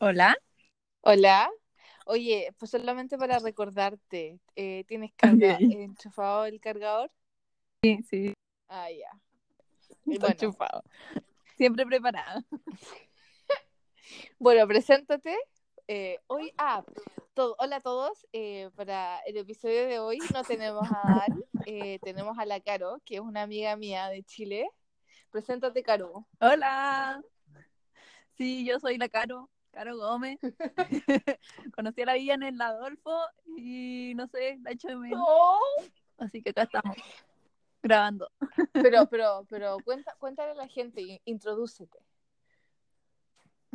Hola. 0.00 0.36
Hola. 1.00 1.50
Oye, 2.06 2.54
pues 2.58 2.70
solamente 2.70 3.18
para 3.18 3.38
recordarte, 3.38 4.38
eh, 4.56 4.84
¿tienes 4.86 5.12
carga, 5.14 5.58
enchufado 5.60 6.46
el 6.46 6.60
cargador? 6.60 7.10
Sí, 7.82 8.02
sí, 8.08 8.34
Ah, 8.68 8.88
ya. 8.90 9.10
está 10.06 10.06
bueno. 10.06 10.28
enchufado. 10.28 10.82
Siempre 11.56 11.84
preparada. 11.86 12.44
Bueno, 14.38 14.66
preséntate. 14.66 15.36
Eh, 15.86 16.18
hoy, 16.28 16.50
ah, 16.56 16.82
todo, 17.34 17.56
hola 17.58 17.76
a 17.76 17.80
todos. 17.80 18.26
eh, 18.32 18.70
para 18.74 19.18
el 19.26 19.36
episodio 19.36 19.86
de 19.86 19.98
hoy 19.98 20.18
no 20.32 20.42
tenemos 20.44 20.88
a 20.90 21.26
Dan, 21.28 21.42
eh, 21.66 21.98
tenemos 22.02 22.38
a 22.38 22.46
la 22.46 22.58
Caro, 22.60 23.02
que 23.04 23.16
es 23.16 23.20
una 23.20 23.42
amiga 23.42 23.76
mía 23.76 24.08
de 24.08 24.22
Chile. 24.22 24.70
Preséntate, 25.30 25.82
Caro. 25.82 26.26
Hola. 26.40 27.20
Sí, 28.38 28.64
yo 28.64 28.78
soy 28.80 28.96
la 28.96 29.08
Caro, 29.10 29.50
Caro 29.70 29.96
Gómez. 29.96 30.38
Conocí 31.74 32.02
a 32.02 32.06
la 32.06 32.14
Villa 32.14 32.34
en 32.34 32.42
el 32.42 32.60
Adolfo 32.60 33.16
y 33.56 34.12
no 34.16 34.26
sé, 34.28 34.58
la 34.62 34.72
hecho 34.72 34.88
de 34.88 34.96
menos. 34.96 35.26
Así 36.18 36.42
que 36.42 36.50
acá 36.50 36.62
estamos 36.62 36.96
grabando. 37.82 38.30
Pero, 38.72 39.06
pero, 39.08 39.46
pero 39.48 39.76
cuenta, 39.84 40.14
cuéntale 40.18 40.50
a 40.52 40.54
la 40.54 40.68
gente, 40.68 41.00
in- 41.00 41.20
introdúcete. 41.24 41.98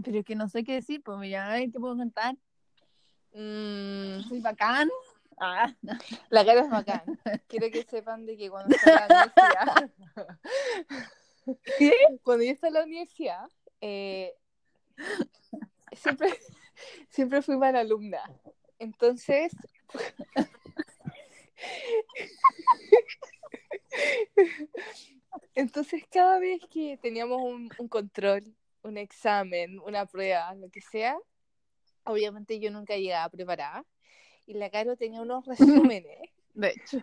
Pero 0.04 0.20
es 0.20 0.26
que 0.26 0.36
no 0.36 0.48
sé 0.50 0.64
qué 0.64 0.74
decir, 0.74 1.02
pues 1.04 1.18
a 1.36 1.50
ver 1.50 1.72
qué 1.72 1.80
puedo 1.80 1.96
contar. 1.96 2.36
Mm, 3.34 4.22
Soy 4.28 4.40
bacán. 4.42 4.90
Ah, 5.40 5.74
La 6.30 6.46
cara 6.46 6.62
es 6.62 6.70
bacán. 6.70 7.20
Quiero 7.48 7.70
que 7.72 7.84
sepan 7.84 8.26
de 8.26 8.38
que 8.38 8.50
cuando 8.50 8.76
estaba 8.76 9.06
en 9.06 9.10
la 9.10 9.32
universidad, 9.34 9.92
¿Qué? 11.78 11.92
cuando 12.24 12.44
yo 12.44 12.52
estaba 12.52 12.70
en 12.70 12.74
la 12.74 12.84
universidad, 12.84 13.50
eh, 13.82 14.34
siempre, 15.96 16.30
siempre 17.10 17.42
fui 17.42 17.58
mala 17.58 17.80
alumna. 17.82 18.22
Entonces, 18.80 19.52
entonces 25.56 26.04
cada 26.12 26.40
vez 26.40 26.62
que 26.70 26.98
teníamos 27.02 27.42
un, 27.42 27.70
un 27.78 27.88
control, 27.88 28.44
un 28.84 28.98
examen, 28.98 29.80
una 29.80 30.06
prueba, 30.06 30.54
lo 30.56 30.70
que 30.70 30.82
sea, 30.82 31.18
obviamente 32.04 32.60
yo 32.60 32.72
nunca 32.72 32.96
llegaba 32.98 33.30
preparada. 33.30 33.86
Y 34.46 34.56
la 34.56 34.70
Caro 34.70 34.98
tenía 34.98 35.22
unos 35.22 35.46
resúmenes. 35.46 36.20
De 36.54 36.70
hecho, 36.70 37.00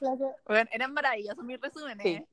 Caro- 0.00 0.36
bueno, 0.46 0.68
eran 0.72 0.92
maravillosos 0.92 1.44
mis 1.44 1.60
resúmenes. 1.60 2.04
Sí. 2.04 2.24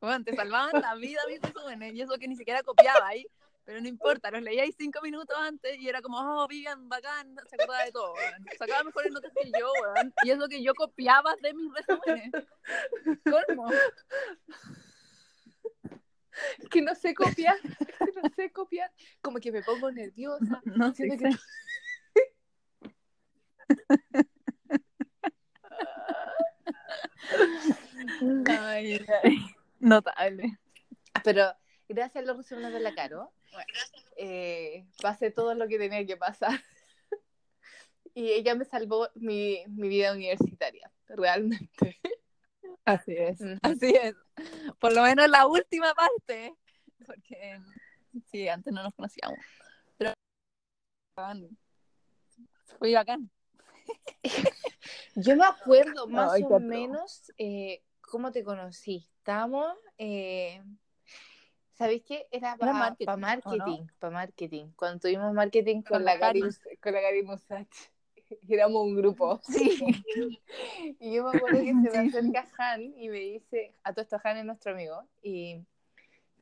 Bueno, 0.00 0.24
te 0.24 0.34
salvaban 0.34 0.80
la 0.80 0.94
vida 0.94 1.20
mis 1.28 1.40
resúmenes. 1.40 1.94
Y 1.94 2.00
eso 2.02 2.14
que 2.18 2.26
ni 2.26 2.36
siquiera 2.36 2.62
copiaba 2.62 3.06
ahí. 3.06 3.26
Pero 3.70 3.82
no 3.82 3.86
importa, 3.86 4.32
los 4.32 4.42
leía 4.42 4.64
ahí 4.64 4.72
cinco 4.76 5.00
minutos 5.00 5.36
antes 5.38 5.78
y 5.78 5.88
era 5.88 6.02
como, 6.02 6.18
oh, 6.18 6.48
Vivian, 6.48 6.88
bacán, 6.88 7.36
se 7.48 7.54
acordaba 7.54 7.84
de 7.84 7.92
todo, 7.92 8.14
weón. 8.14 8.44
Sacaba 8.58 8.82
mejores 8.82 9.12
notas 9.12 9.30
que 9.40 9.48
yo, 9.56 9.70
weón. 9.80 10.12
Y 10.24 10.30
eso 10.32 10.48
que 10.48 10.60
yo 10.60 10.74
copiaba 10.74 11.36
de 11.40 11.54
mis 11.54 11.70
resúmenes. 11.72 12.32
¿Cómo? 13.46 13.70
Es 16.58 16.68
que 16.68 16.82
no 16.82 16.96
sé 16.96 17.14
copiar, 17.14 17.54
es 17.64 17.76
que 17.86 18.12
no 18.20 18.28
sé 18.34 18.50
copiar, 18.50 18.90
como 19.22 19.38
que 19.38 19.52
me 19.52 19.62
pongo 19.62 19.92
nerviosa. 19.92 20.60
No 20.64 20.92
sé. 20.92 21.06
Que- 21.16 21.30
Ay, 28.58 29.00
ay. 29.22 29.36
Notable. 29.78 30.58
Pero 31.24 31.52
gracias 31.88 32.24
a 32.24 32.26
los 32.26 32.36
resúmenes 32.38 32.72
de 32.72 32.80
la 32.80 32.94
Caro, 32.94 33.32
eh, 34.16 34.86
pasé 35.00 35.30
todo 35.30 35.54
lo 35.54 35.68
que 35.68 35.78
tenía 35.78 36.04
que 36.06 36.16
pasar. 36.16 36.50
Y 38.12 38.32
ella 38.32 38.56
me 38.56 38.64
salvó 38.64 39.08
mi, 39.14 39.62
mi 39.68 39.88
vida 39.88 40.12
universitaria, 40.12 40.90
realmente. 41.06 42.00
Así 42.84 43.14
es. 43.16 43.40
Así 43.62 43.94
es. 43.94 44.16
Por 44.80 44.92
lo 44.92 45.02
menos 45.02 45.28
la 45.28 45.46
última 45.46 45.94
parte. 45.94 46.56
Porque 47.06 47.60
sí, 48.30 48.48
antes 48.48 48.72
no 48.72 48.82
nos 48.82 48.94
conocíamos. 48.94 49.38
Pero 49.96 50.12
fue 52.78 52.94
bacán. 52.94 53.30
Yo 55.14 55.36
me 55.36 55.44
acuerdo 55.44 56.06
más 56.06 56.32
Ay, 56.32 56.42
o 56.48 56.58
menos 56.60 57.32
eh, 57.38 57.82
cómo 58.00 58.32
te 58.32 58.42
conocí. 58.42 59.08
Estábamos, 59.18 59.76
eh, 59.98 60.62
¿sabéis 61.80 62.02
qué? 62.04 62.26
Era 62.30 62.56
para 62.56 62.74
marketing, 62.74 63.08
¿o 63.08 63.16
no? 63.16 63.18
marketing, 63.18 63.86
para 63.98 64.12
marketing. 64.12 64.66
Cuando 64.76 65.00
tuvimos 65.00 65.32
marketing 65.32 65.76
con, 65.80 65.96
Con 65.96 66.04
la 66.04 66.18
Gary, 66.18 66.42
con 66.82 66.92
la 66.92 67.00
Gary 67.00 67.22
Musach. 67.22 67.68
Éramos 68.48 68.84
un 68.84 68.96
grupo. 68.96 69.40
Sí. 69.48 69.80
Y 71.00 71.14
yo 71.14 71.24
me 71.24 71.38
acuerdo 71.38 71.60
que 71.60 71.72
se 71.72 71.90
me 71.90 72.08
acerca 72.08 72.46
Han 72.58 72.82
y 72.98 73.08
me 73.08 73.18
dice, 73.18 73.74
a 73.82 73.94
todo 73.94 74.02
esto 74.02 74.20
Han 74.22 74.36
es 74.36 74.44
nuestro 74.44 74.72
amigo, 74.72 75.02
y 75.22 75.64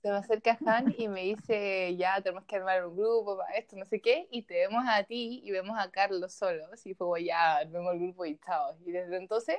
se 0.02 0.10
me 0.10 0.16
acerca 0.16 0.58
Han 0.66 0.92
y 0.98 1.06
me 1.06 1.22
dice, 1.22 1.94
ya 1.96 2.20
tenemos 2.20 2.44
que 2.44 2.56
armar 2.56 2.84
un 2.84 2.96
grupo 2.96 3.36
para 3.36 3.56
esto, 3.56 3.76
no 3.76 3.84
sé 3.84 4.00
qué, 4.00 4.26
y 4.32 4.42
te 4.42 4.54
vemos 4.54 4.84
a 4.88 5.04
ti 5.04 5.40
y 5.44 5.52
vemos 5.52 5.78
a 5.78 5.88
Carlos 5.92 6.32
solos, 6.32 6.84
y 6.84 6.94
fue 6.94 7.24
ya, 7.24 7.58
armemos 7.58 7.94
el 7.94 8.00
grupo 8.00 8.24
y 8.24 8.36
chao. 8.38 8.76
Y 8.84 8.90
desde 8.90 9.16
entonces, 9.16 9.58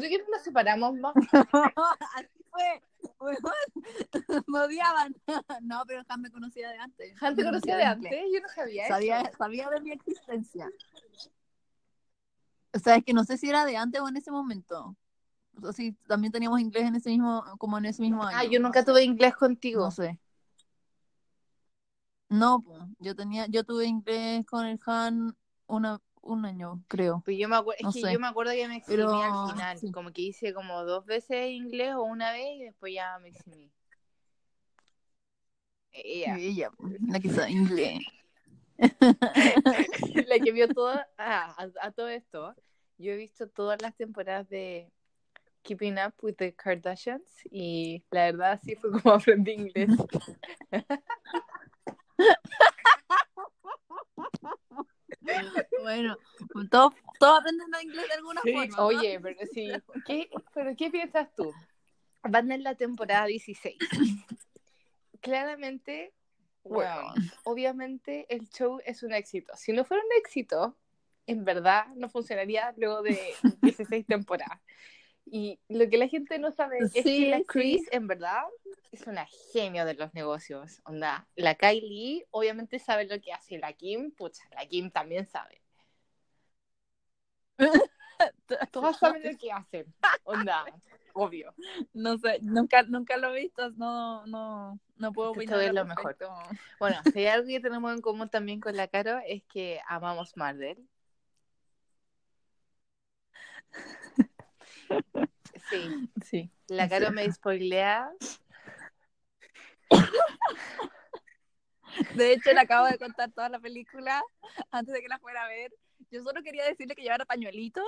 creo 0.00 0.10
que 0.10 0.18
no 0.18 0.30
nos 0.30 0.42
separamos 0.42 0.94
más. 0.94 1.14
Así 2.14 2.44
fue. 2.50 2.82
Me 4.46 4.60
odiaban. 4.60 5.14
No, 5.62 5.84
pero 5.86 6.02
Han 6.08 6.20
me 6.20 6.30
conocía 6.30 6.70
de 6.70 6.78
antes. 6.78 7.14
Han 7.22 7.36
te 7.36 7.44
conocía 7.44 7.76
de 7.76 7.84
antes, 7.84 8.12
yo 8.32 8.40
no 8.40 8.48
sabía, 8.48 8.88
Sabía, 8.88 9.20
eso. 9.20 9.38
sabía 9.38 9.70
de 9.70 9.80
mi 9.80 9.92
existencia. 9.92 10.70
O 12.72 12.78
sea, 12.78 12.96
es 12.96 13.04
que 13.04 13.12
no 13.14 13.24
sé 13.24 13.38
si 13.38 13.48
era 13.48 13.64
de 13.64 13.76
antes 13.76 14.00
o 14.00 14.08
en 14.08 14.16
ese 14.16 14.30
momento. 14.30 14.96
O 15.56 15.60
sea, 15.60 15.72
si 15.72 15.92
también 16.06 16.32
teníamos 16.32 16.60
inglés 16.60 16.84
en 16.84 16.96
ese 16.96 17.10
mismo, 17.10 17.42
como 17.58 17.78
en 17.78 17.86
ese 17.86 18.02
mismo 18.02 18.22
año. 18.22 18.36
Ah, 18.38 18.44
yo 18.44 18.60
nunca 18.60 18.84
tuve 18.84 19.02
inglés 19.02 19.34
contigo. 19.34 19.84
No 19.84 19.90
sé. 19.90 20.18
No, 22.28 22.60
pues, 22.60 22.82
yo 22.98 23.14
tenía, 23.14 23.46
yo 23.46 23.64
tuve 23.64 23.86
inglés 23.86 24.44
con 24.46 24.66
el 24.66 24.78
Han 24.84 25.36
una, 25.66 26.00
un 26.26 26.44
año, 26.44 26.82
creo. 26.88 27.22
Pues 27.24 27.38
yo 27.38 27.48
me 27.48 27.56
acuerdo, 27.56 27.80
No 27.82 27.88
es 27.90 27.94
que 27.94 28.00
sé. 28.02 28.12
yo 28.12 28.20
me 28.20 28.26
acuerdo 28.26 28.52
que 28.52 28.68
me 28.68 28.76
eximí 28.76 28.96
Pero, 28.96 29.14
al 29.14 29.52
final, 29.52 29.78
sí. 29.78 29.92
como 29.92 30.12
que 30.12 30.22
hice 30.22 30.52
como 30.54 30.84
dos 30.84 31.04
veces 31.06 31.50
inglés 31.50 31.94
o 31.94 32.02
una 32.02 32.32
vez 32.32 32.46
y 32.56 32.64
después 32.64 32.94
ya 32.94 33.18
me 33.18 33.28
eximí. 33.28 33.70
Ella. 35.92 36.36
Ella, 36.38 36.70
la 37.08 37.20
que 37.20 37.30
sabe 37.30 37.50
inglés. 37.52 38.00
la 40.28 40.38
que 40.38 40.52
vio 40.52 40.68
todo, 40.68 40.94
ah, 41.16 41.54
a, 41.56 41.86
a 41.86 41.90
todo 41.92 42.08
esto, 42.08 42.54
yo 42.98 43.12
he 43.12 43.16
visto 43.16 43.48
todas 43.48 43.80
las 43.80 43.96
temporadas 43.96 44.46
de 44.50 44.92
Keeping 45.62 45.94
Up 45.98 46.12
with 46.22 46.34
the 46.36 46.54
Kardashians 46.54 47.24
y 47.50 48.04
la 48.10 48.26
verdad 48.26 48.52
así 48.52 48.76
fue 48.76 48.90
como 48.92 49.14
aprendí 49.14 49.52
inglés. 49.52 49.88
Bueno, 55.82 56.16
todos, 56.70 56.94
todos 57.18 57.40
aprenden 57.40 57.68
inglés 57.82 58.08
de 58.08 58.14
alguna 58.14 58.40
Sí, 58.42 58.52
forma. 58.52 58.76
¿no? 58.76 58.86
Oye, 58.86 59.20
pero 59.20 59.38
sí, 59.52 59.70
¿qué, 60.06 60.30
pero 60.54 60.74
¿qué 60.76 60.90
piensas 60.90 61.28
tú? 61.34 61.52
Van 62.22 62.50
en 62.50 62.62
la 62.62 62.74
temporada 62.74 63.26
16. 63.26 63.76
Claramente, 65.20 66.12
bueno, 66.64 67.14
obviamente 67.44 68.26
el 68.28 68.48
show 68.50 68.80
es 68.84 69.02
un 69.02 69.12
éxito. 69.12 69.52
Si 69.56 69.72
no 69.72 69.84
fuera 69.84 70.02
un 70.02 70.18
éxito, 70.18 70.76
en 71.26 71.44
verdad 71.44 71.86
no 71.96 72.08
funcionaría 72.08 72.72
luego 72.76 73.02
de 73.02 73.18
16 73.62 74.06
temporadas. 74.06 74.60
Y 75.28 75.58
lo 75.68 75.88
que 75.88 75.98
la 75.98 76.06
gente 76.08 76.38
no 76.38 76.52
sabe 76.52 76.78
es 76.78 76.92
que 76.92 77.28
la 77.28 77.38
sí. 77.38 77.44
Chris, 77.48 77.88
en 77.90 78.06
verdad, 78.06 78.44
es 78.92 79.06
una 79.06 79.26
genio 79.52 79.84
de 79.84 79.94
los 79.94 80.14
negocios. 80.14 80.80
Onda, 80.84 81.26
la 81.34 81.56
Kylie 81.56 82.26
obviamente 82.30 82.78
sabe 82.78 83.06
lo 83.06 83.20
que 83.20 83.32
hace. 83.32 83.58
La 83.58 83.72
Kim, 83.72 84.12
pucha, 84.12 84.44
la 84.54 84.66
Kim 84.66 84.90
también 84.90 85.26
sabe. 85.26 85.60
Todas 88.70 88.98
saben 88.98 89.24
lo 89.24 89.36
que 89.36 89.50
hacen. 89.50 89.92
Onda, 90.22 90.64
obvio. 91.12 91.54
No 91.92 92.18
sé, 92.18 92.38
nunca, 92.42 92.82
nunca 92.84 93.16
lo 93.16 93.34
he 93.34 93.42
visto, 93.42 93.70
no, 93.72 94.26
no, 94.26 94.78
no 94.96 95.12
puedo 95.12 95.30
Esto 95.30 95.40
opinar. 95.40 95.60
es 95.62 95.68
al 95.70 95.74
lo 95.74 95.84
mejor. 95.86 96.16
Bueno, 96.78 96.96
si 97.12 97.18
hay 97.20 97.26
algo 97.26 97.48
que 97.48 97.60
tenemos 97.60 97.92
en 97.92 98.00
común 98.00 98.28
también 98.28 98.60
con 98.60 98.76
la 98.76 98.88
Caro 98.88 99.18
es 99.26 99.42
que 99.44 99.80
amamos 99.88 100.36
Marvel. 100.36 100.86
Sí, 105.80 106.10
Sí. 106.24 106.50
la 106.68 106.88
Caro 106.88 107.10
me 107.12 107.30
spoilea. 107.30 108.10
De 112.14 112.32
hecho, 112.32 112.52
le 112.52 112.60
acabo 112.60 112.86
de 112.86 112.98
contar 112.98 113.30
toda 113.32 113.48
la 113.48 113.58
película 113.58 114.22
antes 114.70 114.94
de 114.94 115.00
que 115.00 115.08
la 115.08 115.18
fuera 115.18 115.44
a 115.44 115.48
ver. 115.48 115.72
Yo 116.10 116.22
solo 116.22 116.42
quería 116.42 116.64
decirle 116.64 116.94
que 116.94 117.02
llevara 117.02 117.24
pañuelitos 117.24 117.84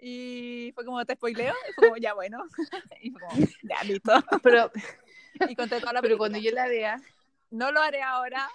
y 0.00 0.72
fue 0.74 0.84
como, 0.84 1.04
¿te 1.04 1.14
spoileo? 1.14 1.54
Y 1.68 1.72
fue 1.74 1.84
como, 1.84 1.96
ya 1.96 2.14
bueno. 2.14 2.44
Y 3.02 3.10
fue 3.10 3.20
como, 3.20 3.34
ya 3.62 3.82
listo. 3.84 4.12
Pero, 4.42 4.70
Y 5.48 5.54
conté 5.54 5.80
toda 5.80 5.92
la 5.92 6.00
pero 6.00 6.16
película. 6.16 6.18
cuando 6.18 6.38
yo 6.38 6.50
la 6.52 6.66
vea, 6.68 7.00
No 7.50 7.70
lo 7.72 7.80
haré 7.80 8.02
ahora, 8.02 8.48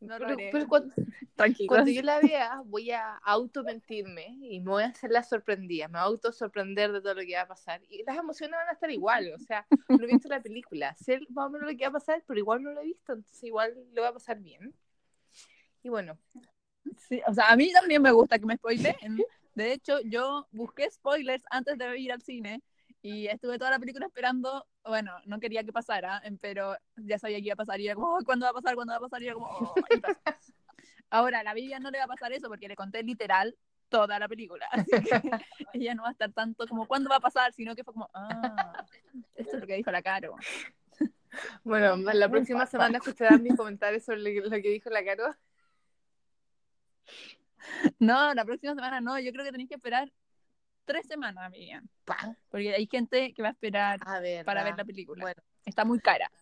No 0.00 0.18
lo 0.18 0.26
Pero, 0.26 0.38
haré. 0.38 0.48
pero 0.52 0.68
cuando, 0.68 0.94
Tranquilo. 1.36 1.68
cuando 1.68 1.90
yo 1.90 2.02
la 2.02 2.20
vea, 2.20 2.62
voy 2.64 2.90
a 2.90 3.16
auto-mentirme 3.16 4.36
y 4.40 4.60
me 4.60 4.70
voy 4.70 4.82
a 4.82 4.86
hacer 4.86 5.10
la 5.10 5.22
sorprendida. 5.22 5.88
Me 5.88 5.94
voy 5.94 6.00
a 6.00 6.04
auto-sorprender 6.04 6.92
de 6.92 7.00
todo 7.00 7.14
lo 7.14 7.22
que 7.22 7.34
va 7.34 7.42
a 7.42 7.48
pasar. 7.48 7.80
Y 7.88 8.02
las 8.04 8.16
emociones 8.16 8.56
van 8.56 8.68
a 8.68 8.72
estar 8.72 8.90
igual. 8.90 9.32
O 9.34 9.38
sea, 9.38 9.66
no 9.88 10.04
he 10.04 10.06
visto 10.06 10.28
la 10.28 10.40
película. 10.42 10.94
Sé 10.96 11.20
más 11.30 11.46
o 11.46 11.50
menos 11.50 11.70
lo 11.70 11.76
que 11.76 11.84
va 11.84 11.88
a 11.88 11.92
pasar, 11.92 12.22
pero 12.26 12.38
igual 12.38 12.62
no 12.62 12.72
lo 12.72 12.80
he 12.80 12.84
visto. 12.84 13.12
Entonces, 13.12 13.42
igual 13.44 13.74
lo 13.92 14.02
va 14.02 14.08
a 14.08 14.12
pasar 14.12 14.38
bien. 14.40 14.74
Y 15.82 15.88
bueno, 15.88 16.18
Sí, 17.08 17.20
o 17.26 17.34
sea, 17.34 17.50
a 17.50 17.56
mí 17.56 17.72
también 17.72 18.02
me 18.02 18.10
gusta 18.12 18.38
que 18.38 18.46
me 18.46 18.56
spoileen. 18.56 19.22
De 19.54 19.72
hecho, 19.72 20.00
yo 20.02 20.46
busqué 20.50 20.90
spoilers 20.90 21.44
antes 21.50 21.76
de 21.78 21.98
ir 21.98 22.12
al 22.12 22.22
cine 22.22 22.62
y 23.02 23.26
estuve 23.26 23.58
toda 23.58 23.70
la 23.70 23.78
película 23.78 24.06
esperando. 24.06 24.66
Bueno, 24.84 25.12
no 25.26 25.38
quería 25.38 25.64
que 25.64 25.72
pasara, 25.72 26.22
pero 26.40 26.76
ya 26.96 27.18
sabía 27.18 27.38
que 27.38 27.46
iba 27.46 27.54
a 27.54 27.56
pasar. 27.56 27.80
Y 27.80 27.86
era 27.86 27.94
como, 27.94 28.14
"Oh, 28.16 28.20
¿cuándo 28.24 28.44
va 28.46 28.50
a 28.50 28.54
pasar? 28.54 28.74
¿Cuándo 28.74 28.92
va 28.92 28.96
a 28.98 29.00
pasar? 29.00 29.22
Y 29.22 29.26
era 29.26 29.34
como, 29.34 29.46
"Oh", 29.46 29.74
y 29.90 30.00
pasó. 30.00 30.20
Ahora, 31.12 31.40
a 31.40 31.42
la 31.42 31.52
Vivian 31.52 31.82
no 31.82 31.90
le 31.90 31.98
va 31.98 32.04
a 32.04 32.08
pasar 32.08 32.32
eso 32.32 32.48
porque 32.48 32.68
le 32.68 32.74
conté 32.74 33.02
literal 33.02 33.54
toda 33.90 34.18
la 34.18 34.28
película. 34.28 34.66
Así 34.72 34.90
que 34.90 35.20
ella 35.74 35.94
no 35.94 36.04
va 36.04 36.08
a 36.08 36.12
estar 36.12 36.32
tanto 36.32 36.66
como, 36.66 36.86
¿cuándo 36.88 37.10
va 37.10 37.16
a 37.16 37.20
pasar? 37.20 37.52
Sino 37.52 37.76
que 37.76 37.84
fue 37.84 37.92
como, 37.92 38.08
ah, 38.14 38.86
esto 39.34 39.56
es 39.56 39.60
lo 39.60 39.66
que 39.66 39.76
dijo 39.76 39.90
la 39.90 40.00
Caro. 40.00 40.36
bueno, 41.64 41.96
la 41.96 42.30
próxima 42.30 42.64
semana 42.64 42.96
escucharán 42.96 43.42
mis 43.42 43.54
comentarios 43.54 44.04
sobre 44.04 44.20
lo 44.22 44.50
que 44.50 44.70
dijo 44.70 44.88
la 44.88 45.04
Caro. 45.04 45.36
No, 47.98 48.32
la 48.32 48.44
próxima 48.46 48.74
semana 48.74 49.02
no. 49.02 49.20
Yo 49.20 49.32
creo 49.32 49.44
que 49.44 49.52
tenéis 49.52 49.68
que 49.68 49.74
esperar 49.74 50.10
tres 50.86 51.06
semanas. 51.06 51.52
Pa. 52.06 52.36
Porque 52.48 52.74
hay 52.74 52.88
gente 52.90 53.34
que 53.34 53.42
va 53.42 53.48
a 53.48 53.52
esperar 53.52 54.00
A 54.06 54.18
ver. 54.18 54.46
para 54.46 54.64
ver 54.64 54.78
la 54.78 54.84
película. 54.86 55.22
Bueno, 55.22 55.42
Está 55.66 55.84
muy 55.84 56.00
cara. 56.00 56.32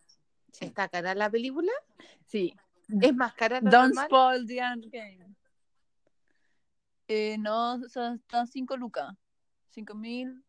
¿está 0.59 0.87
cara 0.87 1.13
la 1.13 1.29
película? 1.29 1.71
Sí. 2.25 2.55
¿Es 3.01 3.15
más 3.15 3.33
cara 3.33 3.61
lo 3.61 3.69
Don't 3.69 3.93
normal? 3.93 4.05
spoil 4.05 4.47
the 4.47 4.59
end 4.59 4.85
game. 4.91 5.35
Eh, 7.07 7.37
no, 7.37 7.81
son, 7.89 8.15
están 8.15 8.47
5 8.47 8.77
lucas. 8.77 9.13
5 9.69 9.95
mil 9.95 10.43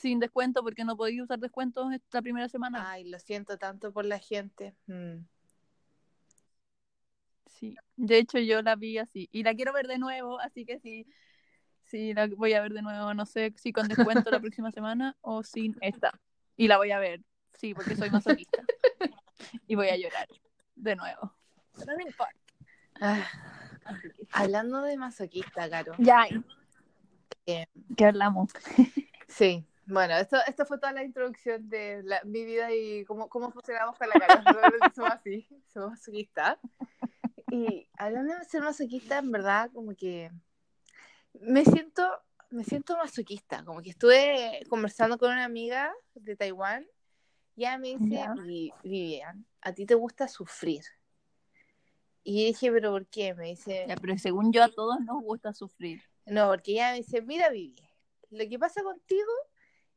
sin 0.00 0.18
descuento 0.18 0.62
porque 0.62 0.84
no 0.84 0.96
podía 0.96 1.22
usar 1.22 1.38
descuentos 1.38 1.92
esta 1.92 2.22
primera 2.22 2.48
semana. 2.48 2.90
Ay, 2.90 3.04
lo 3.04 3.18
siento 3.18 3.58
tanto 3.58 3.92
por 3.92 4.04
la 4.04 4.18
gente. 4.18 4.74
Mm. 4.86 5.18
Sí. 7.46 7.76
De 7.96 8.18
hecho, 8.18 8.38
yo 8.38 8.62
la 8.62 8.76
vi 8.76 8.98
así. 8.98 9.28
Y 9.30 9.42
la 9.42 9.54
quiero 9.54 9.72
ver 9.72 9.86
de 9.86 9.98
nuevo, 9.98 10.40
así 10.40 10.64
que 10.64 10.78
sí. 10.80 11.06
Sí, 11.84 12.14
la 12.14 12.28
voy 12.28 12.54
a 12.54 12.62
ver 12.62 12.72
de 12.72 12.82
nuevo. 12.82 13.12
No 13.14 13.26
sé 13.26 13.52
si 13.56 13.72
con 13.72 13.88
descuento 13.88 14.30
la 14.30 14.40
próxima 14.40 14.70
semana 14.70 15.16
o 15.20 15.42
sin 15.42 15.76
esta. 15.80 16.18
Y 16.56 16.68
la 16.68 16.78
voy 16.78 16.92
a 16.92 16.98
ver. 16.98 17.22
Sí, 17.52 17.74
porque 17.74 17.96
soy 17.96 18.10
masoquista. 18.10 18.64
y 19.66 19.74
voy 19.74 19.88
a 19.88 19.96
llorar 19.96 20.28
de 20.76 20.96
nuevo. 20.96 21.34
Pero 21.84 21.96
no 21.98 22.02
importa. 22.06 22.34
Ah, 23.00 23.26
que 24.02 24.12
hablando 24.32 24.82
de 24.82 24.96
masoquista, 24.96 25.68
Caro. 25.70 25.92
Ya. 25.98 26.26
Eh, 27.46 27.66
¿Qué 27.96 28.04
hablamos? 28.04 28.50
Sí, 29.28 29.64
bueno, 29.86 30.16
esto, 30.16 30.38
esto 30.48 30.66
fue 30.66 30.78
toda 30.80 30.92
la 30.92 31.04
introducción 31.04 31.68
de 31.68 32.02
la- 32.02 32.20
mi 32.24 32.44
vida 32.44 32.72
y 32.74 33.04
cómo, 33.04 33.28
cómo 33.28 33.52
funcionamos 33.52 33.96
con 33.96 34.08
la 34.08 34.18
cara. 34.18 34.42
Somos 34.92 35.12
así, 35.12 35.46
somos 35.72 35.90
masoquistas. 35.90 36.58
Y 37.48 37.88
hablando 37.96 38.34
de 38.36 38.44
ser 38.44 38.62
masoquista, 38.62 39.18
en 39.18 39.30
verdad, 39.30 39.70
como 39.72 39.94
que 39.94 40.32
me 41.40 41.64
siento, 41.64 42.10
me 42.50 42.64
siento 42.64 42.96
masoquista. 42.96 43.64
Como 43.64 43.82
que 43.82 43.90
estuve 43.90 44.66
conversando 44.68 45.16
con 45.16 45.30
una 45.30 45.44
amiga 45.44 45.92
de 46.14 46.34
Taiwán 46.34 46.84
y 47.54 47.62
ella 47.62 47.78
me 47.78 47.96
dice. 47.96 48.26
"Vi- 48.42 48.72
Vivian, 48.82 49.46
a 49.62 49.72
ti 49.72 49.86
te 49.86 49.94
gusta 49.94 50.26
sufrir. 50.26 50.82
Y 52.30 52.44
dije, 52.46 52.70
¿pero 52.70 52.92
por 52.92 53.06
qué? 53.06 53.34
Me 53.34 53.48
dice, 53.48 53.86
Ya, 53.88 53.96
pero 53.96 54.16
según 54.18 54.52
yo 54.52 54.62
a 54.62 54.68
todos 54.68 55.00
nos 55.00 55.20
gusta 55.22 55.52
sufrir. 55.52 56.00
no, 56.26 56.48
porque 56.48 56.72
ella 56.72 56.92
me 56.92 56.98
dice, 56.98 57.22
mira, 57.22 57.48
Vivi, 57.50 57.82
lo 58.30 58.48
que 58.48 58.56
pasa 58.58 58.82
contigo 58.84 59.32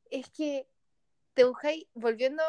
es 0.09 0.29
que 0.31 0.67
te 1.35 1.43
buscáis 1.43 1.85
volviendo. 1.93 2.41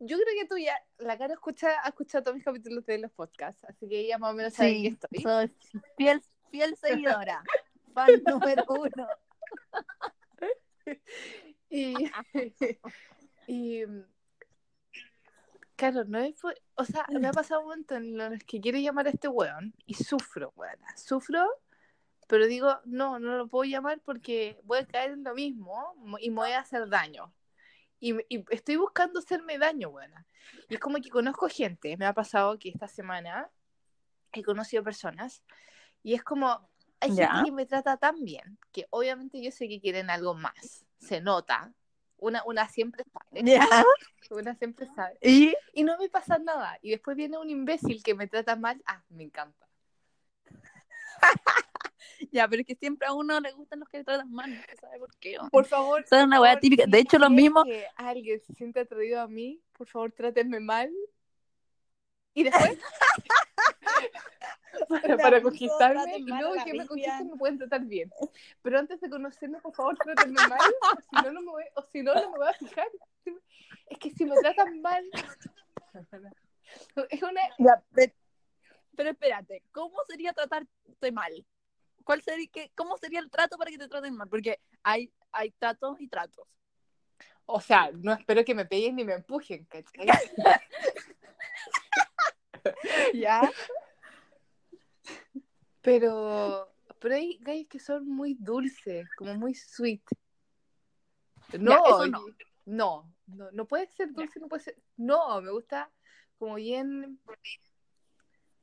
Yo 0.00 0.16
creo 0.16 0.34
que 0.40 0.48
tú 0.48 0.56
ya, 0.58 0.74
la 0.98 1.16
cara 1.16 1.34
escucha, 1.34 1.68
ha 1.84 1.88
escuchado 1.90 2.24
todos 2.24 2.34
mis 2.36 2.44
capítulos 2.44 2.84
de 2.86 2.98
los 2.98 3.12
podcasts, 3.12 3.62
así 3.64 3.86
que 3.88 4.00
ella 4.00 4.18
más 4.18 4.32
o 4.32 4.34
menos 4.34 4.54
sabe 4.54 4.82
que 4.82 4.88
estoy. 4.88 5.22
soy 5.22 5.52
fiel, 5.96 6.22
fiel 6.50 6.76
seguidora. 6.76 7.44
Fan 7.94 8.10
número 8.26 8.64
uno. 8.68 9.06
Y, 11.72 11.94
y 13.46 13.82
claro, 15.80 16.04
no 16.04 16.18
es 16.18 16.34
o 16.74 16.84
sea, 16.84 17.06
me 17.18 17.26
ha 17.28 17.32
pasado 17.32 17.60
un 17.60 17.68
momento 17.68 17.94
en 17.96 18.16
los 18.16 18.44
que 18.44 18.60
quiero 18.60 18.78
llamar 18.78 19.06
a 19.06 19.10
este 19.10 19.28
weón 19.28 19.74
y 19.86 19.94
sufro, 19.94 20.52
weón, 20.54 20.76
sufro, 20.94 21.48
pero 22.28 22.46
digo, 22.46 22.78
no, 22.84 23.18
no 23.18 23.38
lo 23.38 23.48
puedo 23.48 23.64
llamar 23.64 23.98
porque 24.04 24.60
voy 24.64 24.80
a 24.80 24.86
caer 24.86 25.12
en 25.12 25.24
lo 25.24 25.34
mismo 25.34 25.94
y 26.20 26.28
me 26.28 26.36
voy 26.36 26.50
a 26.50 26.60
hacer 26.60 26.86
daño. 26.88 27.32
Y, 27.98 28.14
y 28.28 28.44
estoy 28.50 28.76
buscando 28.76 29.20
hacerme 29.20 29.56
daño, 29.58 29.88
weón. 29.88 30.12
Y 30.68 30.74
es 30.74 30.80
como 30.80 30.98
que 30.98 31.08
conozco 31.08 31.48
gente, 31.48 31.96
me 31.96 32.04
ha 32.04 32.12
pasado 32.12 32.58
que 32.58 32.68
esta 32.68 32.86
semana 32.86 33.50
he 34.32 34.42
conocido 34.42 34.84
personas 34.84 35.42
y 36.02 36.12
es 36.14 36.22
como, 36.22 36.68
hay 37.00 37.14
Ya. 37.16 37.28
gente 37.30 37.44
que 37.46 37.52
me 37.52 37.64
trata 37.66 37.96
tan 37.96 38.22
bien 38.22 38.58
que 38.70 38.86
obviamente 38.90 39.42
yo 39.42 39.50
sé 39.50 39.66
que 39.66 39.80
quieren 39.80 40.10
algo 40.10 40.34
más, 40.34 40.84
se 40.98 41.22
nota. 41.22 41.72
Una, 42.20 42.42
una 42.44 42.68
siempre 42.68 43.04
sabe, 43.12 43.42
Ya. 43.44 43.66
una 44.30 44.54
siempre 44.56 44.86
sabe. 44.94 45.16
Y 45.22 45.54
Y 45.74 45.82
no 45.84 45.96
me 45.98 46.08
pasa 46.08 46.38
nada. 46.38 46.78
Y 46.82 46.90
después 46.90 47.16
viene 47.16 47.38
un 47.38 47.50
imbécil 47.50 48.02
que 48.02 48.14
me 48.14 48.26
trata 48.26 48.56
mal. 48.56 48.80
Ah, 48.86 49.02
me 49.08 49.24
encanta. 49.24 49.66
ya, 52.32 52.48
pero 52.48 52.60
es 52.60 52.66
que 52.66 52.74
siempre 52.76 53.06
a 53.08 53.12
uno 53.12 53.40
le 53.40 53.52
gustan 53.52 53.80
los 53.80 53.88
que 53.88 53.98
le 53.98 54.04
tratan 54.04 54.30
mal. 54.32 54.50
No 54.50 54.60
sabe 54.80 54.98
por 54.98 55.14
qué. 55.18 55.36
Por 55.50 55.66
favor. 55.66 56.02
Es 56.04 56.12
una 56.12 56.40
weá 56.40 56.58
típica. 56.58 56.84
si 56.84 56.90
De 56.90 56.98
hecho, 56.98 57.18
lo 57.18 57.26
quieren 57.26 57.36
mismo. 57.44 57.64
que 57.64 57.86
alguien 57.96 58.40
se 58.40 58.54
siente 58.54 58.80
atraído 58.80 59.20
a 59.20 59.28
mí, 59.28 59.60
por 59.72 59.86
favor, 59.88 60.12
trátenme 60.12 60.60
mal. 60.60 60.90
Y 62.34 62.44
después, 62.44 62.78
para, 64.88 65.16
para 65.16 65.42
conquistarme, 65.42 66.18
y 66.18 66.22
luego 66.22 66.54
que 66.64 66.74
me 66.74 66.86
conquisten 66.86 67.30
me 67.30 67.36
pueden 67.36 67.58
tratar 67.58 67.82
bien. 67.82 68.10
Pero 68.62 68.78
antes 68.78 69.00
de 69.00 69.10
conocerme, 69.10 69.60
por 69.60 69.74
favor, 69.74 69.96
trátenme 69.98 70.40
mal. 70.48 70.60
O 70.60 71.00
si 71.00 71.24
no, 71.24 71.32
no 71.32 71.40
me 71.40 71.50
voy, 71.50 71.64
o 71.74 71.82
si 71.82 72.02
no, 72.02 72.14
no 72.14 72.30
me 72.30 72.38
voy 72.38 72.48
a 72.48 72.54
fijar. 72.54 72.88
Es 73.86 73.98
que 73.98 74.10
si 74.10 74.24
me 74.24 74.36
tratan 74.36 74.80
mal. 74.80 75.04
Es 77.08 77.22
una. 77.22 77.40
Ya, 77.58 77.82
pero, 78.94 79.10
espérate, 79.10 79.62
¿cómo 79.72 79.96
sería 80.06 80.32
tratarte 80.32 81.12
mal? 81.12 81.32
¿Cuál 82.04 82.22
sería, 82.22 82.48
qué, 82.52 82.70
¿Cómo 82.74 82.96
sería 82.96 83.20
el 83.20 83.30
trato 83.30 83.56
para 83.56 83.70
que 83.70 83.78
te 83.78 83.88
traten 83.88 84.14
mal? 84.14 84.28
Porque 84.28 84.60
hay, 84.82 85.12
hay 85.32 85.50
tratos 85.52 86.00
y 86.00 86.08
tratos. 86.08 86.46
O 87.46 87.60
sea, 87.60 87.90
no 87.92 88.12
espero 88.12 88.44
que 88.44 88.54
me 88.54 88.66
peguen 88.66 88.96
ni 88.96 89.04
me 89.04 89.14
empujen, 89.14 89.64
¿cachai? 89.64 90.06
¿Ya? 93.14 93.50
Pero, 95.82 96.68
pero 96.98 97.14
hay 97.14 97.38
gallos 97.40 97.68
que 97.68 97.78
son 97.78 98.06
muy 98.06 98.34
dulces, 98.34 99.08
como 99.16 99.34
muy 99.34 99.54
sweet. 99.54 100.02
No, 101.58 101.70
Ya, 101.72 101.80
eso 101.86 102.06
no. 102.06 102.24
no, 102.66 103.12
no, 103.26 103.50
no 103.52 103.64
puede 103.66 103.86
ser 103.88 104.12
dulce, 104.12 104.38
no 104.40 104.48
puede 104.48 104.62
ser. 104.62 104.76
No, 104.96 105.40
me 105.40 105.50
gusta 105.50 105.90
como 106.38 106.54
bien, 106.54 107.18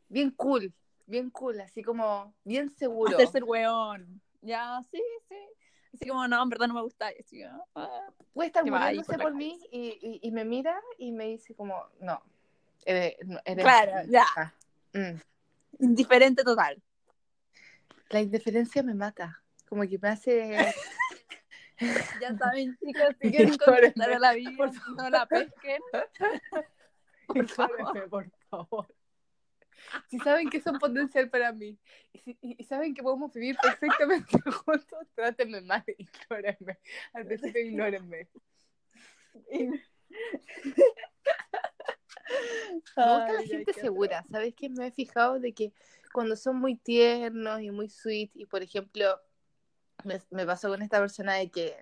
bien 0.10 0.32
cool, 0.32 0.74
bien 1.06 1.30
cool, 1.30 1.60
así 1.62 1.84
como 1.84 2.34
bien 2.44 2.70
seguro. 2.70 3.16
Hacerse 3.16 3.40
el 3.40 3.44
weón. 3.44 4.22
Ya, 4.42 4.82
sí, 4.90 5.02
sí. 5.28 5.36
Así 5.94 6.08
como, 6.08 6.28
no, 6.28 6.42
en 6.44 6.50
verdad 6.50 6.68
no 6.68 6.76
me 6.76 6.82
gusta. 6.82 7.12
Así, 7.20 7.42
ah, 7.44 8.12
Puede 8.34 8.48
estar 8.48 8.64
muriéndose 8.64 9.18
por 9.18 9.34
mí 9.34 9.60
y, 9.72 9.98
y, 10.02 10.20
y 10.22 10.32
me 10.32 10.46
mira 10.46 10.80
y 10.98 11.12
me 11.12 11.26
dice 11.26 11.56
como, 11.56 11.84
no, 12.00 12.22
eres, 12.86 13.16
no, 13.26 13.40
eres- 13.46 13.64
Claro, 13.64 13.92
ya. 14.10 14.26
Mm. 14.94 15.20
Indiferente 15.84 16.44
total. 16.44 16.82
La 18.10 18.22
indiferencia 18.22 18.82
me 18.84 18.94
mata, 18.94 19.42
como 19.68 19.84
que 19.84 19.98
me 20.00 20.10
hace... 20.10 20.58
Ya 22.20 22.36
saben, 22.36 22.76
chicos, 22.84 23.16
si 23.22 23.30
quieren 23.32 23.56
conquistar 23.56 24.12
a 24.12 24.18
la 24.18 24.34
vida, 24.34 24.50
por 24.58 24.72
no 24.96 25.10
la 25.12 25.28
pesquen. 25.28 25.80
Por 27.28 27.48
favor. 27.50 28.10
Por 28.10 28.32
favor. 28.50 28.96
Si 30.10 30.18
saben 30.20 30.50
que 30.50 30.60
son 30.60 30.80
potencial 30.80 31.30
para 31.30 31.52
mí 31.52 31.78
y, 32.14 32.18
si- 32.20 32.38
y- 32.42 32.56
y 32.58 32.64
saben 32.64 32.96
que 32.96 33.04
podemos 33.04 33.32
vivir 33.32 33.58
perfectamente 33.62 34.40
juntos, 34.50 35.08
trátenme 35.14 35.62
mal, 35.62 35.84
ignórenme. 36.00 36.80
Al 37.14 37.26
principio 37.28 37.62
ignórenme. 37.62 38.28
Me 42.96 43.14
gusta 43.14 43.34
la 43.34 43.44
gente 43.44 43.74
segura. 43.74 44.24
¿Sabes 44.30 44.54
qué? 44.56 44.70
Me 44.70 44.88
he 44.88 44.92
fijado 44.92 45.40
de 45.40 45.54
que 45.54 45.74
cuando 46.14 46.36
son 46.36 46.58
muy 46.58 46.76
tiernos 46.76 47.62
y 47.62 47.72
muy 47.72 47.90
sweet, 47.90 48.32
y 48.34 48.46
por 48.46 48.64
ejemplo, 48.64 49.22
me, 50.04 50.22
me 50.32 50.46
pasó 50.46 50.70
con 50.70 50.82
esta 50.82 51.00
persona 51.00 51.36
de 51.36 51.50
que, 51.52 51.78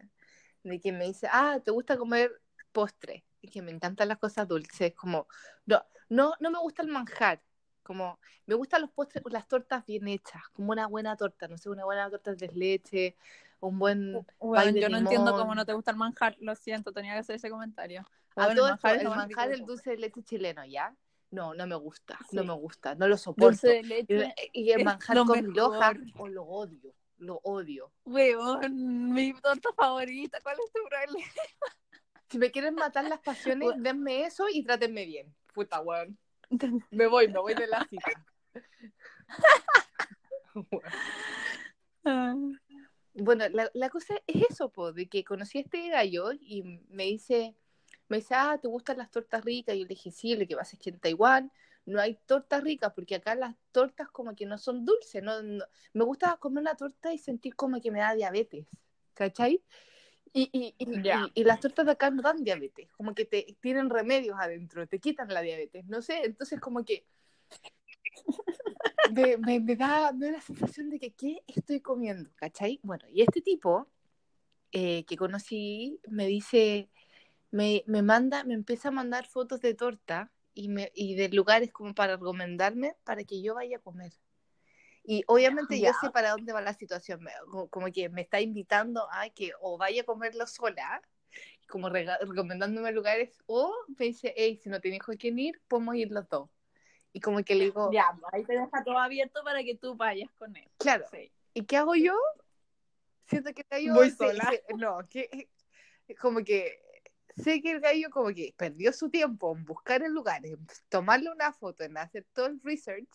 de 0.63 0.79
que 0.79 0.91
me 0.91 1.05
dice, 1.05 1.27
ah, 1.31 1.59
¿te 1.63 1.71
gusta 1.71 1.97
comer 1.97 2.41
postre? 2.71 3.23
Y 3.41 3.49
que 3.49 3.61
me 3.61 3.71
encantan 3.71 4.07
las 4.07 4.17
cosas 4.17 4.47
dulces. 4.47 4.93
Como, 4.93 5.27
no, 5.65 5.83
no, 6.09 6.33
no 6.39 6.51
me 6.51 6.59
gusta 6.59 6.81
el 6.81 6.89
manjar, 6.89 7.41
Como, 7.83 8.19
me 8.45 8.55
gustan 8.55 8.81
los 8.81 8.91
postres, 8.91 9.23
las 9.31 9.47
tortas 9.47 9.85
bien 9.85 10.07
hechas, 10.07 10.41
como 10.53 10.71
una 10.71 10.87
buena 10.87 11.15
torta, 11.15 11.47
no 11.47 11.57
sé, 11.57 11.69
una 11.69 11.85
buena 11.85 12.09
torta 12.09 12.33
de 12.33 12.47
leche, 12.49 13.15
un 13.59 13.79
buen 13.79 14.25
Bueno, 14.39 14.77
yo 14.79 14.89
no 14.89 14.97
entiendo 14.97 15.33
cómo 15.33 15.55
no 15.55 15.65
te 15.65 15.73
gusta 15.73 15.91
el 15.91 15.97
manjar, 15.97 16.35
lo 16.39 16.55
siento, 16.55 16.91
tenía 16.91 17.13
que 17.13 17.19
hacer 17.19 17.35
ese 17.35 17.49
comentario. 17.49 18.05
A 18.35 18.45
Bueno, 18.45 18.61
todo 18.61 18.65
el 18.67 18.71
manjar 18.71 18.97
el 18.99 19.07
manjar, 19.09 19.49
del 19.49 19.65
dulce 19.65 19.91
de 19.91 19.97
leche 19.97 20.23
chileno, 20.23 20.65
¿ya? 20.65 20.95
No, 21.31 21.53
no 21.53 21.67
me 21.67 21.75
gusta, 21.75 22.19
no 22.31 22.43
me 22.43 22.53
gusta, 22.53 22.95
no 22.95 23.07
lo 23.07 23.17
soporto. 23.17 23.47
Dulce 23.49 23.67
de 23.67 23.83
leche, 23.83 24.33
Y, 24.53 24.63
y 24.63 24.71
el 24.71 24.83
manjar 24.83 25.17
con 25.17 25.41
mejor. 25.53 25.97
oh, 26.17 26.27
lo 26.27 26.43
odio, 26.43 26.93
lo 27.17 27.39
odio. 27.43 27.91
weón, 28.05 29.11
mi 29.13 29.33
torta 29.33 29.69
favorita, 29.75 30.39
¿cuál 30.41 30.57
es 30.65 30.71
tu 30.71 30.79
problema? 30.87 31.25
Si 32.27 32.39
me 32.39 32.49
quieren 32.51 32.73
matar 32.73 33.05
las 33.05 33.19
pasiones, 33.19 33.69
denme 33.77 34.25
eso 34.25 34.47
y 34.51 34.63
trátenme 34.63 35.05
bien. 35.05 35.33
Puta, 35.53 35.79
weón. 35.81 36.17
Me 36.89 37.05
voy, 37.07 37.27
me 37.27 37.39
voy 37.39 37.53
de 37.53 37.67
la 37.67 37.85
cita. 37.87 38.11
Ah, 42.03 42.33
Bueno, 43.17 43.47
la, 43.47 43.69
la 43.73 43.89
cosa 43.89 44.15
es 44.27 44.43
eso, 44.49 44.69
po, 44.71 44.91
de 44.91 45.07
que 45.07 45.23
conocí 45.23 45.59
a 45.59 45.61
este 45.61 45.87
gallo 45.87 46.33
y 46.33 46.63
me 46.89 47.05
dice, 47.05 47.55
me 48.07 48.17
dice, 48.17 48.35
ah, 48.35 48.57
¿te 48.61 48.67
gustan 48.67 48.97
las 48.97 49.11
tortas 49.11 49.43
ricas? 49.43 49.75
Y 49.75 49.79
yo 49.79 49.83
le 49.85 49.89
dije, 49.89 50.11
sí, 50.11 50.35
lo 50.35 50.45
que 50.47 50.55
pasa 50.55 50.75
es 50.75 50.81
que 50.81 50.89
en 50.91 50.99
Taiwán 50.99 51.51
no 51.85 51.99
hay 52.01 52.15
tortas 52.25 52.63
ricas, 52.63 52.93
porque 52.93 53.15
acá 53.15 53.35
las 53.35 53.55
tortas 53.71 54.09
como 54.09 54.35
que 54.35 54.45
no 54.45 54.57
son 54.57 54.85
dulces, 54.85 55.21
no, 55.23 55.41
no- 55.43 55.65
me 55.93 56.03
gusta 56.03 56.37
comer 56.37 56.61
una 56.61 56.75
torta 56.75 57.13
y 57.13 57.17
sentir 57.17 57.55
como 57.55 57.79
que 57.79 57.91
me 57.91 57.99
da 57.99 58.13
diabetes, 58.15 58.67
¿cachai? 59.13 59.61
Y, 60.33 60.49
y, 60.51 60.75
y, 61.33 61.43
las 61.45 61.59
tortas 61.61 61.85
de 61.85 61.93
acá 61.93 62.09
no 62.09 62.21
dan 62.21 62.43
diabetes, 62.43 62.91
como 62.93 63.13
que 63.15 63.23
te 63.23 63.55
tienen 63.61 63.89
remedios 63.89 64.37
adentro, 64.39 64.85
te 64.87 64.99
quitan 64.99 65.29
la 65.33 65.41
diabetes, 65.41 65.85
no 65.85 66.01
sé, 66.01 66.25
entonces 66.25 66.59
como 66.59 66.83
que 66.83 67.05
me, 69.11 69.37
me- 69.37 69.59
me 69.59 69.75
da, 69.75 70.11
me 70.11 70.25
da 70.27 70.31
la 70.33 70.41
sensación 70.41 70.89
de 70.89 70.99
que 70.99 71.11
¿qué 71.13 71.41
estoy 71.47 71.79
comiendo? 71.79 72.29
¿Cachai? 72.35 72.79
Bueno, 72.83 73.05
y 73.09 73.21
este 73.21 73.41
tipo 73.41 73.87
eh, 74.71 75.05
que 75.05 75.15
conocí 75.15 75.99
me 76.09 76.27
dice, 76.27 76.89
me, 77.55 77.83
me 77.87 78.01
manda, 78.01 78.43
me 78.43 78.53
empieza 78.53 78.89
a 78.89 78.91
mandar 78.91 79.27
fotos 79.27 79.61
de 79.61 79.73
torta 79.73 80.29
y, 80.53 80.67
me, 80.67 80.91
y 80.93 81.15
de 81.15 81.29
lugares 81.29 81.71
como 81.71 81.95
para 81.95 82.17
recomendarme 82.17 82.97
para 83.05 83.23
que 83.23 83.41
yo 83.41 83.55
vaya 83.55 83.77
a 83.77 83.79
comer. 83.79 84.11
Y 85.05 85.23
obviamente 85.27 85.79
Ya. 85.79 85.91
yo 85.91 85.97
sé 86.01 86.09
para 86.09 86.31
dónde 86.31 86.51
va 86.51 86.59
la 86.59 86.73
situación, 86.73 87.23
me- 87.23 87.31
como, 87.69 87.91
que 87.93 88.09
me 88.09 88.23
está 88.23 88.41
invitando 88.41 89.07
a 89.09 89.29
que 89.29 89.53
o 89.61 89.77
vaya 89.77 90.01
a 90.01 90.05
comerlo 90.05 90.45
sola, 90.47 91.01
como 91.69 91.87
recomendándome 91.89 92.91
lugares, 92.91 93.41
o 93.45 93.73
me 93.97 94.07
dice, 94.07 94.33
hey, 94.35 94.57
si 94.61 94.67
no 94.69 94.81
tienes 94.81 94.99
con 95.01 95.15
quién 95.15 95.39
ir, 95.39 95.61
podemos 95.69 95.95
ir 95.95 96.11
los 96.11 96.27
dos. 96.27 96.49
Y 97.13 97.21
como 97.21 97.41
que 97.41 97.55
le 97.55 97.65
digo, 97.65 97.89
Ya, 97.93 98.07
ahí 98.33 98.43
te 98.43 98.51
deja 98.51 98.83
todo 98.83 98.97
abierto 98.97 99.45
para 99.45 99.63
que 99.63 99.77
tú 99.77 99.95
vayas 99.95 100.29
con 100.33 100.53
él. 100.57 100.67
claro, 100.77 101.05
Sí. 101.09 101.31
¿Y 101.53 101.63
qué 101.63 101.77
hago 101.77 101.95
yo? 101.95 102.17
Siento 103.27 103.53
que 103.53 103.61
el 103.61 103.67
gallo. 103.69 103.93
Voy 103.93 104.09
sola. 104.11 104.51
no, 104.77 105.07
que 105.07 105.49
como 106.19 106.43
que 106.43 106.84
sé 107.35 107.61
que 107.61 107.71
el 107.71 107.79
gallo 107.79 108.09
como 108.09 108.29
que 108.29 108.53
perdió 108.57 108.93
su 108.93 109.09
tiempo 109.09 109.55
en 109.55 109.65
buscar 109.65 110.03
el 110.03 110.13
lugar, 110.13 110.45
en 110.45 110.65
tomarle 110.89 111.31
una 111.31 111.51
foto, 111.51 111.83
en 111.83 111.97
hacer 111.97 112.25
todo 112.33 112.47
el 112.47 112.61
research. 112.63 113.09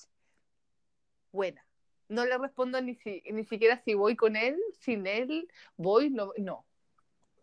Buena. 1.32 1.64
No 2.08 2.24
le 2.24 2.36
respondo 2.38 2.80
ni 2.82 2.94
si, 2.96 3.22
ni 3.30 3.44
siquiera 3.44 3.80
si 3.84 3.94
voy 3.94 4.16
con 4.16 4.36
él, 4.36 4.58
sin 4.80 5.06
él, 5.06 5.48
voy, 5.76 6.10
no, 6.10 6.32
no. 6.38 6.66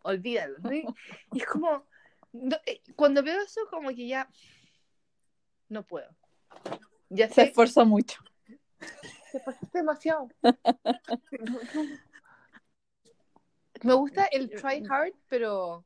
Olvídalo. 0.04 0.58
¿no? 0.60 0.70
Y 1.34 1.40
es 1.40 1.46
como, 1.46 1.86
no, 2.34 2.58
eh, 2.66 2.82
cuando 2.96 3.24
veo 3.24 3.42
eso, 3.42 3.62
como 3.70 3.90
que 3.90 4.08
ya 4.08 4.30
no 5.70 5.86
puedo. 5.86 6.10
Ya 7.10 7.28
Se 7.30 7.36
sé, 7.36 7.44
esforzó 7.44 7.86
mucho. 7.86 8.22
se 9.32 9.40
pasó 9.40 9.68
demasiado. 9.74 10.28
Me 13.84 13.94
gusta 13.94 14.26
el 14.26 14.50
try 14.50 14.84
hard, 14.90 15.14
pero 15.30 15.86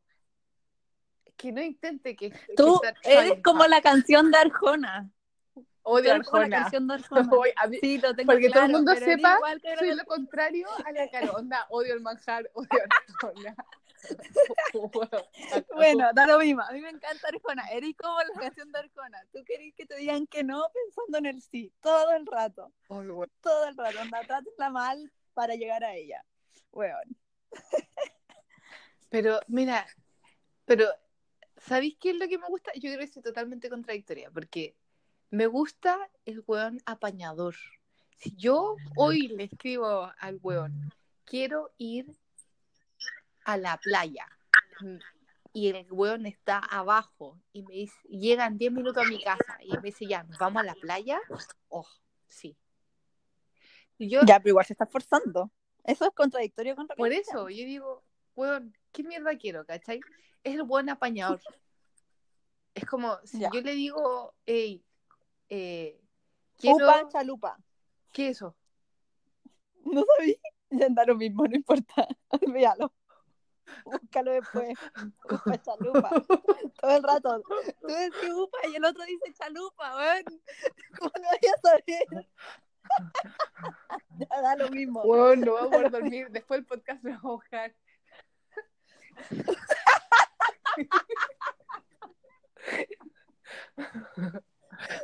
que 1.41 1.51
no 1.51 1.61
intente 1.61 2.15
que. 2.15 2.31
Tú 2.55 2.79
eres 3.03 3.27
trying 3.29 3.41
como 3.41 3.65
la 3.65 3.81
canción 3.81 4.29
de 4.31 4.37
Arjona. 4.37 5.09
Odio 5.83 6.09
la 6.09 6.15
Arjona. 6.15 6.49
canción 6.61 6.87
de 6.87 6.93
Arjona. 6.95 7.23
Voy 7.29 7.49
a 7.55 7.67
mí- 7.67 7.79
Sí, 7.81 7.97
lo 7.97 8.13
tengo 8.15 8.31
Porque 8.31 8.49
todo 8.49 8.63
el 8.63 8.69
claro, 8.69 8.73
mundo 8.73 8.95
sepa, 8.95 9.35
igual 9.37 9.61
que 9.61 9.75
soy 9.77 9.95
lo 9.95 10.05
contrario 10.05 10.67
a 10.85 10.91
la 10.91 11.09
cara. 11.09 11.31
Onda, 11.31 11.65
odio 11.69 11.93
el 11.95 12.01
manjar, 12.01 12.49
odio 12.53 12.69
Arjona. 13.23 13.55
Bueno, 15.75 16.09
da 16.15 16.25
lo 16.25 16.39
mismo. 16.39 16.61
A 16.63 16.71
mí 16.71 16.81
me 16.81 16.89
encanta 16.89 17.27
Arjona. 17.27 17.67
Eres 17.71 17.95
como 17.95 18.17
la 18.19 18.39
canción 18.39 18.71
de 18.71 18.79
Arjona. 18.79 19.19
Tú 19.31 19.43
querés 19.45 19.73
que 19.75 19.85
te 19.85 19.95
digan 19.95 20.25
que 20.27 20.43
no 20.43 20.63
pensando 20.73 21.17
en 21.19 21.25
el 21.27 21.41
sí. 21.41 21.71
Todo 21.81 22.11
el 22.13 22.25
rato. 22.25 22.71
Bueno. 22.89 23.25
Todo 23.41 23.67
el 23.67 23.77
rato. 23.77 23.99
Anda, 23.99 24.21
trátenla 24.21 24.69
mal 24.71 25.11
para 25.35 25.55
llegar 25.55 25.83
a 25.83 25.93
ella. 25.93 26.23
Weón. 26.71 27.15
Pero 29.09 29.39
mira, 29.47 29.85
pero 30.65 30.85
¿sabéis 31.67 31.97
qué 31.99 32.11
es 32.11 32.17
lo 32.17 32.27
que 32.27 32.37
me 32.37 32.47
gusta? 32.47 32.71
Yo 32.73 32.91
creo 32.91 32.99
que 32.99 33.07
soy 33.07 33.21
totalmente 33.21 33.69
contradictoria, 33.69 34.29
porque 34.31 34.75
me 35.29 35.47
gusta 35.47 36.09
el 36.25 36.43
weón 36.45 36.81
apañador. 36.85 37.55
Si 38.17 38.35
yo 38.35 38.75
hoy 38.95 39.27
le 39.29 39.45
escribo 39.45 40.11
al 40.19 40.39
weón, 40.41 40.93
quiero 41.25 41.71
ir 41.77 42.05
a 43.45 43.57
la 43.57 43.77
playa, 43.77 44.27
y 45.53 45.69
el 45.69 45.87
weón 45.91 46.25
está 46.25 46.59
abajo, 46.59 47.39
y 47.51 47.63
me 47.63 47.73
dice, 47.73 47.97
llegan 48.09 48.57
10 48.57 48.71
minutos 48.71 49.05
a 49.05 49.09
mi 49.09 49.21
casa, 49.23 49.57
y 49.61 49.71
me 49.73 49.81
dice, 49.81 50.05
ya, 50.05 50.23
¿nos 50.23 50.37
vamos 50.37 50.61
a 50.61 50.65
la 50.65 50.75
playa? 50.75 51.19
Oh, 51.69 51.87
sí. 52.27 52.55
Yo, 53.97 54.21
Ya, 54.25 54.39
pero 54.39 54.49
igual 54.49 54.65
se 54.65 54.73
está 54.73 54.85
forzando. 54.85 55.51
Eso 55.83 56.05
es 56.05 56.11
contradictorio 56.11 56.75
con 56.75 56.85
lo 56.85 56.95
que 56.95 56.99
por 56.99 57.11
eso, 57.11 57.49
yo 57.49 57.65
digo, 57.65 58.03
weón, 58.35 58.75
¿qué 58.91 59.03
mierda 59.03 59.37
quiero, 59.37 59.65
cachai? 59.65 59.99
Es 60.43 60.55
el 60.55 60.63
buen 60.63 60.89
apañador. 60.89 61.39
Es 62.73 62.85
como, 62.85 63.17
si 63.25 63.39
Ya. 63.39 63.49
yo 63.53 63.59
le 63.59 63.73
digo, 63.73 64.33
hey, 64.45 64.81
eh, 65.49 65.99
quiero... 66.57 66.85
Upa, 66.87 67.09
chalupa. 67.09 67.57
¿Qué 68.13 68.29
es 68.29 68.37
eso? 68.37 68.55
No 69.83 70.05
sabía. 70.17 70.35
Ya 70.69 70.85
anda 70.85 71.03
lo 71.05 71.15
mismo, 71.15 71.45
no 71.45 71.55
importa. 71.55 72.07
Olvídalo. 72.29 72.93
Búscalo 73.83 74.31
después. 74.31 74.77
Upa, 75.25 75.61
chalupa. 75.61 76.09
Todo 76.79 76.95
el 76.95 77.03
rato. 77.03 77.41
Tú 77.81 77.87
decís 77.87 78.33
upa 78.33 78.57
y 78.71 78.75
el 78.75 78.85
otro 78.85 79.03
dice 79.03 79.33
chalupa, 79.33 79.97
weón. 79.97 80.23
¿Cómo 80.97 81.11
no 81.15 81.27
voy 81.29 81.49
a 81.49 81.61
saber? 81.61 82.27
ya 84.17 84.41
da 84.41 84.55
lo 84.55 84.69
mismo. 84.69 85.01
Weón, 85.03 85.41
no 85.41 85.69
voy 85.69 85.85
a 85.85 85.89
dormir. 85.89 86.27
Después 86.31 86.59
el 86.61 86.65
podcast 86.65 87.03
me 87.03 87.11
va 87.11 87.17
a 87.17 87.21
ahogar. 87.21 87.75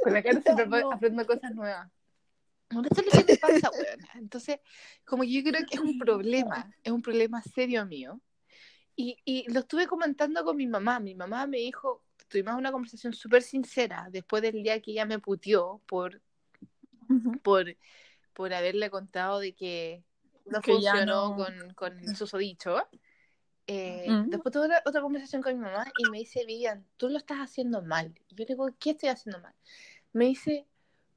Con 0.04 0.14
la 0.14 0.24
cara 0.24 0.42
siempre 0.42 0.66
No. 0.66 0.92
aprendo 0.92 1.26
cosas 1.26 1.54
nuevas. 1.54 1.90
Bueno, 2.70 2.88
esto 2.92 3.02
es 3.02 3.16
lo 3.16 3.26
que 3.26 3.34
me 3.34 3.38
pasa. 3.40 3.72
Entonces, 4.16 4.60
como 5.06 5.24
que 5.24 5.32
yo 5.32 5.42
creo 5.50 5.66
que 5.66 5.76
es 5.76 5.82
un 5.82 5.98
problema, 5.98 6.74
es 6.84 6.92
un 6.92 7.02
problema 7.02 7.42
serio 7.42 7.86
mío. 7.86 8.20
Y, 8.96 9.18
y 9.26 9.50
lo 9.52 9.62
estuve 9.62 9.88
comentando 9.88 10.44
con 10.44 10.58
mi 10.58 10.68
mamá. 10.68 11.00
Mi 11.00 11.16
mamá 11.16 11.48
me 11.48 11.58
dijo, 11.58 12.04
tuvimos 12.28 12.56
una 12.56 12.72
conversación 12.72 13.14
súper 13.14 13.42
sincera 13.44 14.08
después 14.12 14.42
del 14.42 14.64
día 14.64 14.82
que 14.82 14.92
ella 14.92 15.06
me 15.06 15.20
puteó 15.20 15.82
por, 15.88 16.22
por, 17.44 17.78
por 18.34 18.54
haberle 18.54 18.90
contado 18.90 19.40
de 19.40 19.54
que 19.54 20.04
no 20.46 20.60
Que 20.62 20.74
funcionó 20.74 21.30
no- 21.30 21.36
con, 21.38 21.74
con 21.74 22.00
el 22.00 22.16
susodicho. 22.16 22.86
Eh, 23.68 24.06
Mm. 24.10 24.30
Después 24.30 24.54
tuve 24.54 24.66
otra, 24.66 24.82
otra 24.86 25.02
conversación 25.02 25.42
con 25.42 25.54
mi 25.54 25.60
mamá 25.60 25.86
y 25.98 26.10
me 26.10 26.20
dice, 26.20 26.46
Vivian, 26.46 26.86
tú 26.96 27.10
lo 27.10 27.18
estás 27.18 27.40
haciendo 27.40 27.82
mal. 27.82 28.14
Y 28.30 28.36
yo 28.36 28.46
le 28.46 28.46
digo, 28.46 28.68
¿qué 28.80 28.92
estoy 28.92 29.10
haciendo 29.10 29.40
mal? 29.42 29.54
Me 30.14 30.26
dice, 30.26 30.66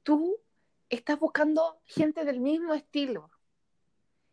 tú 0.03 0.37
estás 0.89 1.17
buscando 1.19 1.79
gente 1.85 2.25
del 2.25 2.39
mismo 2.41 2.73
estilo. 2.73 3.29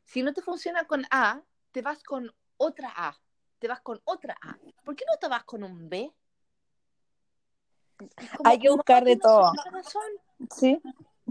Si 0.04 0.22
no 0.22 0.32
te 0.32 0.42
funciona 0.42 0.84
con 0.84 1.04
A, 1.10 1.42
te 1.70 1.80
vas 1.82 2.02
con 2.02 2.32
otra 2.56 2.92
A. 2.96 3.16
Te 3.60 3.68
vas 3.68 3.80
con 3.80 4.00
otra 4.04 4.36
A. 4.42 4.58
¿Por 4.84 4.96
qué 4.96 5.04
no 5.10 5.16
te 5.18 5.28
vas 5.28 5.44
con 5.44 5.62
un 5.62 5.88
B? 5.88 6.12
Como, 7.96 8.10
Hay 8.50 8.58
que 8.58 8.70
buscar 8.70 9.04
de 9.04 9.16
todo. 9.16 9.52
razón. 9.72 10.02
Sí, 10.54 10.80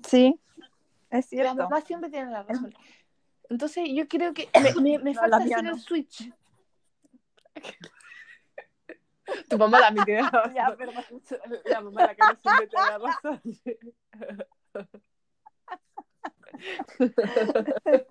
sí. 0.08 0.40
Es 1.10 1.26
La 1.26 1.30
cierto. 1.30 1.56
mamá 1.56 1.82
siempre 1.82 2.10
tiene 2.10 2.32
la 2.32 2.44
razón. 2.44 2.74
Entonces 3.50 3.86
yo 3.94 4.08
creo 4.08 4.34
que 4.34 4.50
me, 4.82 4.98
me, 4.98 5.00
me 5.00 5.14
No, 5.14 5.20
falta 5.22 5.40
la 5.40 5.46
hacer 5.46 5.64
no. 5.64 5.72
el 5.74 5.80
switch. 5.80 6.32
Tu 9.50 9.58
mamá 9.58 9.80
también 9.80 10.06
tiene 10.06 10.22
la 10.22 10.30
razón. 10.30 10.54
Ya, 10.56 10.76
perdón. 10.76 11.04
La 11.66 11.82
mamá 11.82 12.02
la 12.08 12.16
cara 12.16 12.36
siempre 12.36 12.68
tiene 12.68 12.86
la 12.86 12.98
razón. 12.98 13.42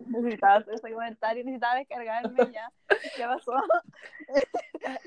Necesitaba 0.06 0.56
hacer 0.56 0.74
ese 0.74 0.92
comentario, 0.92 1.44
necesitaba 1.44 1.76
descargarme 1.76 2.52
ya. 2.52 2.72
¿Qué 3.16 3.22
pasó? 3.22 3.52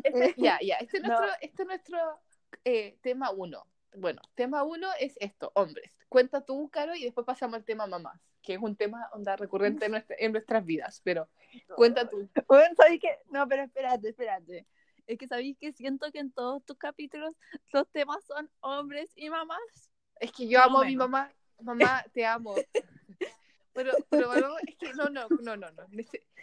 Este- 0.03 0.33
ya, 0.37 0.59
ya. 0.61 0.75
Este 0.77 0.97
es 0.97 1.03
No. 1.03 1.09
nuestro, 1.09 1.37
este 1.41 1.61
es 1.63 1.67
nuestro 1.67 2.19
eh, 2.65 2.97
tema 3.01 3.31
uno. 3.31 3.65
Bueno, 3.95 4.21
tema 4.35 4.63
uno 4.63 4.87
es 4.99 5.15
esto, 5.19 5.51
hombres. 5.55 5.91
Cuenta 6.09 6.41
tú, 6.41 6.69
Caro, 6.69 6.95
y 6.95 7.03
después 7.03 7.25
pasamos 7.25 7.55
al 7.55 7.63
tema 7.65 7.87
mamás, 7.87 8.19
que 8.41 8.53
es 8.53 8.59
un 8.61 8.75
tema 8.75 9.09
onda 9.13 9.35
recurrente 9.35 9.85
en, 9.85 9.91
nuestra- 9.91 10.15
en 10.19 10.31
nuestras 10.31 10.63
vidas, 10.65 11.01
pero 11.03 11.27
cuenta 11.75 12.09
tú. 12.09 12.29
Bueno, 12.47 12.75
¿sabéis 12.75 13.01
qué? 13.01 13.17
No, 13.29 13.47
pero 13.47 13.63
espérate, 13.63 14.09
espérate. 14.09 14.65
Es 15.07 15.17
que 15.17 15.27
sabéis 15.27 15.57
que 15.57 15.73
siento 15.73 16.11
que 16.11 16.19
en 16.19 16.31
todos 16.31 16.63
tus 16.65 16.77
capítulos 16.77 17.35
los 17.73 17.87
temas 17.89 18.23
son 18.25 18.49
hombres 18.61 19.11
y 19.15 19.29
mamás. 19.29 19.89
Es 20.19 20.31
que 20.31 20.47
yo 20.47 20.61
amo 20.61 20.81
a 20.81 20.85
mi 20.85 20.95
mamá. 20.95 21.31
Mamá, 21.61 22.05
te 22.13 22.25
amo. 22.25 22.55
Pero, 23.73 23.93
pero 24.09 24.27
bueno, 24.27 24.49
es 24.67 24.75
que 24.75 24.93
no, 24.93 25.09
no, 25.09 25.29
no, 25.29 25.55
no, 25.55 25.71
no. 25.71 25.83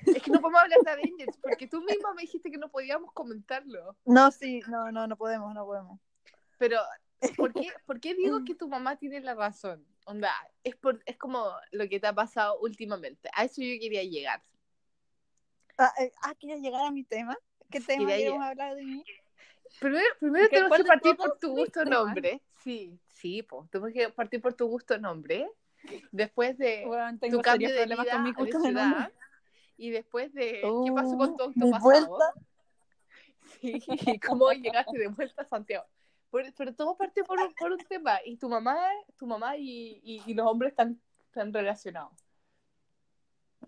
Es 0.06 0.22
que 0.22 0.30
no 0.30 0.40
podemos 0.40 0.62
hablar 0.62 0.78
de 0.82 0.90
Avengers, 0.90 1.36
porque 1.42 1.66
tú 1.66 1.82
misma 1.82 2.14
me 2.14 2.22
dijiste 2.22 2.50
que 2.50 2.56
no 2.56 2.70
podíamos 2.70 3.12
comentarlo. 3.12 3.94
No, 4.06 4.30
sí, 4.30 4.62
no, 4.68 4.90
no, 4.92 5.06
no 5.06 5.16
podemos, 5.16 5.52
no 5.52 5.66
podemos. 5.66 6.00
Pero, 6.56 6.78
¿por 7.36 7.52
qué, 7.52 7.72
por 7.86 8.00
qué 8.00 8.14
digo 8.14 8.44
que 8.44 8.54
tu 8.58 8.68
mamá 8.68 8.96
tiene 8.96 9.20
la 9.20 9.34
razón? 9.34 9.84
Onda, 10.04 10.32
es, 10.62 10.76
por, 10.76 11.02
es 11.06 11.16
como 11.16 11.50
lo 11.72 11.88
que 11.88 11.98
te 12.00 12.06
ha 12.06 12.14
pasado 12.14 12.58
últimamente. 12.60 13.28
A 13.34 13.44
eso 13.44 13.60
yo 13.62 13.78
quería 13.80 14.02
llegar. 14.04 14.42
Ah, 15.78 15.92
eh, 16.00 16.12
ah, 16.22 16.34
¿quieres 16.34 16.62
llegar 16.62 16.84
a 16.86 16.90
mi 16.90 17.04
tema? 17.04 17.36
¿Qué 17.70 17.80
tema 17.80 18.06
Quería 18.06 18.16
queremos 18.16 18.38
llegar. 18.38 18.50
hablar 18.50 18.74
de 18.76 18.84
mí? 18.84 19.04
Primero, 19.80 20.06
primero 20.20 20.48
¿Qué- 20.48 20.56
tenemos 20.56 20.76
que 20.78 20.84
partir 20.84 21.16
por 21.16 21.38
tu 21.38 21.50
gusto 21.50 21.82
temas? 21.84 22.04
nombre. 22.04 22.42
Sí, 22.62 22.98
sí, 23.08 23.42
pues. 23.42 23.68
Tenemos 23.70 23.92
que 23.92 24.08
partir 24.10 24.40
por 24.40 24.54
tu 24.54 24.66
gusto 24.68 24.96
nombre. 24.98 25.50
Después 26.12 26.56
de 26.56 26.84
Bueno, 26.86 27.18
tu 27.30 27.42
cambio 27.42 27.72
de 27.72 27.86
vida 27.86 28.12
con 28.12 28.22
mi 28.22 28.32
gusto 28.32 28.58
de 28.58 28.68
ciudad. 28.68 28.90
nombre. 28.90 29.12
Y 29.76 29.90
después 29.90 30.32
de 30.32 30.62
qué 30.62 30.92
pasó 30.94 31.18
con 31.18 31.36
tu 31.36 31.42
Uh, 31.42 31.46
auto 31.46 31.52
mi 31.54 31.70
pasado. 31.70 32.08
vuelta. 32.08 32.32
Sí, 33.60 33.82
y 33.86 34.18
cómo 34.18 34.50
llegaste 34.52 34.98
de 34.98 35.08
vuelta 35.08 35.42
a 35.42 35.44
Santiago. 35.44 35.86
Por- 36.30 36.52
pero 36.54 36.74
todo 36.74 36.96
parte 36.96 37.22
por 37.24 37.38
un, 37.40 37.54
por 37.54 37.72
un 37.72 37.78
tema. 37.78 38.18
Y 38.24 38.36
tu 38.36 38.48
mamá, 38.48 38.76
tu 39.16 39.26
mamá 39.26 39.56
y, 39.56 40.00
y- 40.02 40.22
y 40.26 40.34
los 40.34 40.46
hombres 40.46 40.72
están, 40.72 41.00
están 41.26 41.52
relacionados. 41.52 42.12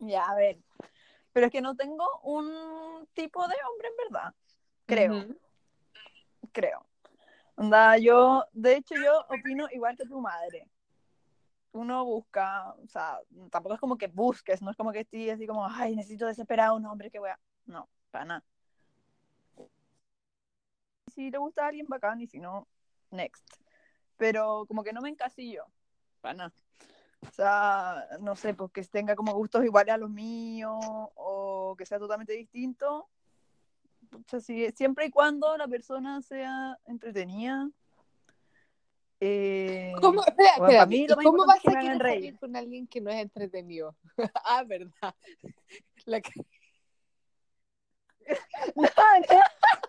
Ya, 0.00 0.24
a 0.24 0.34
ver. 0.34 0.58
Pero 1.32 1.46
es 1.46 1.52
que 1.52 1.60
no 1.60 1.76
tengo 1.76 2.04
un 2.22 3.06
tipo 3.14 3.46
de 3.46 3.54
hombre 3.70 3.88
en 3.88 3.96
verdad. 4.10 4.34
Creo, 4.86 5.26
creo. 6.52 6.86
Onda, 7.56 7.98
yo, 7.98 8.44
de 8.52 8.76
hecho, 8.76 8.94
yo 8.94 9.24
opino 9.28 9.66
igual 9.72 9.96
que 9.96 10.04
tu 10.06 10.20
madre. 10.20 10.68
Uno 11.72 12.04
busca, 12.04 12.72
o 12.72 12.86
sea, 12.88 13.20
tampoco 13.50 13.74
es 13.74 13.80
como 13.80 13.98
que 13.98 14.06
busques, 14.06 14.62
no 14.62 14.70
es 14.70 14.76
como 14.76 14.90
que 14.90 15.00
estés 15.00 15.34
así 15.34 15.46
como, 15.46 15.66
ay, 15.66 15.94
necesito 15.94 16.26
desesperado 16.26 16.76
un 16.76 16.86
hombre 16.86 17.10
que 17.10 17.20
wea. 17.20 17.38
No, 17.66 17.88
para 18.10 18.24
nada. 18.24 18.44
Si 21.18 21.32
le 21.32 21.38
gusta 21.38 21.64
a 21.64 21.66
alguien 21.66 21.88
bacán 21.88 22.20
y 22.20 22.28
si 22.28 22.38
no, 22.38 22.68
next. 23.10 23.44
Pero 24.16 24.66
como 24.68 24.84
que 24.84 24.92
no 24.92 25.00
me 25.00 25.08
encasillo, 25.08 25.64
para 26.20 26.34
nada. 26.34 26.52
O 27.28 27.30
sea, 27.32 28.06
no 28.20 28.36
sé, 28.36 28.54
pues 28.54 28.70
que 28.70 28.84
tenga 28.84 29.16
como 29.16 29.34
gustos 29.34 29.64
iguales 29.64 29.92
a 29.92 29.98
los 29.98 30.10
míos 30.10 30.78
o 31.16 31.74
que 31.76 31.84
sea 31.86 31.98
totalmente 31.98 32.34
distinto. 32.34 33.08
Pucha, 34.08 34.38
sí, 34.38 34.70
siempre 34.76 35.06
y 35.06 35.10
cuando 35.10 35.56
la 35.56 35.66
persona 35.66 36.22
sea 36.22 36.78
entretenida. 36.84 37.68
Eh, 39.18 39.90
¿Cómo, 40.00 40.20
espera, 40.24 40.52
bueno, 40.58 40.70
espérate, 40.70 40.90
mí 40.90 41.02
¿y 41.02 41.08
lo 41.08 41.16
más 41.16 41.24
cómo 41.24 41.46
vas 41.46 41.66
a 41.66 41.80
querer 41.80 41.98
salir 41.98 42.38
con 42.38 42.54
alguien 42.54 42.86
que 42.86 43.00
no 43.00 43.10
es 43.10 43.20
entretenido? 43.20 43.96
ah, 44.44 44.62
verdad. 44.62 45.16
La 46.06 46.20
que- 46.20 46.46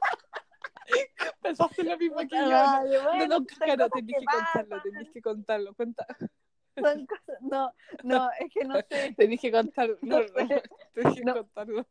Pensaste 1.42 1.84
lo 1.84 1.98
mismo 1.98 2.18
que 2.18 2.28
yo. 2.30 2.42
No, 2.44 2.50
Vale, 2.50 2.98
no, 2.98 3.04
bueno, 3.04 3.28
no, 3.28 3.36
son 3.36 3.46
claro, 3.46 3.90
tenés 3.90 4.16
que 4.20 4.26
contarlo, 4.26 4.82
tenés 4.82 5.12
que 5.12 5.22
contarlo. 5.22 5.74
Cuenta. 5.76 6.08
son 6.76 7.06
cosas- 7.06 7.42
No, 7.42 7.74
no, 8.04 8.30
es 8.40 8.52
que 8.54 8.66
no 8.66 8.76
sé. 8.90 9.14
Tenés 9.18 9.40
que 9.42 9.52
contarlo. 9.52 9.98
No, 10.02 10.20
no, 10.20 10.26
tenés 10.94 11.16
que 11.16 11.24
No. 11.24 11.34
contarlo. 11.34 11.86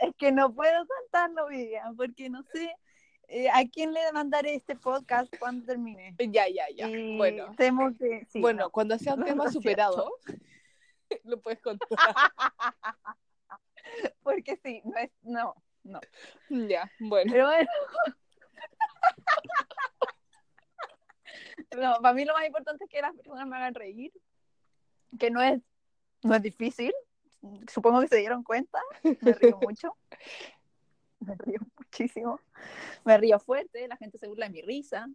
Es 0.00 0.14
que 0.16 0.32
no 0.32 0.52
puedo 0.54 0.86
contarlo, 0.86 1.46
Vivian, 1.48 1.96
porque 1.96 2.28
no 2.28 2.42
sé 2.52 2.74
eh, 3.28 3.48
a 3.48 3.64
quién 3.70 3.92
le 3.94 4.00
mandaré 4.12 4.54
este 4.54 4.76
podcast 4.76 5.32
cuando 5.38 5.64
termine. 5.64 6.14
Ya, 6.18 6.48
ya, 6.48 6.64
ya. 6.74 6.88
Y 6.90 7.16
Bueno, 7.16 7.54
temo 7.56 7.96
que 7.96 8.26
sí, 8.28 8.40
bueno, 8.40 8.64
no. 8.64 8.70
cuando 8.70 8.98
sea 8.98 9.14
un 9.14 9.20
No, 9.20 9.26
tema 9.26 9.50
superado, 9.50 10.12
lo 11.22 11.40
puedes 11.40 11.60
contar. 11.60 11.88
porque 14.22 14.56
sí, 14.62 14.82
no 14.84 14.96
es, 14.98 15.10
no, 15.22 15.54
no. 15.84 16.00
ya, 16.68 16.90
bueno. 16.98 17.32
Pero 17.32 17.46
bueno. 17.46 17.68
No, 21.76 21.98
para 22.00 22.14
mí 22.14 22.24
lo 22.24 22.34
más 22.34 22.46
importante 22.46 22.84
es 22.84 22.90
que 22.90 23.00
las 23.00 23.14
personas 23.14 23.46
me 23.46 23.56
hagan 23.56 23.74
reír, 23.74 24.12
que 25.18 25.30
no 25.30 25.42
es, 25.42 25.60
no 26.22 26.34
es 26.34 26.42
difícil. 26.42 26.92
Supongo 27.70 28.00
que 28.00 28.08
se 28.08 28.16
dieron 28.16 28.42
cuenta. 28.42 28.80
Me 29.02 29.32
río 29.32 29.58
mucho. 29.58 29.96
Me 31.20 31.34
río 31.36 31.60
muchísimo. 31.76 32.38
Me 33.04 33.16
río 33.18 33.38
fuerte, 33.38 33.88
la 33.88 33.96
gente 33.96 34.18
se 34.18 34.28
burla 34.28 34.46
de 34.46 34.52
mi 34.52 34.62
risa. 34.62 35.08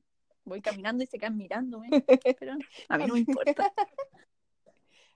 Voy 0.43 0.61
caminando 0.61 1.03
y 1.03 1.07
se 1.07 1.17
quedan 1.17 1.37
mirándome. 1.37 1.89
Pero 2.39 2.53
a 2.87 2.97
mí 2.97 3.05
no 3.05 3.13
me 3.13 3.19
importa. 3.19 3.71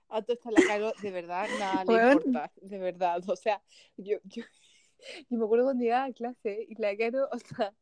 A 0.08 0.22
todo 0.22 0.34
esto 0.34 0.50
la 0.50 0.60
cago, 0.66 0.92
de 1.02 1.10
verdad, 1.10 1.48
nada 1.58 1.84
le 1.84 1.92
Bueno. 1.92 2.12
importa, 2.12 2.52
de 2.56 2.78
verdad. 2.78 3.22
O 3.28 3.36
sea, 3.36 3.60
yo, 3.96 4.18
yo, 4.24 4.44
yo 5.30 5.38
me 5.38 5.44
acuerdo 5.44 5.66
cuando 5.66 5.82
llegaba 5.82 6.04
a 6.04 6.12
clase 6.12 6.66
y 6.68 6.74
la 6.80 6.96
caro, 6.96 7.28
o 7.32 7.38
sea, 7.38 7.74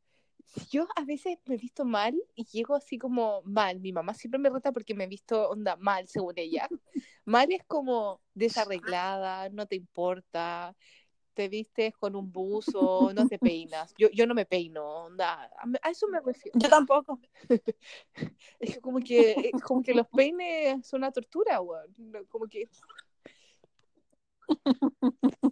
yo 0.70 0.86
a 0.96 1.04
veces 1.04 1.38
me 1.46 1.54
he 1.54 1.58
visto 1.58 1.84
mal 1.84 2.14
y 2.34 2.44
llego 2.44 2.74
así 2.74 2.98
como 2.98 3.42
mal. 3.44 3.80
Mi 3.80 3.92
mamá 3.92 4.14
siempre 4.14 4.38
me 4.38 4.50
reta 4.50 4.72
porque 4.72 4.94
me 4.94 5.04
he 5.04 5.08
visto 5.08 5.48
onda 5.48 5.76
mal, 5.76 6.08
según 6.08 6.34
ella. 6.36 6.68
Mal 7.24 7.52
es 7.52 7.62
como 7.64 8.20
desarreglada, 8.34 9.48
no 9.48 9.66
te 9.66 9.76
importa, 9.76 10.74
te 11.34 11.48
vistes 11.48 11.94
con 11.96 12.16
un 12.16 12.30
buzo, 12.30 13.12
no 13.14 13.26
te 13.28 13.38
peinas. 13.38 13.94
Yo, 13.96 14.08
yo 14.10 14.26
no 14.26 14.34
me 14.34 14.44
peino, 14.44 14.84
onda. 14.84 15.48
A, 15.82 15.90
eso 15.90 16.08
me 16.08 16.20
refiero. 16.20 16.58
Yo 16.58 16.68
tampoco. 16.68 17.20
Es 18.58 18.78
como 18.80 18.98
que, 18.98 19.50
es 19.54 19.62
como 19.62 19.82
que 19.82 19.94
los 19.94 20.08
peines 20.08 20.86
son 20.86 20.98
una 20.98 21.12
tortura, 21.12 21.60
weón. 21.60 21.94
Como 22.28 22.46
que. 22.46 22.68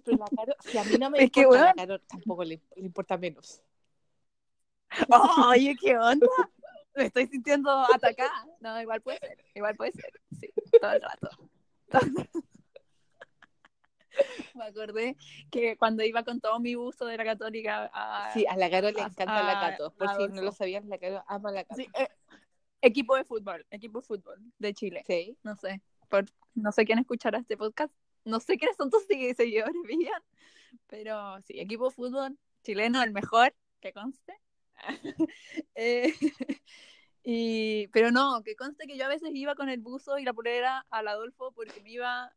Pero 0.04 0.16
la 0.18 0.26
Caro, 0.36 0.54
si 0.60 0.78
a 0.78 0.84
mí 0.84 0.96
no 0.98 1.10
me 1.10 1.24
Es 1.24 1.30
que, 1.30 1.40
importa, 1.42 1.64
la. 1.66 1.74
Caro 1.74 1.98
tampoco 2.00 2.44
le, 2.44 2.60
le 2.76 2.86
importa 2.86 3.16
menos. 3.18 3.62
Oye, 5.48 5.76
¿qué 5.80 5.96
onda? 5.96 6.26
Me 6.94 7.04
estoy 7.06 7.26
sintiendo 7.28 7.70
atacada. 7.70 8.30
No, 8.60 8.80
igual 8.80 9.00
puede 9.02 9.18
ser. 9.18 9.44
Igual 9.54 9.76
puede 9.76 9.92
ser. 9.92 10.12
Sí, 10.38 10.50
todo 10.80 10.92
el 10.92 11.02
rato. 11.02 11.28
Me 14.54 14.64
acordé 14.64 15.16
que 15.50 15.76
cuando 15.78 16.02
iba 16.02 16.24
con 16.24 16.40
todo 16.40 16.58
mi 16.60 16.74
buzo 16.74 17.06
de 17.06 17.16
la 17.16 17.24
católica 17.24 17.90
a 17.94 18.32
Sí, 18.34 18.44
a 18.46 18.56
la 18.56 18.68
Caro 18.70 18.90
le 18.90 19.00
a- 19.00 19.06
encanta 19.06 19.42
la 19.42 19.60
Cato. 19.60 19.92
Por 19.94 20.08
a 20.08 20.16
si 20.16 20.28
no 20.28 20.42
lo 20.42 20.52
sabían, 20.52 20.88
la 20.88 20.98
Caro 20.98 21.24
ama 21.28 21.52
la 21.52 21.64
Cato. 21.64 21.76
Sí, 21.76 21.88
eh, 21.94 22.08
equipo 22.82 23.14
de 23.16 23.24
fútbol, 23.24 23.64
equipo 23.70 24.00
de 24.00 24.06
fútbol 24.06 24.40
de 24.58 24.74
Chile. 24.74 25.04
Sí. 25.06 25.38
No 25.42 25.54
sé, 25.56 25.80
por, 26.08 26.24
no 26.54 26.72
sé 26.72 26.84
quién 26.84 26.98
escuchará 26.98 27.38
este 27.38 27.56
podcast. 27.56 27.94
No 28.24 28.40
sé 28.40 28.58
quiénes 28.58 28.76
son 28.76 28.90
tus 28.90 29.06
segui- 29.08 29.34
seguidores, 29.34 29.74
Vivian. 29.86 30.22
Pero 30.86 31.40
sí, 31.42 31.58
equipo 31.58 31.88
de 31.88 31.94
fútbol 31.94 32.38
chileno, 32.62 33.02
el 33.02 33.12
mejor, 33.12 33.54
que 33.80 33.92
conste. 33.92 34.34
Eh, 35.74 36.12
y, 37.22 37.88
pero 37.88 38.10
no, 38.10 38.42
que 38.42 38.56
conste 38.56 38.86
que 38.86 38.96
yo 38.96 39.04
a 39.04 39.08
veces 39.08 39.30
iba 39.34 39.54
con 39.54 39.68
el 39.68 39.80
buzo 39.80 40.18
y 40.18 40.24
la 40.24 40.32
polera 40.32 40.86
al 40.90 41.08
Adolfo 41.08 41.52
porque 41.52 41.80
me 41.82 41.92
iba 41.92 42.34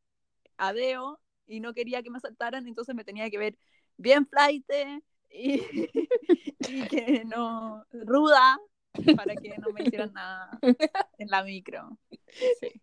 a 0.57 0.73
Deo 0.73 1.19
y 1.47 1.59
no 1.59 1.73
quería 1.73 2.03
que 2.03 2.09
me 2.09 2.17
asaltaran, 2.17 2.67
entonces 2.67 2.95
me 2.95 3.03
tenía 3.03 3.29
que 3.29 3.37
ver 3.37 3.57
bien 3.97 4.25
flight 4.27 4.65
y, 5.29 5.61
y 6.59 6.87
que 6.87 7.23
no 7.25 7.85
ruda 7.91 8.59
para 9.15 9.35
que 9.35 9.57
no 9.57 9.71
me 9.71 9.83
hicieran 9.83 10.13
nada 10.13 10.59
en 11.17 11.27
la 11.29 11.43
micro. 11.43 11.97
Sí. 12.59 12.81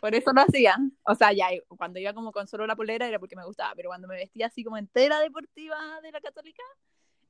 Por 0.00 0.14
eso 0.14 0.32
lo 0.32 0.42
hacía. 0.42 0.76
O 1.04 1.14
sea, 1.14 1.32
ya 1.32 1.48
cuando 1.76 1.98
iba 1.98 2.12
como 2.12 2.32
con 2.32 2.46
solo 2.46 2.66
la 2.66 2.76
polera 2.76 3.06
era 3.06 3.18
porque 3.18 3.36
me 3.36 3.44
gustaba, 3.44 3.74
pero 3.74 3.88
cuando 3.90 4.08
me 4.08 4.16
vestía 4.16 4.46
así 4.46 4.62
como 4.64 4.76
entera 4.76 5.20
deportiva 5.20 5.76
de 6.02 6.12
la 6.12 6.20
católica 6.20 6.62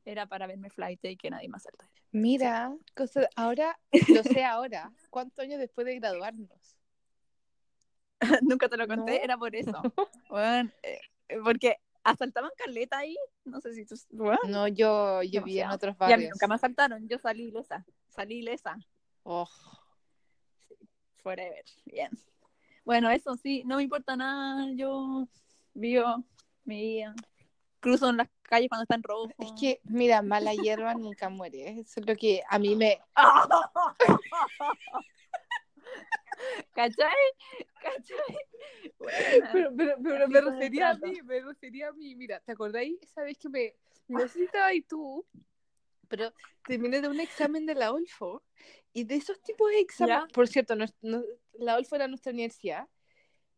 era 0.05 0.27
para 0.27 0.47
verme 0.47 0.71
flight 0.71 1.05
y 1.05 1.17
que 1.17 1.31
nadie 1.31 1.49
me 1.49 1.57
asaltara. 1.57 1.91
Mira, 2.13 2.75
cosa, 2.95 3.29
ahora, 3.37 3.79
lo 4.09 4.23
sé 4.23 4.45
ahora. 4.45 4.93
¿Cuántos 5.11 5.39
años 5.41 5.59
después 5.59 5.85
de 5.87 5.99
graduarnos? 5.99 6.77
Nunca 8.43 8.69
te 8.69 8.77
lo 8.77 8.87
conté, 8.87 9.19
No. 9.19 9.25
era 9.25 9.37
por 9.37 9.55
eso. 9.55 9.73
Bueno, 10.31 10.71
eh, 10.83 11.01
porque 11.45 11.77
asaltaban 12.03 12.51
Carleta 12.57 12.99
ahí, 12.99 13.17
no 13.45 13.61
sé 13.61 13.75
si 13.75 13.85
tú... 13.85 13.95
bueno, 14.11 14.39
No, 14.49 14.69
yo, 14.69 15.23
yo 15.23 15.43
vi 15.43 15.61
en 15.61 15.71
otros 15.71 15.95
y 16.01 16.03
a 16.05 16.07
mí 16.07 16.13
barrios. 16.13 16.31
nunca 16.33 16.49
me 16.49 16.55
asaltaron, 16.57 17.09
yo 17.09 17.19
salí 17.19 17.45
ilesa, 17.49 17.85
salí 18.09 18.39
ilesa, 18.39 18.77
Oh, 19.25 19.49
forever, 21.27 21.65
bien. 21.87 22.11
Bueno, 22.85 23.11
eso 23.11 23.35
sí, 23.35 23.65
no 23.67 23.79
me 23.79 23.83
importa 23.83 24.15
nada, 24.15 24.71
yo 24.77 25.27
vivo 25.75 26.23
mi 26.65 26.81
vida. 26.81 27.17
cruzo 27.81 28.11
en 28.11 28.19
las 28.19 28.29
calles 28.43 28.69
cuando 28.69 28.85
están 28.85 29.03
rojos. 29.03 29.33
Es 29.37 29.51
que, 29.59 29.81
mira, 29.83 30.23
mala 30.23 30.55
hierba 30.55 30.95
nunca 30.95 31.29
muere. 31.29 31.81
Eso 31.81 31.99
es 31.99 32.07
lo 32.07 32.15
que 32.15 32.45
a 32.49 32.61
mí 32.61 32.77
me. 32.77 33.01
¿Cachai? 36.75 37.11
¿Cachai? 37.83 38.37
Buena. 38.97 39.51
Pero, 39.53 39.71
pero, 39.77 39.97
pero 40.01 40.29
me 40.29 40.41
refería 40.41 40.91
a 40.91 40.95
mí, 40.95 41.23
me 41.25 41.41
refería 41.41 41.89
a 41.89 41.93
mí. 41.93 42.15
Mira, 42.15 42.39
¿te 42.39 42.53
acordáis 42.53 43.03
esa 43.03 43.23
vez 43.23 43.37
que 43.37 43.49
me. 43.49 43.75
No 44.07 44.21
sé 44.21 44.29
si 44.29 44.45
estabas 44.45 44.69
ahí 44.69 44.83
tú, 44.83 45.27
pero 46.09 46.33
terminé 46.67 47.01
de 47.01 47.09
un 47.09 47.21
examen 47.21 47.67
de 47.67 47.75
la 47.75 47.93
Olfo. 47.93 48.43
Y 48.93 49.05
de 49.05 49.17
esos 49.17 49.41
tipos 49.43 49.71
de 49.71 49.81
exámenes. 49.81 50.23
¿Ya? 50.29 50.35
Por 50.35 50.49
cierto, 50.49 50.75
no, 50.75 50.87
no- 51.03 51.23
la 51.55 51.77
Olfo 51.77 51.97
era 51.97 52.09
nuestra 52.09 52.33
universidad. 52.33 52.89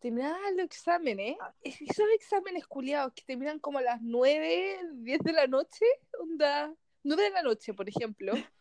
Terminaba 0.01 0.39
los 0.53 0.65
exámenes, 0.65 1.37
Ah. 1.41 1.55
esos 1.63 2.07
exámenes 2.15 2.67
culiados 2.67 3.13
que 3.15 3.23
terminan 3.25 3.59
como 3.59 3.79
a 3.79 3.83
las 3.83 4.01
9, 4.01 4.81
10 4.95 5.19
de 5.21 5.33
la 5.33 5.47
noche, 5.47 5.85
onda, 6.21 6.73
9 7.03 7.23
de 7.25 7.31
la 7.31 7.43
noche, 7.43 7.75
por 7.75 7.89
ejemplo. 7.89 8.33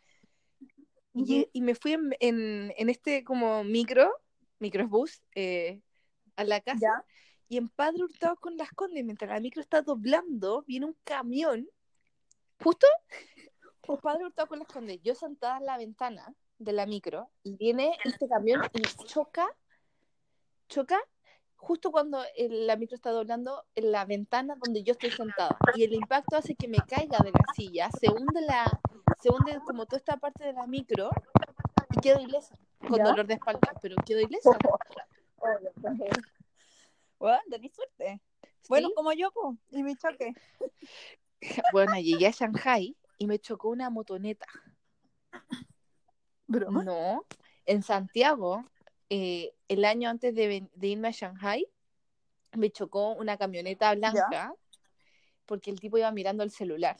Y, 1.15 1.49
y 1.51 1.61
me 1.61 1.73
fui 1.73 1.93
en, 1.93 2.11
en, 2.19 2.73
en 2.77 2.89
este 2.89 3.23
como 3.23 3.63
micro, 3.63 4.11
microbús, 4.59 5.23
eh, 5.33 5.81
a 6.35 6.43
la 6.43 6.61
casa. 6.61 6.79
Ya. 6.79 7.05
Y 7.49 7.57
en 7.57 7.69
Padre 7.69 8.03
Hurtado 8.03 8.35
con 8.35 8.55
las 8.55 8.69
Condes, 8.71 9.03
mientras 9.03 9.31
la 9.31 9.39
micro 9.39 9.61
está 9.61 9.81
doblando, 9.81 10.63
viene 10.67 10.85
un 10.85 10.95
camión, 11.03 11.67
justo 12.61 12.85
por 13.87 14.01
Padre 14.01 14.25
Hurtado 14.25 14.49
con 14.49 14.59
las 14.59 14.67
Condes, 14.67 15.01
yo 15.01 15.15
sentada 15.15 15.57
en 15.57 15.65
la 15.65 15.77
ventana 15.77 16.35
de 16.59 16.73
la 16.73 16.85
micro, 16.85 17.29
y 17.41 17.55
viene 17.55 17.97
este 18.03 18.27
camión 18.27 18.61
y 18.73 18.81
choca, 19.05 19.47
choca, 20.67 20.99
justo 21.55 21.91
cuando 21.91 22.21
el- 22.35 22.67
la 22.67 22.75
micro 22.75 22.95
está 22.95 23.11
doblando 23.11 23.63
en 23.75 23.91
la 23.91 24.03
ventana 24.05 24.55
donde 24.59 24.83
yo 24.83 24.91
estoy 24.91 25.09
sentada. 25.11 25.57
Y 25.73 25.83
el 25.83 25.93
impacto 25.93 26.35
hace 26.35 26.55
que 26.55 26.67
me 26.67 26.79
caiga 26.79 27.19
de 27.19 27.31
la 27.31 27.53
silla, 27.55 27.89
se 27.91 28.09
hunde, 28.09 28.41
la, 28.41 28.65
se 29.21 29.29
hunde 29.31 29.57
como 29.65 29.85
toda 29.85 29.97
esta 29.97 30.17
parte 30.17 30.43
de 30.45 30.53
la 30.53 30.67
micro, 30.67 31.09
y 31.95 31.99
quedo 32.01 32.19
ilesa, 32.19 32.55
con 32.79 32.97
¿Ya? 32.97 33.05
dolor 33.05 33.25
de 33.25 33.35
espalda, 33.35 33.73
pero 33.81 33.95
quedo 34.05 34.19
ilesa. 34.19 34.51
Bueno, 37.19 37.39
tenés 37.49 37.73
suerte. 37.73 38.21
Bueno, 38.69 38.89
como 38.95 39.11
yo, 39.11 39.31
po, 39.31 39.57
y 39.71 39.81
mi 39.81 39.95
choque. 39.95 40.35
Bueno, 41.71 41.95
llegué 41.95 42.27
a 42.27 42.31
Shanghai 42.31 42.95
y 43.17 43.27
me 43.27 43.39
chocó 43.39 43.69
una 43.69 43.89
motoneta. 43.89 44.45
Broma. 46.47 46.83
No, 46.83 47.25
en 47.65 47.83
Santiago, 47.83 48.65
eh, 49.09 49.53
el 49.67 49.85
año 49.85 50.09
antes 50.09 50.33
de, 50.33 50.67
irme 50.81 51.09
a 51.09 51.11
Shanghai, 51.11 51.67
me 52.53 52.71
chocó 52.71 53.13
una 53.13 53.37
camioneta 53.37 53.93
blanca 53.93 54.53
porque 55.45 55.71
el 55.71 55.79
tipo 55.79 55.97
iba 55.97 56.11
mirando 56.11 56.43
el 56.43 56.51
celular. 56.51 56.97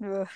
Uf, 0.00 0.30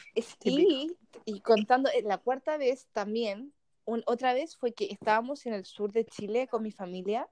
y, 0.45 0.97
y 1.25 1.41
contando, 1.41 1.89
eh, 1.91 2.03
la 2.03 2.19
cuarta 2.19 2.57
vez 2.57 2.89
también, 2.93 3.53
un- 3.85 4.03
otra 4.07 4.35
vez 4.35 4.57
fue 4.57 4.73
que 4.73 4.87
estábamos 4.87 5.47
en 5.47 5.55
el 5.55 5.65
sur 5.65 5.93
de 5.93 6.05
Chile 6.05 6.49
con 6.49 6.63
mi 6.63 6.71
familia 6.71 7.29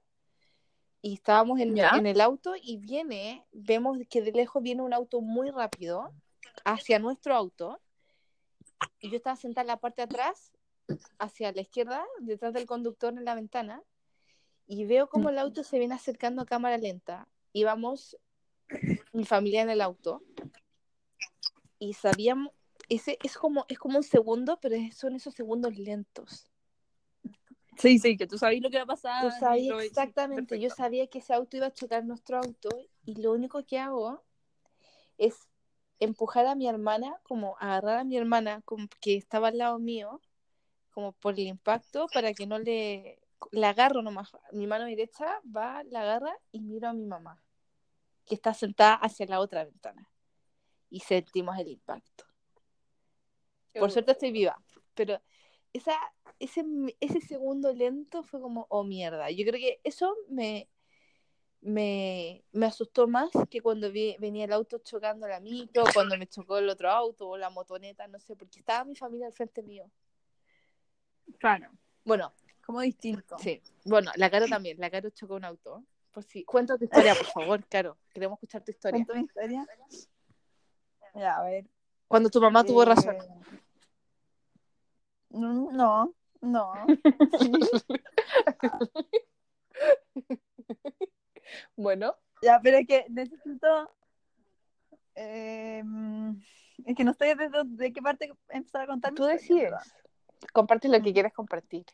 y 1.01 1.15
estábamos 1.15 1.59
en 1.59 1.77
el 1.77 2.21
auto 2.21 2.53
y 2.61 2.77
viene, 2.77 3.45
vemos 3.51 3.97
que 4.09 4.21
de 4.21 4.31
lejos 4.31 4.63
viene 4.63 4.81
un 4.81 4.93
auto 4.93 5.21
muy 5.21 5.51
rápido 5.51 6.13
hacia 6.65 6.99
nuestro 6.99 7.35
auto 7.35 7.79
y 8.99 9.09
yo 9.09 9.17
estaba 9.17 9.35
sentada 9.35 9.63
en 9.63 9.67
la 9.67 9.77
parte 9.77 10.01
de 10.01 10.05
atrás, 10.05 10.51
hacia 11.19 11.51
la 11.51 11.61
izquierda, 11.61 12.05
detrás 12.19 12.53
del 12.53 12.65
conductor 12.65 13.13
en 13.13 13.25
la 13.25 13.35
ventana 13.35 13.83
y 14.65 14.85
veo 14.85 15.09
como 15.09 15.29
el 15.29 15.37
auto 15.37 15.63
se 15.63 15.79
viene 15.79 15.95
acercando 15.95 16.41
a 16.41 16.45
cámara 16.45 16.77
lenta. 16.77 17.27
Y 17.51 17.63
vamos 17.63 18.17
mi 19.11 19.25
familia 19.25 19.61
en 19.61 19.69
el 19.69 19.81
auto 19.81 20.23
y 21.77 21.93
sabíamos 21.93 22.51
ese 22.89 23.17
es 23.23 23.37
como 23.37 23.65
es 23.67 23.77
como 23.77 23.97
un 23.97 24.03
segundo 24.03 24.57
pero 24.59 24.75
son 24.93 25.15
esos 25.15 25.33
segundos 25.35 25.77
lentos. 25.77 26.49
Sí, 27.77 27.99
sí, 27.99 28.17
que 28.17 28.27
tú 28.27 28.37
sabías 28.37 28.61
lo 28.61 28.69
que 28.69 28.77
iba 28.77 28.83
a 28.83 28.87
pasar. 28.87 29.23
tú 29.23 29.39
sabías 29.39 29.83
exactamente 29.83 30.59
yo 30.59 30.69
sabía 30.69 31.07
que 31.07 31.19
ese 31.19 31.33
auto 31.33 31.57
iba 31.57 31.67
a 31.67 31.73
chocar 31.73 32.05
nuestro 32.05 32.37
auto 32.37 32.69
y 33.05 33.21
lo 33.21 33.33
único 33.33 33.65
que 33.65 33.77
hago 33.77 34.23
es 35.17 35.35
empujar 36.03 36.45
a 36.47 36.55
mi 36.55 36.67
hermana 36.67 37.19
como 37.23 37.57
agarrar 37.59 37.99
a 37.99 38.03
mi 38.03 38.17
hermana 38.17 38.61
como 38.65 38.87
que 38.99 39.15
estaba 39.15 39.49
al 39.49 39.57
lado 39.57 39.79
mío 39.79 40.21
como 40.91 41.13
por 41.13 41.33
el 41.33 41.47
impacto 41.47 42.07
para 42.13 42.33
que 42.33 42.45
no 42.45 42.59
le 42.59 43.19
la 43.51 43.69
agarro 43.69 44.01
nomás. 44.01 44.31
Mi 44.51 44.67
mano 44.67 44.85
derecha 44.85 45.41
va 45.43 45.83
la 45.85 46.01
agarra 46.01 46.33
y 46.51 46.61
miro 46.61 46.87
a 46.89 46.93
mi 46.93 47.05
mamá 47.05 47.41
que 48.25 48.35
está 48.35 48.53
sentada 48.53 48.95
hacia 48.95 49.25
la 49.25 49.39
otra 49.39 49.65
ventana. 49.65 50.09
Y 50.89 50.99
sentimos 51.01 51.57
el 51.57 51.67
impacto. 51.69 52.25
Por 53.73 53.91
suerte 53.91 54.11
estoy 54.11 54.31
viva, 54.31 54.55
pero 54.93 55.19
esa, 55.73 55.93
ese, 56.37 56.63
ese 56.99 57.19
segundo 57.21 57.73
lento 57.73 58.21
fue 58.21 58.39
como, 58.39 58.67
oh 58.69 58.83
mierda. 58.83 59.31
Yo 59.31 59.43
creo 59.45 59.59
que 59.59 59.81
eso 59.83 60.15
me, 60.29 60.69
me, 61.63 62.43
me 62.51 62.65
asustó 62.65 63.07
más 63.07 63.29
que 63.49 63.61
cuando 63.61 63.91
vi- 63.91 64.15
venía 64.19 64.45
el 64.45 64.53
auto 64.53 64.79
chocando 64.79 65.27
la 65.27 65.39
micro, 65.39 65.83
cuando 65.93 66.17
me 66.17 66.27
chocó 66.27 66.57
el 66.57 66.69
otro 66.69 66.89
auto 66.89 67.29
o 67.29 67.37
la 67.37 67.49
motoneta, 67.49 68.07
no 68.07 68.19
sé, 68.19 68.35
porque 68.35 68.59
estaba 68.59 68.83
mi 68.83 68.95
familia 68.95 69.27
al 69.27 69.33
frente 69.33 69.63
mío. 69.63 69.89
Claro, 71.39 71.69
Bueno, 72.05 72.33
como 72.65 72.81
distinto. 72.81 73.37
sí, 73.39 73.61
bueno, 73.85 74.11
la 74.15 74.29
Caro 74.29 74.47
también, 74.47 74.77
la 74.79 74.89
Caro 74.89 75.09
chocó 75.09 75.35
un 75.35 75.45
auto. 75.45 75.83
Por 76.11 76.23
si, 76.23 76.43
cuenta 76.43 76.77
tu 76.77 76.83
historia, 76.83 77.15
por 77.15 77.27
favor, 77.27 77.65
Caro, 77.67 77.97
queremos 78.13 78.37
escuchar 78.37 78.63
tu 78.63 78.71
historia. 78.71 79.05
¿Cuento 79.05 79.13
mi 79.15 79.21
historia? 79.21 79.67
Ya, 81.15 81.37
a 81.37 81.43
ver. 81.43 81.65
Cuando 82.07 82.29
tu 82.29 82.41
mamá 82.41 82.63
tuvo 82.63 82.83
eh, 82.83 82.85
razón. 82.85 83.15
No, 85.29 85.71
no. 85.71 86.13
no. 86.41 86.85
Bueno, 91.75 92.15
Ya, 92.41 92.59
pero 92.61 92.77
es 92.77 92.87
que 92.87 93.05
necesito. 93.09 93.91
eh, 95.15 95.83
es 96.85 96.95
que 96.95 97.03
no 97.03 97.13
sé 97.13 97.35
de, 97.35 97.49
dó- 97.49 97.63
de 97.65 97.93
qué 97.93 98.01
parte 98.01 98.31
empezar 98.49 98.81
a 98.81 98.87
contar. 98.87 99.13
tú 99.13 99.23
historia, 99.23 99.33
decides. 99.39 99.63
¿verdad? 99.71 99.85
Comparte 100.53 100.87
lo 100.89 101.01
que 101.01 101.13
quieras 101.13 101.33
compartir. 101.33 101.85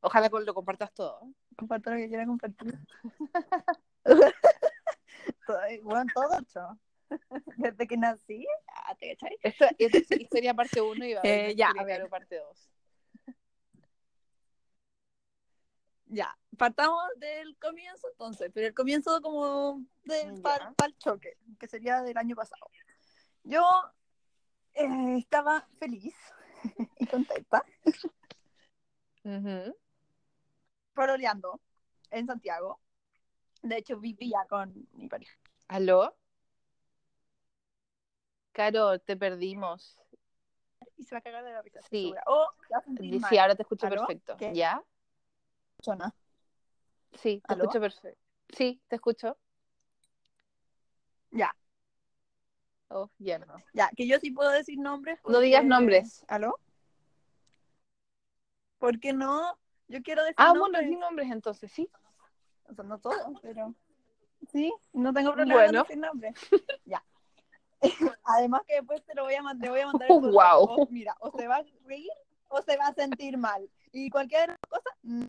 Ojalá 0.00 0.28
lo 0.28 0.54
compartas 0.54 0.92
todo. 0.92 1.20
Comparto 1.56 1.90
lo 1.90 1.96
que 1.96 2.08
quiera 2.08 2.26
compartir. 2.26 2.78
bueno, 5.82 6.04
todo 6.14 6.38
hecho. 6.38 6.78
Desde 7.56 7.86
que 7.86 7.96
nací. 7.96 8.46
Ah, 8.68 8.94
¿te 8.96 9.10
cachai? 9.10 9.36
Esta, 9.42 9.70
esta 9.78 9.98
es 9.98 10.10
historia 10.20 10.54
parte 10.54 10.80
1 10.80 11.04
y 11.06 11.14
va 11.14 11.20
a 11.20 11.22
haber 11.22 11.50
Eh, 11.50 11.54
ya, 11.56 11.66
historia 11.68 11.82
a 11.82 11.84
ver. 11.98 12.08
Parte 12.10 12.38
2. 12.38 12.70
Ya, 16.08 16.38
partamos 16.56 17.02
del 17.16 17.56
comienzo 17.58 18.08
entonces, 18.12 18.50
pero 18.54 18.68
el 18.68 18.74
comienzo 18.74 19.20
como 19.20 19.84
del 20.04 20.36
Ya. 20.36 20.42
para 20.42 20.74
el 20.86 20.96
choque, 20.98 21.36
que 21.58 21.66
sería 21.66 22.00
del 22.02 22.16
año 22.16 22.36
pasado. 22.36 22.70
Yo 23.42 23.64
eh, 24.74 25.16
estaba 25.18 25.66
feliz 25.78 26.14
y 27.00 27.06
contenta, 27.06 27.64
pololeando 30.94 31.60
en 32.10 32.26
Santiago. 32.26 32.80
De 33.62 33.78
hecho, 33.78 33.98
vivía 33.98 34.46
con 34.48 34.88
mi 34.92 35.08
pareja. 35.08 35.36
¿Aló? 35.68 36.16
Caro, 38.52 38.98
te 39.00 39.16
perdimos. 39.16 40.00
Y 40.96 41.04
se 41.04 41.14
va 41.14 41.18
a 41.18 41.22
cagar 41.22 41.44
de 41.44 41.52
la 41.52 41.62
risa. 41.62 41.80
Sí. 41.90 42.14
O 42.26 42.48
sentir 42.84 43.20
Sí, 43.28 43.38
ahora 43.38 43.54
te 43.54 43.62
escucho 43.62 43.86
¿Aló? 43.86 44.06
perfecto. 44.06 44.36
¿Qué? 44.36 44.54
¿Ya? 44.54 44.82
Persona. 45.76 46.14
Sí, 47.12 47.42
te 47.46 47.54
¿Aló? 47.54 47.64
escucho 47.64 47.80
perfecto. 47.80 48.20
Sí, 48.48 48.80
te 48.88 48.96
escucho. 48.96 49.36
Ya, 51.30 51.54
Oh, 52.88 53.10
ya 53.18 53.38
no. 53.40 53.56
ya, 53.74 53.90
que 53.96 54.06
yo 54.06 54.18
sí 54.20 54.30
puedo 54.30 54.50
decir 54.50 54.78
nombres. 54.78 55.18
No 55.26 55.40
digas 55.40 55.64
nombres. 55.64 56.24
¿Aló? 56.28 56.58
¿Por 58.78 59.00
qué 59.00 59.12
no? 59.12 59.58
Yo 59.88 60.02
quiero 60.02 60.22
decir 60.22 60.36
Ah, 60.38 60.54
nombres. 60.54 60.82
bueno, 60.82 60.88
di 60.88 60.96
nombres 60.96 61.30
entonces, 61.32 61.72
sí. 61.72 61.90
O 62.68 62.74
sea, 62.74 62.84
no 62.84 62.98
todos, 62.98 63.38
pero 63.42 63.74
sí, 64.52 64.72
no 64.92 65.12
tengo 65.12 65.32
problema 65.32 65.54
Bueno. 65.54 65.80
en 65.80 65.82
decir 65.82 65.98
nombre. 65.98 66.34
ya. 66.84 67.04
Además 68.24 68.62
que 68.66 68.74
después 68.76 69.04
te 69.04 69.14
lo 69.14 69.24
voy 69.24 69.34
a 69.34 69.42
mandar, 69.42 69.64
te 69.66 69.70
voy 69.70 69.80
a 69.80 69.86
mandar 69.86 70.08
el. 70.10 70.34
O, 70.36 70.86
mira, 70.88 71.16
o 71.20 71.30
se 71.36 71.48
va 71.48 71.56
a 71.56 71.64
reír 71.84 72.10
o 72.48 72.62
se 72.62 72.76
va 72.76 72.86
a 72.86 72.94
sentir 72.94 73.36
mal. 73.36 73.68
Y 73.90 74.10
cosas, 74.10 74.48
mm, 75.02 75.24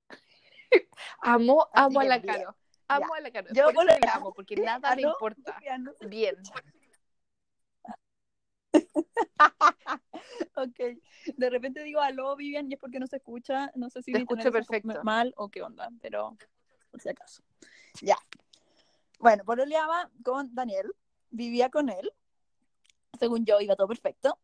Amo, 1.21 1.67
amo 1.73 1.99
a 1.99 2.03
la 2.06 2.19
bien. 2.19 2.36
Caro. 2.36 2.56
Amo 2.88 3.13
a 3.13 3.19
la 3.21 3.32
Caro. 3.32 3.47
Yo 3.53 3.65
Por 3.65 3.73
eso 3.73 3.82
por- 3.86 3.86
la 4.06 4.13
amo, 4.13 4.34
porque 4.34 4.56
nada 4.56 4.95
me 4.95 5.01
¿Aló? 5.03 5.10
importa. 5.13 5.60
no. 5.80 5.93
Bien. 6.08 6.36
Ok. 10.56 10.80
De 11.36 11.49
repente 11.49 11.84
digo 11.84 12.01
aló, 12.01 12.36
Vivian, 12.36 12.69
y 12.69 12.73
es 12.73 12.80
porque 12.80 12.99
no 12.99 13.08
se 13.08 13.17
escucha. 13.17 13.71
No 13.75 13.89
sé 13.89 14.01
si 14.01 14.12
mi 14.12 14.19
escucho 14.19 14.51
perfecto. 14.51 15.03
mal 15.03 15.34
o 15.38 15.49
qué 15.49 15.62
onda, 15.62 15.89
pero 16.01 16.36
por 16.89 17.01
si 17.01 17.10
acaso. 17.10 17.43
Ya. 18.01 18.17
Bueno, 19.19 19.43
pololeaba 19.43 20.10
con 20.23 20.53
Daniel, 20.53 20.91
vivía 21.30 21.69
con 21.69 21.89
él. 21.89 22.12
Según 23.19 23.45
yo, 23.45 23.60
iba 23.62 23.75
todo 23.75 23.88
perfecto. 23.88 24.39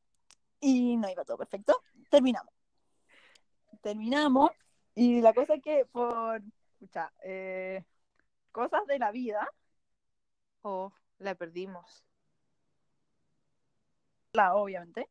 Y 0.60 0.98
no 0.98 1.10
iba 1.10 1.26
todo 1.26 1.38
perfecto. 1.38 1.82
Terminamos. 2.10 2.54
Terminamos. 3.82 4.52
Y 4.96 5.22
la 5.22 5.34
cosa 5.34 5.56
es 5.56 5.62
que 5.64 5.86
por 5.86 6.42
escucha, 6.80 7.12
eh, 7.24 7.84
cosas 8.52 8.86
de 8.88 9.00
la 9.00 9.12
vida, 9.12 9.48
Oh, 10.66 10.92
la 11.20 11.36
perdimos. 11.36 12.04
la 14.34 14.56
obviamente. 14.56 15.10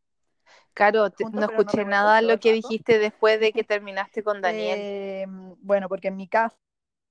Caro, 0.75 1.11
te- 1.11 1.25
Juntos, 1.25 1.41
no 1.41 1.41
no 1.41 1.47
escuché 1.47 1.79
revueltos 1.79 1.91
nada 1.91 2.23
lo 2.23 2.39
que 2.41 2.53
rato. 2.53 2.69
dijiste 2.69 2.99
después 2.99 3.39
de 3.41 3.53
que 3.53 3.65
terminaste 3.65 4.23
con 4.23 4.41
Daniel. 4.41 4.81
Eh, 4.81 5.27
bueno, 5.29 5.89
porque 5.89 6.09
en 6.09 6.17
mi 6.17 6.29
casa, 6.29 6.57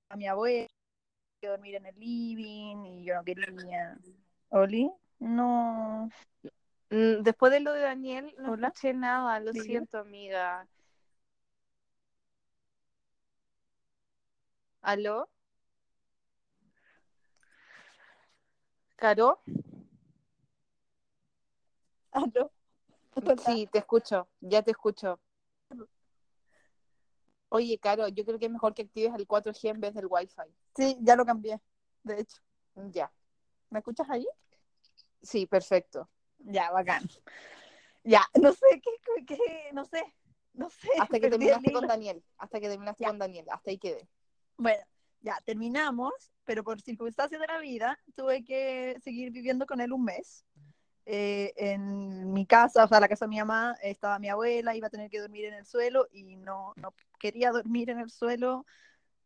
a 0.09 0.17
mi 0.17 0.27
abuela, 0.27 0.67
que 1.41 1.47
dormir 1.49 1.75
en 1.75 1.85
el 1.87 1.99
living 1.99 2.85
y 2.85 3.05
yo 3.05 3.15
no 3.15 3.23
quería. 3.23 3.97
¿Oli? 4.49 4.91
No. 5.19 6.09
Mm, 6.89 7.23
Después 7.23 7.51
de 7.51 7.59
lo 7.61 7.73
de 7.73 7.81
Daniel, 7.81 8.33
no 8.39 8.51
Hola. 8.53 8.67
escuché 8.69 8.93
nada, 8.93 9.39
lo 9.39 9.53
siento, 9.53 9.99
amiga. 9.99 10.67
¿Aló? 14.81 15.29
¿Caro? 18.95 19.41
¿Aló? 22.11 22.51
Hola. 23.13 23.35
Sí, 23.37 23.67
te 23.71 23.79
escucho, 23.79 24.27
ya 24.39 24.61
te 24.61 24.71
escucho. 24.71 25.19
Oye, 27.49 27.77
Caro, 27.79 28.07
yo 28.07 28.23
creo 28.23 28.39
que 28.39 28.45
es 28.45 28.51
mejor 28.51 28.73
que 28.73 28.83
actives 28.83 29.13
el 29.13 29.27
4G 29.27 29.69
en 29.69 29.81
vez 29.81 29.93
del 29.93 30.07
Wi-Fi. 30.09 30.43
Sí, 30.75 30.97
ya 31.01 31.15
lo 31.15 31.25
cambié, 31.25 31.59
de 32.03 32.21
hecho. 32.21 32.41
Ya, 32.75 33.11
¿Me 33.69 33.79
escuchas 33.79 34.09
ahí? 34.09 34.25
sí, 35.21 35.45
perfecto. 35.45 36.09
Ya, 36.39 36.71
bacán. 36.71 37.03
Ya, 38.03 38.25
no 38.41 38.51
sé 38.53 38.81
qué, 38.81 39.25
qué 39.25 39.37
no 39.73 39.85
sé, 39.85 40.01
no 40.53 40.69
sé. 40.69 40.89
Hasta 40.99 41.19
que 41.19 41.29
terminaste 41.29 41.71
con. 41.71 41.87
Daniel, 41.87 42.23
hasta 42.37 42.59
que 42.59 42.69
terminaste 42.69 43.03
Ya. 43.03 43.09
con 43.09 43.19
Daniel, 43.19 43.45
hasta 43.49 43.69
ahí 43.69 43.77
quedé. 43.77 44.07
Bueno, 44.57 44.83
ya 45.21 45.37
terminamos, 45.45 46.13
pero 46.45 46.63
por 46.63 46.81
circunstancias 46.81 47.39
de 47.39 47.47
la 47.47 47.59
vida 47.59 47.99
tuve 48.15 48.43
que 48.43 48.97
seguir 49.03 49.31
viviendo 49.31 49.65
con 49.65 49.81
él 49.81 49.91
un 49.93 50.03
mes. 50.03 50.45
Eh, 51.05 51.51
en 51.57 52.31
mi 52.31 52.45
casa, 52.45 52.83
o 52.83 52.87
sea, 52.87 52.99
la 52.99 53.07
casa 53.07 53.25
de 53.25 53.29
mi 53.29 53.39
mamá, 53.39 53.75
estaba 53.81 54.19
mi 54.19 54.29
abuela, 54.29 54.75
iba 54.75 54.87
a 54.87 54.91
tener 54.91 55.09
que 55.09 55.19
dormir 55.19 55.45
en 55.45 55.55
el 55.55 55.65
suelo 55.65 56.07
y 56.11 56.35
no, 56.35 56.73
no 56.75 56.93
quería 57.19 57.51
dormir 57.51 57.89
en 57.89 57.99
el 57.99 58.11
suelo, 58.11 58.65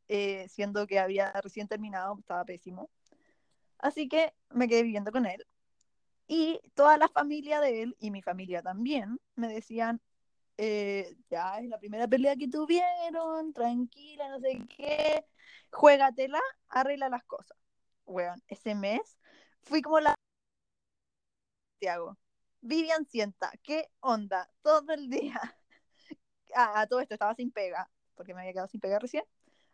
eh, 0.08 0.48
siendo 0.50 0.88
que 0.88 1.00
había 1.00 1.32
recién 1.42 1.68
terminado, 1.68 2.18
estaba 2.20 2.46
pésimo. 2.46 2.90
Así 3.78 4.08
que 4.08 4.34
me 4.52 4.68
quedé 4.68 4.84
viviendo 4.84 5.12
con 5.12 5.26
él. 5.26 5.46
Y 6.28 6.60
toda 6.74 6.98
la 6.98 7.08
familia 7.10 7.60
de 7.60 7.84
él 7.84 7.96
y 8.00 8.10
mi 8.10 8.22
familia 8.22 8.62
también 8.62 9.20
me 9.36 9.48
decían, 9.48 10.02
eh, 10.58 11.16
ya 11.30 11.60
es 11.60 11.68
la 11.70 11.80
primera 11.80 12.08
pelea 12.08 12.36
que 12.36 12.48
tuvieron, 12.48 13.54
tranquila, 13.54 14.30
no 14.30 14.40
sé 14.40 14.60
qué, 14.76 15.26
juégatela, 15.72 16.40
arregla 16.70 17.10
las 17.10 17.24
cosas. 17.26 17.58
Weón, 18.06 18.42
ese 18.48 18.76
mes 18.76 19.18
fui 19.64 19.82
como 19.82 20.00
la 20.00 20.16
Santiago. 21.74 22.18
Vivian 22.62 23.06
Sienta, 23.06 23.52
¿qué 23.64 23.90
onda? 24.00 24.50
Todo 24.62 24.94
el 24.94 25.10
día. 25.10 25.40
Ah, 26.56 26.82
a 26.82 26.88
todo 26.88 27.02
esto 27.02 27.14
estaba 27.16 27.36
sin 27.36 27.52
pega, 27.52 27.90
porque 28.16 28.34
me 28.34 28.40
había 28.42 28.54
quedado 28.54 28.68
sin 28.70 28.80
pega 28.80 28.98
recién. 29.00 29.26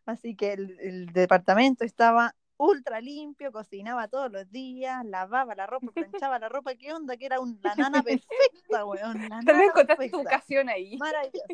Así 0.06 0.36
que 0.36 0.54
el, 0.54 0.80
el 0.80 1.06
departamento 1.14 1.84
estaba 1.86 2.36
ultra 2.62 3.02
limpio, 3.02 3.52
cocinaba 3.52 4.08
todos 4.08 4.32
los 4.32 4.50
días, 4.52 5.04
lavaba 5.06 5.56
la 5.56 5.66
ropa, 5.66 5.92
planchaba 6.26 6.38
la 6.40 6.48
ropa. 6.48 6.76
¿Qué 6.76 6.94
onda? 6.94 7.18
Que 7.18 7.26
era 7.26 7.40
un, 7.40 7.60
la 7.64 7.76
nana 7.76 8.04
perfecta, 8.04 8.86
weón. 8.86 9.30
La 9.30 9.40
Tal 9.40 9.58
vez 9.58 9.70
encontraste 9.70 10.10
tu 10.10 10.18
vocación 10.20 10.70
ahí. 10.70 10.98
Maravilloso. 10.98 11.48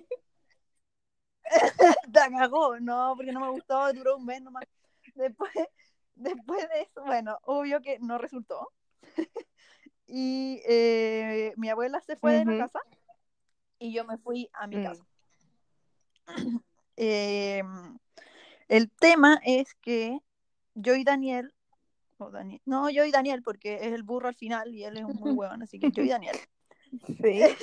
Te 2.11 2.19
cagó, 2.37 2.77
no, 2.79 3.13
porque 3.15 3.31
no 3.31 3.39
me 3.39 3.49
gustó, 3.49 3.93
duró 3.93 4.17
un 4.17 4.25
mes 4.25 4.41
nomás. 4.41 4.65
Después, 5.15 5.51
después 6.15 6.67
de 6.69 6.81
eso, 6.81 7.03
bueno, 7.05 7.39
obvio 7.43 7.81
que 7.81 7.99
no 7.99 8.17
resultó. 8.17 8.73
Y 10.05 10.61
eh, 10.67 11.53
mi 11.55 11.69
abuela 11.69 12.01
se 12.01 12.17
fue 12.17 12.33
de 12.33 12.45
la 12.45 12.57
casa 12.57 12.79
y 13.79 13.93
yo 13.93 14.03
me 14.03 14.17
fui 14.17 14.49
a 14.53 14.67
mi 14.67 14.77
Mm. 14.77 14.83
casa. 14.83 15.05
Eh, 16.97 17.63
el 18.67 18.91
tema 18.91 19.39
es 19.45 19.73
que 19.75 20.19
yo 20.77 20.95
y 20.95 21.03
Daniel, 21.03 21.53
o 22.17 22.31
Daniel, 22.31 22.61
no, 22.65 22.89
yo 22.89 23.03
y 23.05 23.11
Daniel, 23.11 23.41
porque 23.43 23.75
es 23.75 23.93
el 23.93 24.03
burro 24.03 24.27
al 24.27 24.35
final 24.35 24.73
y 24.73 24.83
él 24.83 24.97
es 24.97 25.03
un 25.03 25.15
muy 25.15 25.31
huevón, 25.37 25.63
así 25.63 25.79
que 25.79 25.91
yo 25.91 26.03
y 26.03 26.09
Daniel. 26.09 26.37
Sí. 27.21 27.41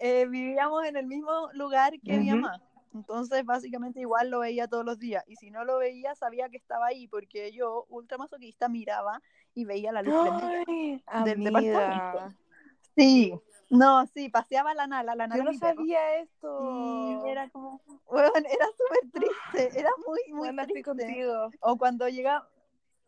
Eh, 0.00 0.26
vivíamos 0.26 0.84
en 0.84 0.96
el 0.96 1.08
mismo 1.08 1.50
lugar 1.54 1.92
que 2.00 2.16
mi 2.18 2.30
mamá. 2.30 2.62
Entonces, 2.94 3.44
básicamente, 3.44 4.00
igual 4.00 4.30
lo 4.30 4.38
veía 4.38 4.68
todos 4.68 4.84
los 4.84 4.96
días. 4.96 5.24
Y 5.26 5.34
si 5.34 5.50
no 5.50 5.64
lo 5.64 5.78
veía, 5.78 6.14
sabía 6.14 6.48
que 6.48 6.56
estaba 6.56 6.86
ahí, 6.86 7.08
porque 7.08 7.50
yo, 7.50 7.84
ultramasoquista, 7.88 8.68
miraba 8.68 9.20
y 9.54 9.64
veía 9.64 9.90
la 9.90 10.02
luz. 10.02 10.14
Ay, 10.68 11.02
del 11.24 11.46
amiga. 11.46 11.50
departamento. 11.50 12.38
Sí, 12.96 13.34
no, 13.70 14.06
sí, 14.14 14.28
paseaba 14.28 14.74
la 14.74 14.86
Nala, 14.86 15.14
la 15.14 15.26
Nala 15.26 15.44
Yo 15.44 15.50
no 15.50 15.58
perro, 15.58 15.74
sabía 15.76 16.16
esto. 16.20 16.64
Y 16.64 17.28
era 17.28 17.48
como, 17.50 17.80
bueno, 18.10 18.32
era 18.34 18.66
súper 18.66 19.10
triste, 19.12 19.80
era 19.80 19.90
muy, 20.06 20.20
muy 20.28 20.38
Bueno, 20.38 20.62
estoy 20.62 20.82
triste. 20.82 20.90
contigo. 20.90 21.50
O 21.60 21.76
cuando 21.76 22.08
llegaba, 22.08 22.48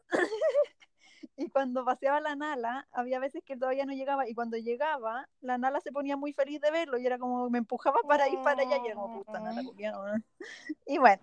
y 1.37 1.49
cuando 1.51 1.85
paseaba 1.85 2.21
la 2.21 2.37
Nala, 2.37 2.87
había 2.93 3.19
veces 3.19 3.43
que 3.45 3.57
todavía 3.57 3.87
no 3.87 3.93
llegaba, 3.93 4.29
y 4.29 4.35
cuando 4.35 4.57
llegaba, 4.57 5.29
la 5.41 5.59
Nala 5.59 5.81
se 5.81 5.93
ponía 5.93 6.17
muy 6.17 6.33
feliz 6.33 6.61
de 6.61 6.71
verlo, 6.71 6.99
y 6.99 7.07
era 7.07 7.19
como, 7.19 7.49
me 7.51 7.59
empujaba 7.59 8.01
para 8.07 8.29
ir 8.29 8.43
para 8.43 8.63
allá, 8.63 8.79
y 8.79 8.87
era 8.87 8.95
como, 8.97 9.13
puta, 9.13 9.41
Nala, 9.41 9.63
culiao, 9.65 10.03
weón". 10.03 10.25
Y 10.87 10.99
bueno, 10.99 11.23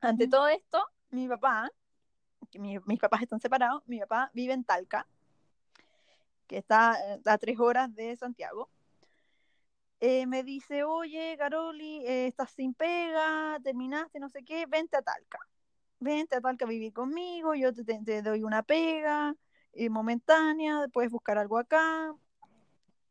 ante 0.00 0.26
todo 0.28 0.48
esto, 0.48 0.84
mi 1.10 1.28
papá, 1.28 1.70
que 2.50 2.58
mi- 2.58 2.78
mis 2.86 2.98
papás 2.98 3.22
están 3.22 3.40
separados, 3.40 3.82
mi 3.86 4.00
papá 4.00 4.30
vive 4.34 4.52
en 4.52 4.64
Talca, 4.64 5.06
que 6.52 6.58
está 6.58 6.98
eh, 7.14 7.18
a 7.24 7.38
tres 7.38 7.58
horas 7.58 7.94
de 7.94 8.14
Santiago. 8.14 8.68
Eh, 10.00 10.26
me 10.26 10.42
dice, 10.42 10.84
oye, 10.84 11.34
Caroli, 11.38 12.04
eh, 12.06 12.26
estás 12.26 12.50
sin 12.50 12.74
pega, 12.74 13.58
terminaste, 13.62 14.20
no 14.20 14.28
sé 14.28 14.44
qué, 14.44 14.66
vente 14.66 14.98
a 14.98 15.02
Talca. 15.02 15.38
Vente 15.98 16.36
a 16.36 16.42
Talca 16.42 16.66
a 16.66 16.68
vivir 16.68 16.92
conmigo, 16.92 17.54
yo 17.54 17.72
te, 17.72 18.20
doy 18.20 18.42
una 18.42 18.62
pega 18.62 19.34
momentánea, 19.88 20.88
puedes 20.92 21.10
buscar 21.10 21.38
algo 21.38 21.56
acá. 21.58 22.14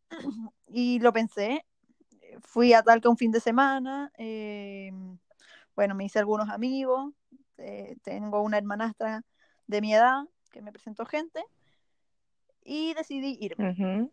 Y 0.68 1.00
lo 1.00 1.12
pensé, 1.12 1.66
fui 2.44 2.74
a 2.74 2.84
Talca 2.84 3.10
un 3.10 3.18
fin 3.18 3.32
de 3.32 3.40
semana, 3.40 4.12
bueno, 5.76 5.96
me 5.96 6.06
hice 6.06 6.20
algunos 6.20 6.50
amigos, 6.50 7.12
tengo 8.04 8.42
una 8.42 8.58
hermanastra 8.58 9.24
de 9.68 9.82
mi 9.82 9.94
edad 9.94 10.26
que 10.52 10.62
me 10.62 10.72
presentó 10.72 11.06
gente 11.06 11.44
y 12.64 12.94
decidí 12.94 13.38
irme. 13.40 14.10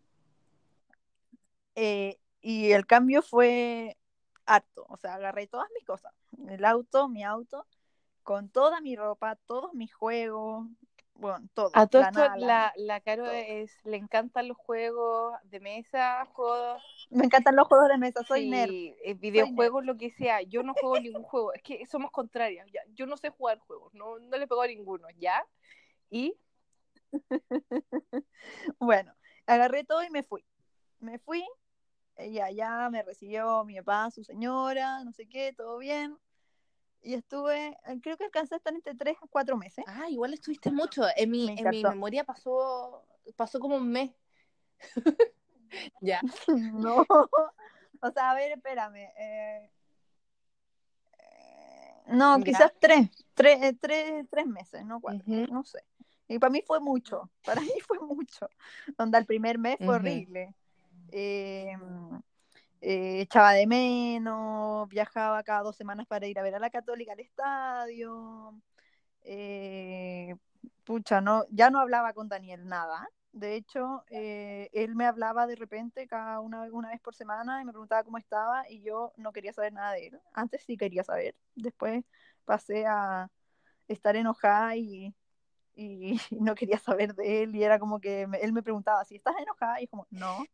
Eh, 1.75 2.19
y 2.41 2.73
el 2.73 2.87
cambio 2.87 3.23
fue 3.23 3.97
harto, 4.47 4.87
o 4.89 4.97
sea, 4.97 5.15
agarré 5.15 5.47
todas 5.47 5.69
mis 5.75 5.85
cosas, 5.85 6.13
el 6.49 6.65
auto, 6.65 7.09
mi 7.09 7.23
auto, 7.23 7.67
con 8.23 8.49
toda 8.49 8.81
mi 8.81 8.97
ropa, 8.97 9.37
todos 9.47 9.75
mis 9.75 9.95
juegos, 9.95 10.67
bueno, 11.15 11.49
todo. 11.53 11.71
A 11.75 11.87
todo 11.89 12.03
la 12.03 12.09
esto, 12.09 12.37
la, 12.37 12.73
la 12.77 13.01
Caro 13.01 13.25
todo. 13.25 13.33
es, 13.33 13.77
le 13.85 13.97
encantan 13.97 14.47
los 14.47 14.57
juegos 14.57 15.37
de 15.45 15.59
mesa, 15.59 16.25
juegos, 16.33 16.81
Me 17.11 17.25
encantan 17.25 17.57
los 17.57 17.67
juegos 17.67 17.89
de 17.89 17.99
mesa, 17.99 18.23
soy 18.23 18.43
sí, 18.43 18.51
nerd. 18.51 18.71
eh, 18.71 19.15
videojuegos, 19.15 19.85
lo 19.85 19.97
que 19.97 20.11
sea. 20.11 20.43
Yo 20.43 20.63
no 20.63 20.75
juego 20.75 21.01
ningún 21.01 21.25
juego, 21.25 21.53
es 21.53 21.63
que 21.63 21.85
somos 21.87 22.13
contrarias. 22.13 22.71
Ya. 22.73 22.83
Yo 22.95 23.07
no 23.07 23.17
sé 23.17 23.31
jugar 23.31 23.59
juegos, 23.59 23.93
no, 23.95 24.19
no 24.21 24.37
le 24.37 24.47
pego 24.47 24.63
a 24.63 24.69
ninguno, 24.69 25.09
¿ya? 25.19 25.45
Y 26.09 26.37
Bueno, 28.79 29.15
agarré 29.47 29.85
todo 29.85 30.03
y 30.03 30.11
me 30.11 30.23
fui. 30.23 30.45
Me 31.01 31.19
fui, 31.19 31.45
y 32.19 32.41
allá 32.41 32.91
me 32.91 33.03
recibió 33.03 33.65
mi 33.65 33.77
papá, 33.77 34.11
su 34.11 34.25
señora, 34.25 35.05
no 35.05 35.13
sé 35.13 35.27
qué, 35.27 35.53
todo 35.53 35.79
bien. 35.79 36.19
Y 37.03 37.15
estuve, 37.15 37.79
creo 38.03 38.17
que 38.17 38.25
alcancé 38.25 38.55
a 38.57 38.59
estar 38.59 38.75
entre 38.75 38.95
tres 38.95 39.17
a 39.23 39.27
cuatro 39.29 39.57
meses. 39.57 39.85
Ah, 39.87 40.09
igual 40.11 40.35
estuviste 40.35 40.71
mucho. 40.71 41.05
En 41.17 41.31
mi, 41.31 41.47
Me 41.47 41.61
en 41.61 41.71
mi 41.71 41.85
memoria 41.85 42.25
pasó, 42.25 43.05
pasó 43.37 43.61
como 43.61 43.77
un 43.77 43.91
mes. 43.91 44.11
ya. 46.01 46.21
No, 46.49 47.07
o 48.01 48.11
sea, 48.13 48.31
a 48.31 48.35
ver, 48.35 48.53
espérame. 48.53 48.97
eh, 49.17 49.71
eh, 51.19 52.03
no, 52.09 52.43
quizás 52.43 52.73
tres, 52.81 53.11
tres, 53.35 53.63
eh, 53.63 53.77
tres, 53.81 54.27
tres 54.31 54.47
meses, 54.47 54.85
no 54.85 55.01
cuatro, 55.01 55.23
no 55.27 55.65
sé. 55.65 55.85
Y 56.29 56.39
para 56.39 56.51
mí 56.51 56.63
fue 56.67 56.81
mucho, 56.81 57.31
para 57.45 57.61
mí 57.61 57.73
fue 57.87 57.99
mucho. 58.01 58.49
Onda, 58.97 59.19
el 59.19 59.27
primer 59.27 59.59
mes 59.59 59.77
fue 59.79 59.97
horrible. 59.97 60.55
Eh, 61.11 61.77
eh, 62.81 63.23
echaba 63.23 63.53
de 63.53 63.67
menos, 63.67 64.89
viajaba 64.89 65.43
cada 65.43 65.63
dos 65.63 65.77
semanas 65.77 66.07
para 66.07 66.27
ir 66.27 66.39
a 66.39 66.43
ver 66.43 66.55
a 66.55 66.61
la 66.61 66.71
Católica 66.71 67.13
al 67.13 67.21
estadio. 67.21 68.55
Eh, 69.23 70.35
pucha, 70.85 71.21
no, 71.21 71.45
ya 71.51 71.71
no 71.71 71.81
hablaba 71.81 72.13
con 72.13 72.29
Daniel 72.29 72.67
nada. 72.67 73.09
De 73.33 73.57
hecho, 73.57 74.05
eh, 74.11 74.71
él 74.73 74.95
me 74.95 75.07
hablaba 75.07 75.47
de 75.47 75.57
repente 75.57 76.07
cada 76.07 76.41
una, 76.41 76.63
una 76.73 76.89
vez 76.91 77.01
por 77.01 77.15
semana 77.15 77.61
y 77.61 77.65
me 77.65 77.73
preguntaba 77.73 78.05
cómo 78.05 78.19
estaba 78.19 78.69
y 78.71 78.81
yo 78.83 79.13
no 79.17 79.33
quería 79.33 79.53
saber 79.53 79.73
nada 79.73 79.93
de 79.93 80.09
él. 80.09 80.21
Antes 80.33 80.63
sí 80.65 80.77
quería 80.77 81.05
saber. 81.05 81.35
Después 81.55 82.05
pasé 82.45 82.87
a 82.87 83.31
estar 83.89 84.17
enojada 84.17 84.77
y, 84.77 85.15
y 85.79 86.19
no 86.33 86.55
quería 86.57 86.79
saber 86.79 87.15
de 87.15 87.45
él 87.45 87.55
y 87.55 87.63
era 87.63 87.79
como 87.79 88.01
que 88.01 88.27
me- 88.27 88.39
él 88.39 88.53
me 88.53 88.63
preguntaba 88.63 89.05
si 89.05 89.15
estás 89.17 89.37
enojada 89.41 89.81
y 89.81 89.85
es 89.85 89.91
como, 89.91 90.07
no. 90.11 90.45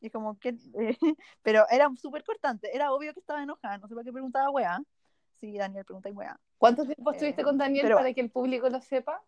Y 0.00 0.06
es 0.06 0.12
como 0.12 0.38
que, 0.38 0.50
eh, 0.50 0.96
pero 1.42 1.66
era 1.68 1.90
súper 1.96 2.22
cortante, 2.22 2.74
era 2.74 2.92
obvio 2.92 3.12
que 3.12 3.20
estaba 3.20 3.42
enojada, 3.42 3.78
no 3.78 3.88
sé 3.88 3.94
por 3.94 4.04
qué 4.04 4.12
preguntaba 4.12 4.50
weá. 4.50 4.78
Sí, 5.40 5.58
Daniel 5.58 5.84
pregunta 5.84 6.08
y 6.08 6.12
weá. 6.12 6.38
¿Cuánto 6.58 6.84
tiempo 6.86 7.10
Eh, 7.10 7.14
estuviste 7.14 7.42
con 7.42 7.58
Daniel 7.58 7.82
pero- 7.84 7.96
para 7.96 8.12
que 8.14 8.20
el 8.20 8.30
público 8.30 8.68
lo 8.70 8.80
sepa? 8.80 9.20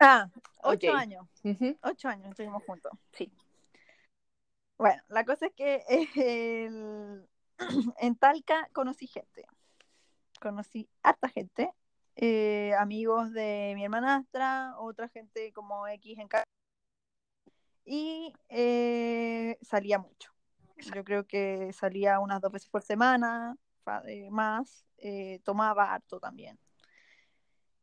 Ah, 0.00 0.28
ocho 0.62 0.90
Ok. 0.90 0.96
años. 0.96 1.26
Ujú. 1.44 1.76
Ocho 1.82 2.08
años 2.08 2.30
estuvimos 2.30 2.62
juntos, 2.64 2.92
sí. 3.12 3.30
Bueno, 4.76 5.02
la 5.08 5.24
cosa 5.24 5.46
es 5.46 5.52
que 5.54 5.84
el- 6.66 7.28
en 7.98 8.16
Talca 8.16 8.68
conocí 8.72 9.06
gente. 9.06 9.44
Conocí 10.40 10.88
harta 11.02 11.28
gente. 11.28 11.70
Eh, 12.16 12.74
amigos 12.78 13.32
de 13.32 13.72
mi 13.76 13.84
hermanastra, 13.84 14.74
otra 14.78 15.08
gente 15.08 15.52
como 15.52 15.86
X 15.88 16.18
en 16.18 16.28
casa. 16.28 16.44
Y 17.84 18.32
eh, 18.48 19.58
salía 19.62 19.98
mucho. 19.98 20.32
Yo 20.94 21.04
creo 21.04 21.26
que 21.26 21.72
salía 21.72 22.20
unas 22.20 22.40
dos 22.40 22.52
veces 22.52 22.68
por 22.68 22.82
semana, 22.82 23.56
eh, 24.06 24.30
más. 24.30 24.86
eh, 24.98 25.40
tomaba 25.44 25.92
harto 25.92 26.20
también. 26.20 26.58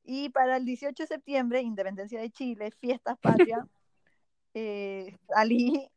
Y 0.04 0.30
para 0.30 0.58
el 0.58 0.66
18 0.66 1.04
de 1.04 1.08
septiembre, 1.08 1.62
Independencia 1.62 2.22
de 2.22 2.32
Chile, 2.32 2.72
fiestas 2.72 3.18
patrias, 3.20 3.66
salí 5.28 5.90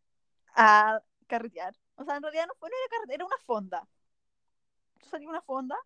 a 0.56 1.00
carretear. 1.26 1.74
O 1.94 2.04
sea, 2.04 2.16
en 2.16 2.22
realidad 2.22 2.46
no 2.48 2.54
fue 2.58 2.70
no 2.70 2.76
era 2.76 2.90
carretera, 2.90 3.14
era 3.14 3.26
una 3.26 3.38
fonda. 3.46 3.88
Yo 5.00 5.08
salí 5.08 5.26
a 5.26 5.28
una 5.30 5.42
fonda, 5.42 5.76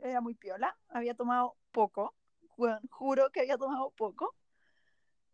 era 0.00 0.20
muy 0.20 0.34
piola, 0.34 0.76
había 0.88 1.14
tomado 1.14 1.56
poco, 1.72 2.14
bueno, 2.56 2.80
juro 2.90 3.30
que 3.30 3.40
había 3.40 3.56
tomado 3.56 3.90
poco. 3.90 4.34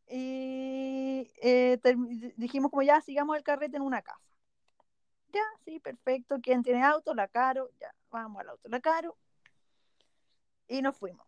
Y 0.06 1.32
eh, 1.42 1.80
dijimos 2.36 2.70
como 2.70 2.82
ya, 2.82 3.00
sigamos 3.00 3.36
el 3.36 3.42
carrete 3.42 3.76
en 3.76 3.82
una 3.82 4.02
casa. 4.02 4.20
Ya, 5.32 5.42
sí, 5.64 5.80
perfecto. 5.80 6.36
¿Quién 6.42 6.62
tiene 6.62 6.84
auto? 6.84 7.14
La 7.14 7.26
Caro. 7.26 7.70
Ya, 7.80 7.92
vamos 8.10 8.40
al 8.40 8.50
auto, 8.50 8.68
la 8.68 8.80
Caro. 8.80 9.16
Y 10.68 10.82
nos 10.82 10.96
fuimos. 10.96 11.26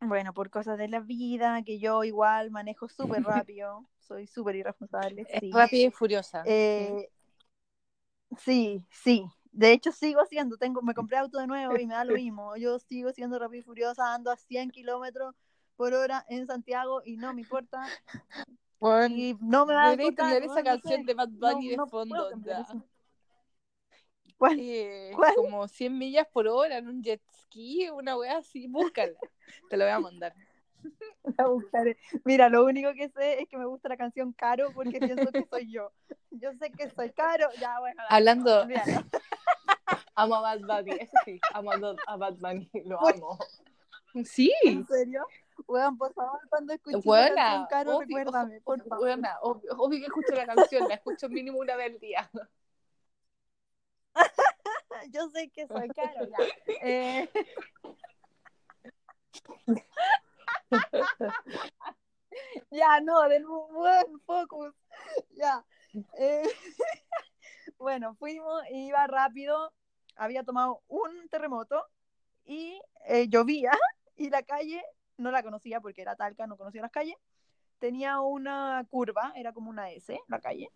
Bueno, 0.00 0.34
por 0.34 0.50
cosas 0.50 0.76
de 0.76 0.88
la 0.88 1.00
vida, 1.00 1.62
que 1.62 1.78
yo 1.78 2.04
igual 2.04 2.50
manejo 2.50 2.88
súper 2.88 3.22
rápido, 3.48 3.86
soy 4.00 4.26
súper 4.26 4.56
irresponsable. 4.56 5.22
Es 5.28 5.40
sí. 5.40 5.50
rápida 5.52 5.86
y 5.86 5.90
furiosa. 5.90 6.42
Eh, 6.46 7.08
sí, 8.38 8.84
sí. 8.90 9.24
De 9.54 9.70
hecho, 9.70 9.92
sigo 9.92 10.24
siendo, 10.26 10.56
tengo, 10.56 10.82
me 10.82 10.94
compré 10.94 11.16
auto 11.16 11.38
de 11.38 11.46
nuevo 11.46 11.78
y 11.78 11.86
me 11.86 11.94
da 11.94 12.04
lo 12.04 12.14
mismo. 12.26 12.56
Yo 12.56 12.78
sigo 12.80 13.12
siendo 13.12 13.38
rápida 13.38 13.60
y 13.60 13.62
furiosa, 13.62 14.12
ando 14.12 14.32
a 14.32 14.36
100 14.36 14.70
kilómetros 14.70 15.34
por 15.76 15.94
hora 15.94 16.24
en 16.28 16.46
Santiago 16.46 17.02
y 17.04 17.16
no 17.16 17.32
me 17.32 17.42
importa. 17.42 17.86
Bueno, 18.80 19.14
Y 19.14 19.36
no 19.40 19.64
me 19.64 19.74
da 19.74 19.90
debería 19.90 20.12
tener 20.14 20.42
esa 20.42 20.62
canción 20.62 21.04
de 21.04 21.14
Bad 21.14 21.28
Bunny 21.30 21.68
de 21.70 21.78
fondo. 21.88 22.28
¿Cuál? 24.36 24.58
Eh, 24.58 25.12
¿Cuál? 25.14 25.34
como 25.36 25.68
100 25.68 25.96
millas 25.96 26.26
por 26.32 26.48
hora 26.48 26.78
en 26.78 26.88
un 26.88 27.02
jet 27.02 27.22
ski, 27.42 27.88
una 27.90 28.16
wea 28.16 28.38
así, 28.38 28.66
búscala. 28.66 29.16
Te 29.70 29.76
lo 29.76 29.84
voy 29.84 29.92
a 29.92 30.00
mandar. 30.00 30.34
La 31.38 31.46
buscaré. 31.46 31.96
Mira, 32.24 32.48
lo 32.48 32.64
único 32.64 32.92
que 32.92 33.08
sé 33.08 33.40
es 33.40 33.48
que 33.48 33.56
me 33.56 33.66
gusta 33.66 33.88
la 33.88 33.96
canción 33.96 34.32
Caro 34.32 34.72
porque 34.74 34.98
pienso 34.98 35.30
que 35.30 35.46
soy 35.48 35.70
yo. 35.70 35.92
Yo 36.30 36.52
sé 36.54 36.70
que 36.70 36.90
soy 36.90 37.10
Caro, 37.12 37.48
ya 37.60 37.78
bueno. 37.80 38.02
Hablando-. 38.08 38.66
Amo 40.14 40.36
a 40.36 40.40
Bad 40.40 40.60
Bunny, 40.60 40.96
eso 41.00 41.12
sí, 41.24 41.40
amo 41.52 41.72
a 42.06 42.16
Bad 42.16 42.34
Bunny, 42.38 42.70
lo 42.84 43.06
amo. 43.06 43.38
Sí, 44.24 44.52
¿En 44.64 44.86
serio? 44.86 45.26
Weón, 45.66 45.98
por 45.98 46.12
favor, 46.14 46.40
cuando 46.48 46.72
escuches 46.72 47.04
la 47.04 47.10
buena. 47.10 47.34
canción 47.34 47.66
Caro, 47.68 47.96
obvio, 47.96 48.06
recuérdame, 48.18 48.60
por 48.60 48.82
favor. 48.84 48.98
buena, 48.98 49.38
obvio, 49.42 49.72
obvio 49.76 50.00
que 50.00 50.06
escucho 50.06 50.34
la 50.34 50.46
canción, 50.46 50.88
la 50.88 50.94
escucho 50.94 51.28
mínimo 51.28 51.58
una 51.58 51.76
vez 51.76 51.92
al 51.92 52.00
día. 52.00 52.30
Yo 55.10 55.28
sé 55.30 55.50
que 55.50 55.66
soy 55.66 55.88
Caro, 55.90 56.28
ya. 56.28 56.38
Eh, 56.82 57.28
ya, 62.70 63.00
no, 63.00 63.28
del 63.28 63.44
buen 63.46 64.20
focus. 64.20 64.74
Ya. 65.36 65.64
Eh, 66.18 66.48
bueno, 67.78 68.14
fuimos, 68.14 68.62
iba 68.70 69.06
rápido, 69.06 69.72
había 70.16 70.44
tomado 70.44 70.82
un 70.88 71.28
terremoto 71.28 71.84
y 72.44 72.80
eh, 73.06 73.28
llovía 73.28 73.72
y 74.16 74.30
la 74.30 74.42
calle 74.42 74.82
no 75.16 75.30
la 75.30 75.42
conocía 75.42 75.80
porque 75.80 76.02
era 76.02 76.16
Talca, 76.16 76.46
no 76.46 76.56
conocía 76.56 76.82
las 76.82 76.90
calles. 76.90 77.16
Tenía 77.78 78.20
una 78.20 78.84
curva, 78.90 79.32
era 79.36 79.52
como 79.52 79.70
una 79.70 79.90
S 79.90 80.18
la 80.28 80.40
calle. 80.40 80.70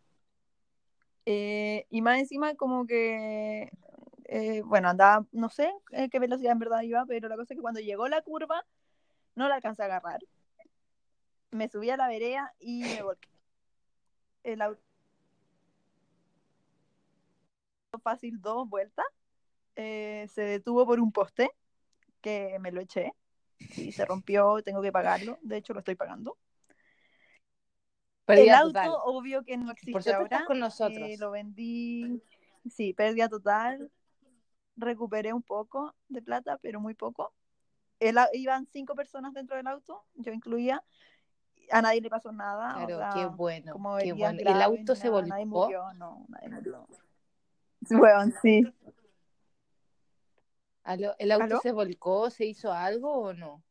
Eh, 1.26 1.86
y 1.90 2.02
más 2.02 2.18
encima 2.18 2.54
como 2.54 2.86
que, 2.86 3.70
eh, 4.24 4.62
bueno, 4.64 4.88
andaba, 4.88 5.26
no 5.32 5.50
sé 5.50 5.72
eh, 5.92 6.08
qué 6.10 6.18
velocidad 6.18 6.52
en 6.52 6.58
verdad 6.58 6.82
iba, 6.82 7.04
pero 7.06 7.28
la 7.28 7.36
cosa 7.36 7.52
es 7.52 7.58
que 7.58 7.62
cuando 7.62 7.80
llegó 7.80 8.08
la 8.08 8.22
curva 8.22 8.64
no 9.34 9.48
la 9.48 9.56
alcancé 9.56 9.82
a 9.82 9.86
agarrar. 9.86 10.20
Me 11.50 11.68
subí 11.68 11.90
a 11.90 11.96
la 11.96 12.08
vereda 12.08 12.54
y 12.58 12.82
me 12.82 13.02
volqué. 13.02 13.28
El 14.42 14.62
auto 14.62 14.87
fácil 18.10 18.40
dos 18.40 18.68
vueltas. 18.68 19.06
eh, 19.76 20.26
se 20.34 20.42
detuvo 20.42 20.84
por 20.86 20.98
un 21.00 21.12
poste 21.12 21.50
que 22.20 22.58
me 22.60 22.72
lo 22.72 22.80
eché 22.80 23.12
y 23.76 23.92
se 23.92 24.04
rompió, 24.12 24.62
tengo 24.64 24.82
que 24.82 24.92
pagarlo. 24.92 25.38
De 25.42 25.56
hecho, 25.58 25.72
lo 25.74 25.80
estoy 25.80 25.94
pagando. 25.94 26.36
el 28.28 28.36
Pérdida 28.36 28.58
auto, 28.58 28.72
total. 28.72 28.90
obvio 29.04 29.44
que 29.44 29.56
no 29.56 29.70
existe 29.72 29.92
Por 29.92 30.14
ahora. 30.14 30.24
estás 30.24 30.44
con 30.46 30.58
nosotros. 30.58 31.08
eh, 31.08 31.16
lo 31.18 31.30
vendí, 31.30 32.22
sí, 32.70 32.92
pérdida 32.94 33.28
total. 33.28 33.90
Recuperé 34.76 35.32
un 35.32 35.42
poco 35.42 35.94
de 36.08 36.22
plata, 36.22 36.58
pero 36.58 36.80
muy 36.80 36.94
poco. 36.94 37.32
El 38.00 38.16
iban 38.32 38.66
cinco 38.66 38.94
personas 38.94 39.32
dentro 39.34 39.56
del 39.56 39.66
auto, 39.66 40.04
yo 40.14 40.32
incluía. 40.32 40.82
A 41.70 41.82
nadie 41.82 42.00
le 42.00 42.10
pasó 42.10 42.32
nada. 42.32 42.68
o 42.84 42.86
Claro, 42.86 42.98
sea, 42.98 43.10
qué 43.14 43.26
bueno, 43.26 43.72
como 43.72 43.96
qué 43.98 44.12
bueno. 44.12 44.38
¿Y 44.40 44.48
el 44.48 44.62
auto 44.62 44.92
ni 44.92 45.00
se 45.00 45.08
nada, 45.08 45.22
Nadie 45.26 45.46
murió, 45.46 45.92
no, 45.94 46.24
nadie 46.28 46.48
murió. 46.48 46.86
Bueno, 47.80 48.32
sí. 48.42 48.64
¿Aló? 50.82 51.14
¿El 51.20 51.30
auto 51.30 51.44
¿Aló? 51.44 51.60
se 51.62 51.70
volcó? 51.70 52.30
¿Se 52.30 52.44
hizo 52.46 52.72
algo 52.72 53.12
o 53.12 53.32
no? 53.32 53.62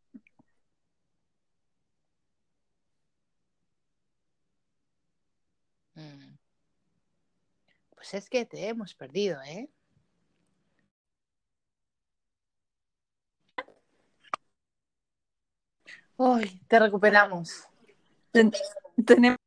Mm. 5.97 6.37
Pues 7.95 8.13
es 8.13 8.29
que 8.29 8.45
te 8.45 8.69
hemos 8.69 8.95
perdido, 8.95 9.41
¿eh? 9.43 9.69
Uy, 16.17 16.61
te 16.67 16.79
recuperamos. 16.79 17.63
Ten- 18.31 18.51
tenemos 19.05 19.37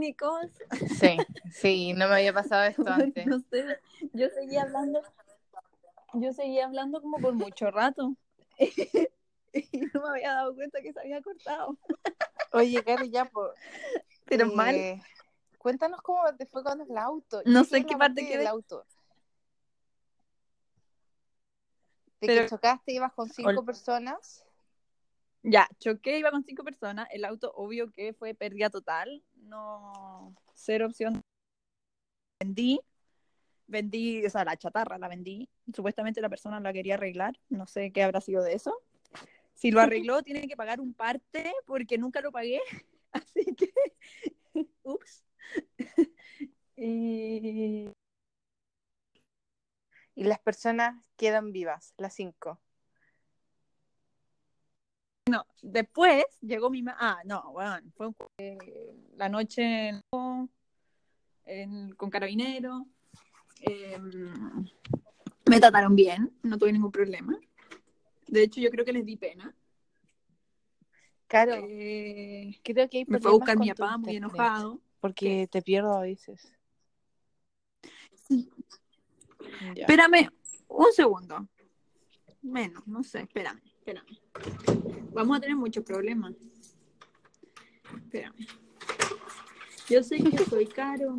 técnicos. 0.00 0.46
Sí, 0.98 1.16
sí, 1.52 1.92
no 1.92 2.08
me 2.08 2.14
había 2.14 2.32
pasado 2.32 2.64
esto 2.64 2.84
antes. 2.88 3.26
No 3.26 3.38
sé, 3.50 3.78
yo 4.12 4.28
seguía 4.30 4.62
hablando, 4.62 5.02
yo 6.14 6.32
seguía 6.32 6.66
hablando 6.66 7.00
como 7.00 7.18
por 7.18 7.34
mucho 7.34 7.70
rato. 7.70 8.14
y 9.52 9.80
no 9.92 10.02
me 10.02 10.08
había 10.10 10.34
dado 10.34 10.54
cuenta 10.54 10.80
que 10.80 10.92
se 10.92 11.00
había 11.00 11.20
cortado. 11.22 11.76
Oye, 12.52 12.82
Cari, 12.84 13.10
ya, 13.10 13.24
pues. 13.26 13.52
Pero 14.26 14.46
eh, 14.46 14.54
mal. 14.54 15.02
Cuéntanos 15.58 16.00
cómo 16.02 16.22
te 16.38 16.46
fue 16.46 16.64
con 16.64 16.80
el 16.80 16.96
auto. 16.96 17.42
No 17.44 17.64
sé 17.64 17.84
qué 17.84 17.96
parte 17.96 18.22
del 18.22 18.30
quedé. 18.32 18.46
auto. 18.46 18.84
De 22.20 22.26
Pero- 22.26 22.42
que 22.42 22.48
chocaste, 22.48 22.92
ibas 22.92 23.12
con 23.12 23.28
cinco 23.28 23.50
Ol- 23.50 23.64
personas. 23.64 24.44
Ya, 25.42 25.66
choqué, 25.78 26.18
iba 26.18 26.30
con 26.30 26.44
cinco 26.44 26.64
personas. 26.64 27.08
El 27.12 27.24
auto, 27.24 27.50
obvio 27.54 27.90
que 27.92 28.12
fue 28.14 28.34
pérdida 28.34 28.68
total 28.70 29.22
no 29.42 30.34
ser 30.54 30.82
opción. 30.82 31.22
Vendí, 32.38 32.80
vendí, 33.66 34.24
o 34.24 34.30
sea, 34.30 34.44
la 34.44 34.56
chatarra 34.56 34.98
la 34.98 35.08
vendí. 35.08 35.48
Supuestamente 35.74 36.20
la 36.20 36.28
persona 36.28 36.60
la 36.60 36.72
quería 36.72 36.94
arreglar, 36.94 37.38
no 37.48 37.66
sé 37.66 37.92
qué 37.92 38.02
habrá 38.02 38.20
sido 38.20 38.42
de 38.42 38.54
eso. 38.54 38.76
Si 39.54 39.70
lo 39.70 39.80
arregló, 39.80 40.22
tiene 40.22 40.48
que 40.48 40.56
pagar 40.56 40.80
un 40.80 40.94
parte 40.94 41.52
porque 41.66 41.98
nunca 41.98 42.20
lo 42.20 42.32
pagué. 42.32 42.60
Así 43.12 43.44
que, 43.56 43.72
ups. 44.82 45.24
y... 46.76 47.90
y 50.14 50.24
las 50.24 50.38
personas 50.38 51.02
quedan 51.16 51.52
vivas, 51.52 51.94
las 51.96 52.14
cinco. 52.14 52.60
No, 55.28 55.46
después 55.62 56.24
llegó 56.40 56.70
mi 56.70 56.82
mamá. 56.82 56.96
Ah, 57.00 57.18
no, 57.24 57.52
bueno, 57.52 57.78
fue 57.96 58.08
un- 58.08 58.16
eh, 58.38 58.58
la 59.16 59.28
noche 59.28 59.88
en- 59.88 60.02
en- 61.44 61.94
con 61.94 62.10
carabinero. 62.10 62.86
Eh, 63.60 63.98
me 65.46 65.60
trataron 65.60 65.94
bien, 65.94 66.32
no 66.42 66.56
tuve 66.58 66.72
ningún 66.72 66.90
problema. 66.90 67.38
De 68.26 68.42
hecho, 68.42 68.60
yo 68.60 68.70
creo 68.70 68.84
que 68.84 68.92
les 68.92 69.04
di 69.04 69.16
pena. 69.16 69.54
Claro, 71.26 71.54
Eh, 71.56 72.58
creo 72.64 72.88
que 72.88 72.98
hay 72.98 73.04
me 73.06 73.20
fue 73.20 73.30
a 73.30 73.34
buscar 73.34 73.56
mi 73.58 73.68
papá 73.72 73.96
muy 73.98 74.16
enojado. 74.16 74.80
Porque 75.00 75.48
te 75.50 75.62
pierdo 75.62 75.96
a 75.96 76.02
veces. 76.02 76.52
Sí. 78.28 78.50
Ya. 79.74 79.82
Espérame 79.86 80.28
un 80.68 80.92
segundo. 80.92 81.48
Menos, 82.42 82.86
no 82.86 83.02
sé, 83.02 83.20
espérame, 83.20 83.60
espérame. 83.80 84.18
Vamos 85.12 85.36
a 85.36 85.40
tener 85.40 85.56
muchos 85.56 85.84
problemas. 85.84 86.34
Espérame. 87.96 88.46
Yo 89.88 90.02
sé 90.02 90.18
que 90.22 90.44
soy 90.44 90.66
caro. 90.66 91.18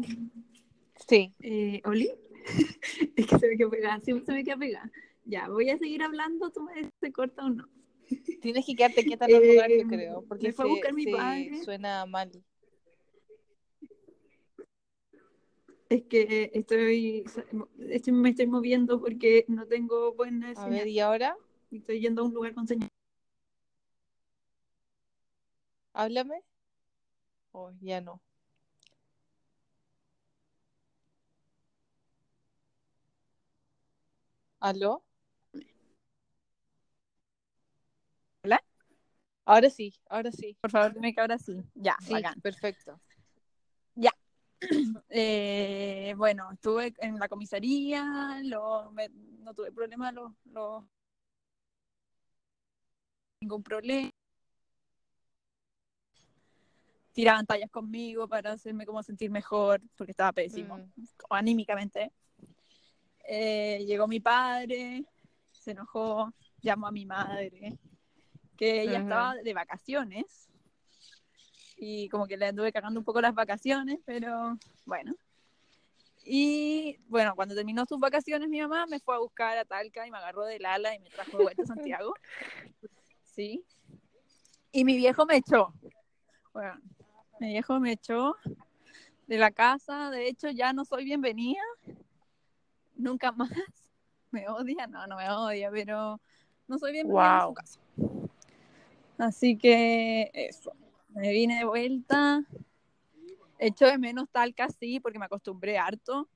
Sí, 1.07 1.33
Eh, 1.41 1.81
¿Oli? 1.85 2.11
es 3.15 3.25
que 3.27 3.37
se 3.39 3.47
me 3.47 3.57
queda 3.57 3.69
pegada, 3.69 3.99
siempre 3.99 4.25
se 4.25 4.31
me 4.33 4.43
queda 4.43 4.57
pegada. 4.57 4.91
Ya, 5.25 5.49
voy 5.49 5.69
a 5.69 5.77
seguir 5.77 6.01
hablando, 6.03 6.51
tú 6.51 6.61
me 6.63 6.73
dices 6.75 6.91
si 7.01 7.11
corta 7.11 7.45
o 7.45 7.49
no. 7.49 7.67
tienes 8.41 8.65
que 8.65 8.75
quedarte 8.75 9.03
quieta 9.03 9.25
en 9.25 9.35
el 9.35 9.43
Eh, 9.43 9.53
lugar, 9.53 9.71
yo 9.71 9.87
creo, 9.87 10.21
porque 10.27 10.47
me 10.47 10.53
fue 10.53 10.65
a 10.65 10.67
se- 10.67 10.71
buscar 10.71 10.93
mi 10.93 11.03
se 11.03 11.11
padre. 11.11 11.63
suena 11.63 12.05
mal. 12.05 12.31
Es 15.89 16.03
que 16.03 16.51
estoy, 16.53 17.25
estoy- 17.89 18.13
me 18.13 18.29
estoy 18.29 18.47
moviendo 18.47 18.99
porque 19.01 19.43
no 19.49 19.65
tengo 19.67 20.13
buena 20.13 20.51
A 20.51 20.55
señal. 20.55 20.69
ver, 20.71 20.87
¿y 20.87 20.99
ahora? 20.99 21.35
Estoy 21.71 21.99
yendo 22.01 22.21
a 22.21 22.25
un 22.25 22.33
lugar 22.33 22.53
con 22.53 22.67
señal. 22.67 22.89
Háblame. 25.93 26.43
Oh, 27.53 27.71
ya 27.81 28.01
no. 28.01 28.21
¿Aló? 34.59 35.03
¿Hola? 38.43 38.63
Ahora 39.45 39.69
sí, 39.69 39.93
ahora 40.07 40.31
sí. 40.31 40.57
Por 40.61 40.71
favor, 40.71 40.93
dime 40.93 41.13
que 41.13 41.21
ahora 41.21 41.37
sí. 41.37 41.63
Ya, 41.75 41.97
Sí, 42.01 42.13
bacán. 42.13 42.39
perfecto. 42.41 42.99
Eh, 45.09 46.13
bueno, 46.17 46.51
estuve 46.53 46.93
en 46.99 47.17
la 47.19 47.27
comisaría, 47.27 48.39
lo- 48.43 48.91
me- 48.91 49.09
no 49.39 49.53
tuve 49.53 49.71
problema, 49.71 50.11
lo, 50.11 50.35
lo- 50.45 50.87
ningún 53.41 53.63
problema. 53.63 54.09
Tiraban 57.13 57.45
tallas 57.45 57.69
conmigo 57.69 58.27
para 58.27 58.53
hacerme 58.53 58.85
como 58.85 59.03
sentir 59.03 59.29
mejor, 59.29 59.81
porque 59.97 60.11
estaba 60.11 60.31
pésimo, 60.31 60.77
Mm. 60.77 61.03
anímicamente. 61.29 62.11
Eh, 63.27 63.83
llegó 63.85 64.07
mi 64.07 64.19
padre, 64.19 65.03
se 65.51 65.71
enojó, 65.71 66.31
llamó 66.61 66.87
a 66.87 66.91
mi 66.91 67.05
madre, 67.05 67.77
que 68.55 68.83
ella 68.83 68.99
estaba 68.99 69.35
de 69.35 69.53
vacaciones. 69.53 70.47
Y 71.75 72.07
como 72.09 72.27
que 72.27 72.37
le 72.37 72.45
anduve 72.45 72.71
cagando 72.71 72.99
un 72.99 73.03
poco 73.05 73.19
las 73.21 73.33
vacaciones, 73.33 73.99
pero 74.05 74.57
bueno. 74.85 75.15
Y 76.23 76.97
bueno, 77.07 77.35
cuando 77.35 77.55
terminó 77.55 77.85
sus 77.87 77.99
vacaciones, 77.99 78.47
mi 78.47 78.61
mamá 78.61 78.85
me 78.85 78.99
fue 78.99 79.15
a 79.15 79.19
buscar 79.19 79.57
a 79.57 79.65
Talca 79.65 80.05
y 80.05 80.11
me 80.11 80.17
agarró 80.19 80.45
del 80.45 80.63
ala 80.65 80.95
y 80.95 80.99
me 80.99 81.09
trajo 81.09 81.37
de 81.39 81.43
vuelta 81.43 81.63
a 81.63 81.65
Santiago. 81.99 82.13
Sí. 83.31 83.65
Y 84.71 84.85
mi 84.85 84.97
viejo 84.97 85.25
me 85.25 85.37
echó. 85.37 85.73
Bueno, 86.53 86.79
mi 87.39 87.49
viejo 87.49 87.79
me 87.79 87.93
echó 87.93 88.35
de 89.27 89.37
la 89.37 89.51
casa. 89.51 90.09
De 90.11 90.27
hecho, 90.27 90.49
ya 90.49 90.73
no 90.73 90.85
soy 90.85 91.05
bienvenida. 91.05 91.61
Nunca 92.95 93.31
más. 93.31 93.49
Me 94.31 94.47
odia. 94.47 94.87
No, 94.87 95.05
no 95.07 95.17
me 95.17 95.29
odia, 95.29 95.69
pero 95.71 96.21
no 96.65 96.77
soy 96.77 96.93
bienvenida 96.93 97.41
en 97.41 97.47
su 97.47 97.53
casa. 97.53 97.79
Así 99.17 99.57
que 99.57 100.31
eso. 100.33 100.71
Me 101.09 101.31
vine 101.31 101.57
de 101.57 101.65
vuelta. 101.65 102.41
Echo 103.59 103.87
de 103.87 103.97
menos 103.97 104.29
Talca, 104.31 104.69
sí, 104.69 105.01
porque 105.01 105.19
me 105.19 105.25
acostumbré 105.25 105.77
harto. 105.77 106.29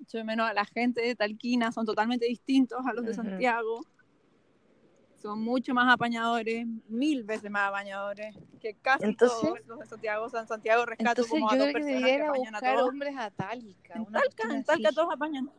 Echo 0.00 0.16
de 0.16 0.24
menos 0.24 0.48
a 0.48 0.54
la 0.54 0.64
gente 0.64 1.02
de 1.02 1.14
Talquina, 1.14 1.70
son 1.70 1.84
totalmente 1.84 2.24
distintos 2.24 2.86
a 2.86 2.94
los 2.94 3.04
de. 3.04 3.12
Santiago. 3.12 3.84
Son 5.20 5.40
mucho 5.42 5.74
más 5.74 5.92
apañadores, 5.92 6.64
mil 6.88 7.24
veces 7.24 7.50
más 7.50 7.68
apañadores 7.68 8.36
que 8.60 8.74
casi 8.74 9.04
Entonces- 9.04 9.40
todos 9.40 9.66
los 9.66 9.78
de 9.80 9.86
Santiago. 9.86 10.28
San 10.28 10.46
Santiago 10.46 10.86
rescato 10.86 11.10
Entonces 11.22 11.30
como 11.30 11.50
yo 11.50 11.54
a 11.54 11.58
dos 11.58 11.72
creo 11.72 11.86
que 11.86 11.92
personas 11.92 12.10
que 12.16 12.22
apañan 12.22 12.54
a 12.54 12.60
todos. 12.60 12.88
hombres 12.88 13.16
a 13.16 13.30
Talca. 13.30 13.94
En 13.94 14.06
Talca, 14.06 14.54
en 14.54 14.64
Talca 14.64 14.92
todos 14.92 15.12
apañan. 15.12 15.50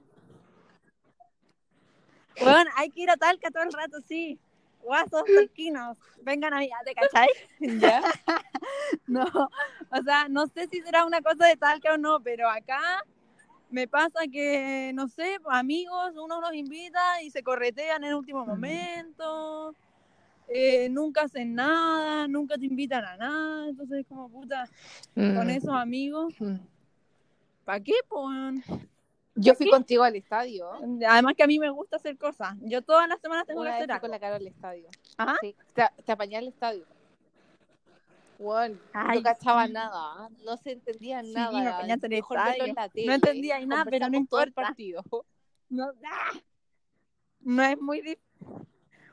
Bueno, 2.41 2.71
hay 2.77 2.89
que 2.89 3.01
ir 3.01 3.09
a 3.09 3.17
Talca 3.17 3.51
todo 3.51 3.63
el 3.63 3.73
rato, 3.73 3.97
sí. 4.07 4.39
Guasos 4.81 5.23
talquinos, 5.35 5.97
vengan 6.21 6.53
a 6.53 6.59
mí, 6.59 6.69
¿te 6.85 6.93
cachai? 6.95 7.27
¿Ya? 7.59 8.01
No, 9.07 9.23
o 9.25 10.03
sea, 10.03 10.27
no 10.29 10.47
sé 10.47 10.67
si 10.67 10.81
será 10.81 11.05
una 11.05 11.21
cosa 11.21 11.45
de 11.47 11.57
Talca 11.57 11.93
o 11.93 11.97
no, 11.97 12.21
pero 12.21 12.49
acá 12.49 13.03
me 13.69 13.87
pasa 13.87 14.21
que, 14.31 14.91
no 14.93 15.07
sé, 15.07 15.37
amigos, 15.49 16.13
uno 16.15 16.41
los 16.41 16.53
invita 16.53 17.21
y 17.23 17.31
se 17.31 17.43
corretean 17.43 18.03
en 18.03 18.09
el 18.09 18.15
último 18.15 18.45
momento, 18.45 19.73
eh, 20.47 20.89
nunca 20.89 21.23
hacen 21.23 21.53
nada, 21.53 22.27
nunca 22.27 22.57
te 22.57 22.65
invitan 22.65 23.05
a 23.05 23.17
nada, 23.17 23.69
entonces 23.69 24.05
como 24.07 24.29
puta, 24.29 24.67
con 25.13 25.47
Mm. 25.47 25.49
esos 25.51 25.73
amigos, 25.75 26.33
Mm. 26.39 26.55
¿para 27.65 27.79
qué, 27.79 27.93
pues? 28.07 28.63
Yo 29.35 29.53
fui 29.55 29.69
contigo 29.69 30.03
al 30.03 30.15
estadio. 30.15 30.69
Además 31.07 31.33
que 31.37 31.43
a 31.43 31.47
mí 31.47 31.59
me 31.59 31.69
gusta 31.69 31.95
hacer 31.97 32.17
cosas, 32.17 32.55
yo 32.61 32.81
todas 32.81 33.07
las 33.07 33.21
semanas 33.21 33.45
tengo 33.45 33.61
Una 33.61 33.71
que 33.71 33.81
vez 33.81 33.89
hacer 33.89 34.01
con 34.01 34.11
la 34.11 34.19
cara 34.19 34.35
al 34.37 34.47
estadio. 34.47 34.89
Ajá. 35.17 35.37
Sí, 35.39 35.55
te, 35.73 35.83
te 36.03 36.11
apañé 36.11 36.37
al 36.37 36.47
estadio. 36.47 36.85
Bueno, 38.39 38.79
no 38.93 39.21
cachaba 39.23 39.67
sí. 39.67 39.73
nada, 39.73 39.91
¿ah? 39.93 40.29
no 40.45 40.55
se 40.57 40.71
entendía 40.71 41.21
Sí, 41.21 41.33
nada. 41.33 41.51
me 41.51 41.67
apañaste 41.67 42.05
en 42.07 42.13
el 42.13 42.17
mejor 42.19 42.37
en 42.37 42.73
la 42.73 42.83
No 42.85 42.89
tele. 42.89 43.13
entendía 43.13 43.55
ahí 43.57 43.65
nada, 43.67 43.85
pero 43.85 44.05
no 44.07 44.11
todo 44.25 44.41
el 44.41 44.47
importa. 44.49 44.61
partido. 44.69 45.03
No, 45.71 45.85
¡ah! 46.03 46.31
no 47.41 47.61
es 47.61 47.79
muy 47.79 47.97
difícil. 48.01 48.23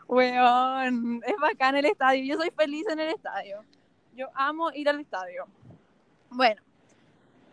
Weón, 0.09 1.21
es 1.27 1.35
bacán 1.39 1.77
el 1.77 1.85
estadio. 1.85 2.25
Yo 2.25 2.41
soy 2.41 2.51
feliz 2.51 2.87
en 2.89 2.99
el 3.01 3.09
estadio. 3.11 3.63
Yo 4.15 4.29
amo 4.35 4.71
ir 4.73 4.89
al 4.89 5.01
estadio. 5.01 5.47
Bueno, 6.31 6.63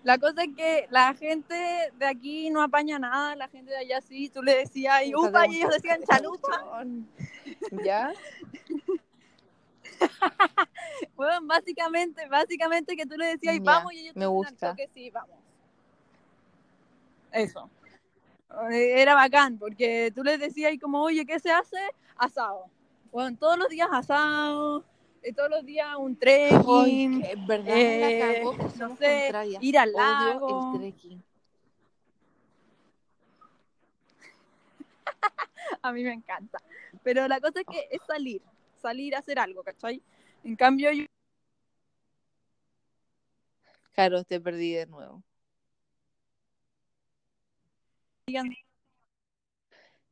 la 0.04 0.18
cosa 0.20 0.44
es 0.44 0.56
que 0.56 0.88
la 0.90 1.14
gente 1.16 1.54
de 1.98 2.06
aquí 2.06 2.50
no 2.50 2.62
apaña 2.62 2.98
nada, 2.98 3.36
la 3.36 3.50
gente 3.50 3.72
de 3.72 3.78
allá 3.80 4.00
sí. 4.00 4.30
Tú 4.30 4.42
le 4.42 4.60
decías, 4.60 5.04
y 5.06 5.14
upa, 5.16 5.48
y 5.48 5.58
ellos 5.58 5.72
decían 5.72 6.02
chalupa. 6.10 6.86
¿Ya? 7.84 8.14
Weón, 11.18 11.48
básicamente, 11.48 12.28
básicamente 12.28 12.96
que 12.96 13.06
tú 13.06 13.16
le 13.18 13.28
decías, 13.28 13.56
y 13.56 13.60
vamos, 13.60 13.94
y 13.94 14.00
ellos 14.00 14.14
te 14.14 14.20
me 14.20 14.26
gusta. 14.28 14.72
toque, 14.72 14.90
sí, 14.94 15.10
vamos. 15.10 15.38
Eso. 17.32 17.70
Eh, 18.72 19.02
Era 19.02 19.16
bacán, 19.16 19.58
porque 19.58 20.12
tú 20.16 20.24
les 20.24 20.40
decías 20.40 20.72
y 20.74 20.78
como, 20.80 21.02
oye, 21.02 21.26
¿qué 21.26 21.40
se 21.40 21.52
hace? 21.52 21.78
Asado. 22.16 22.66
Bueno, 23.12 23.36
todos 23.38 23.58
los 23.58 23.70
días 23.70 23.88
asado, 23.92 24.84
eh, 25.22 25.34
todos 25.34 25.50
los 25.50 25.66
días 25.66 25.88
un 25.98 26.16
trekking, 26.16 27.22
que 27.22 27.32
en 27.32 27.48
verdad 27.48 27.78
eh, 27.78 28.00
la 28.00 28.10
cagó, 28.42 28.58
que 28.58 28.78
no 28.78 28.96
sé, 28.98 29.32
ir 29.62 29.78
al 29.80 29.92
lago. 29.94 30.74
el 30.74 30.80
trekking. 30.80 31.24
A 35.82 35.92
mí 35.92 36.04
me 36.04 36.14
encanta. 36.14 36.60
Pero 37.04 37.28
la 37.28 37.40
cosa 37.40 37.62
es 37.62 37.66
que 37.66 37.88
es 37.92 38.02
salir, 38.08 38.42
salir 38.84 39.16
a 39.16 39.20
hacer 39.20 39.40
algo, 39.40 39.64
¿cachai? 39.64 40.04
En 40.44 40.56
cambio, 40.56 40.92
yo 40.92 41.06
Claro, 43.94 44.24
te 44.24 44.40
perdí 44.42 44.74
de 44.74 44.86
nuevo. 44.88 45.24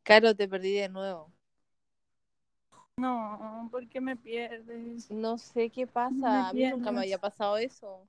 Caro, 0.04 0.36
te 0.36 0.48
perdí 0.48 0.74
de 0.74 0.90
nuevo. 0.90 1.32
no, 2.98 3.68
¿por 3.72 3.88
qué 3.90 4.00
me 4.00 4.16
pierdes? 4.16 5.10
No 5.12 5.38
sé 5.38 5.70
qué 5.70 5.86
Me 5.86 5.94
pasa. 5.94 6.50
A 6.50 6.54
mí 6.54 6.64
nunca 6.68 6.92
me 6.92 7.00
había 7.02 7.18
pasado 7.18 7.58
eso. 7.58 8.08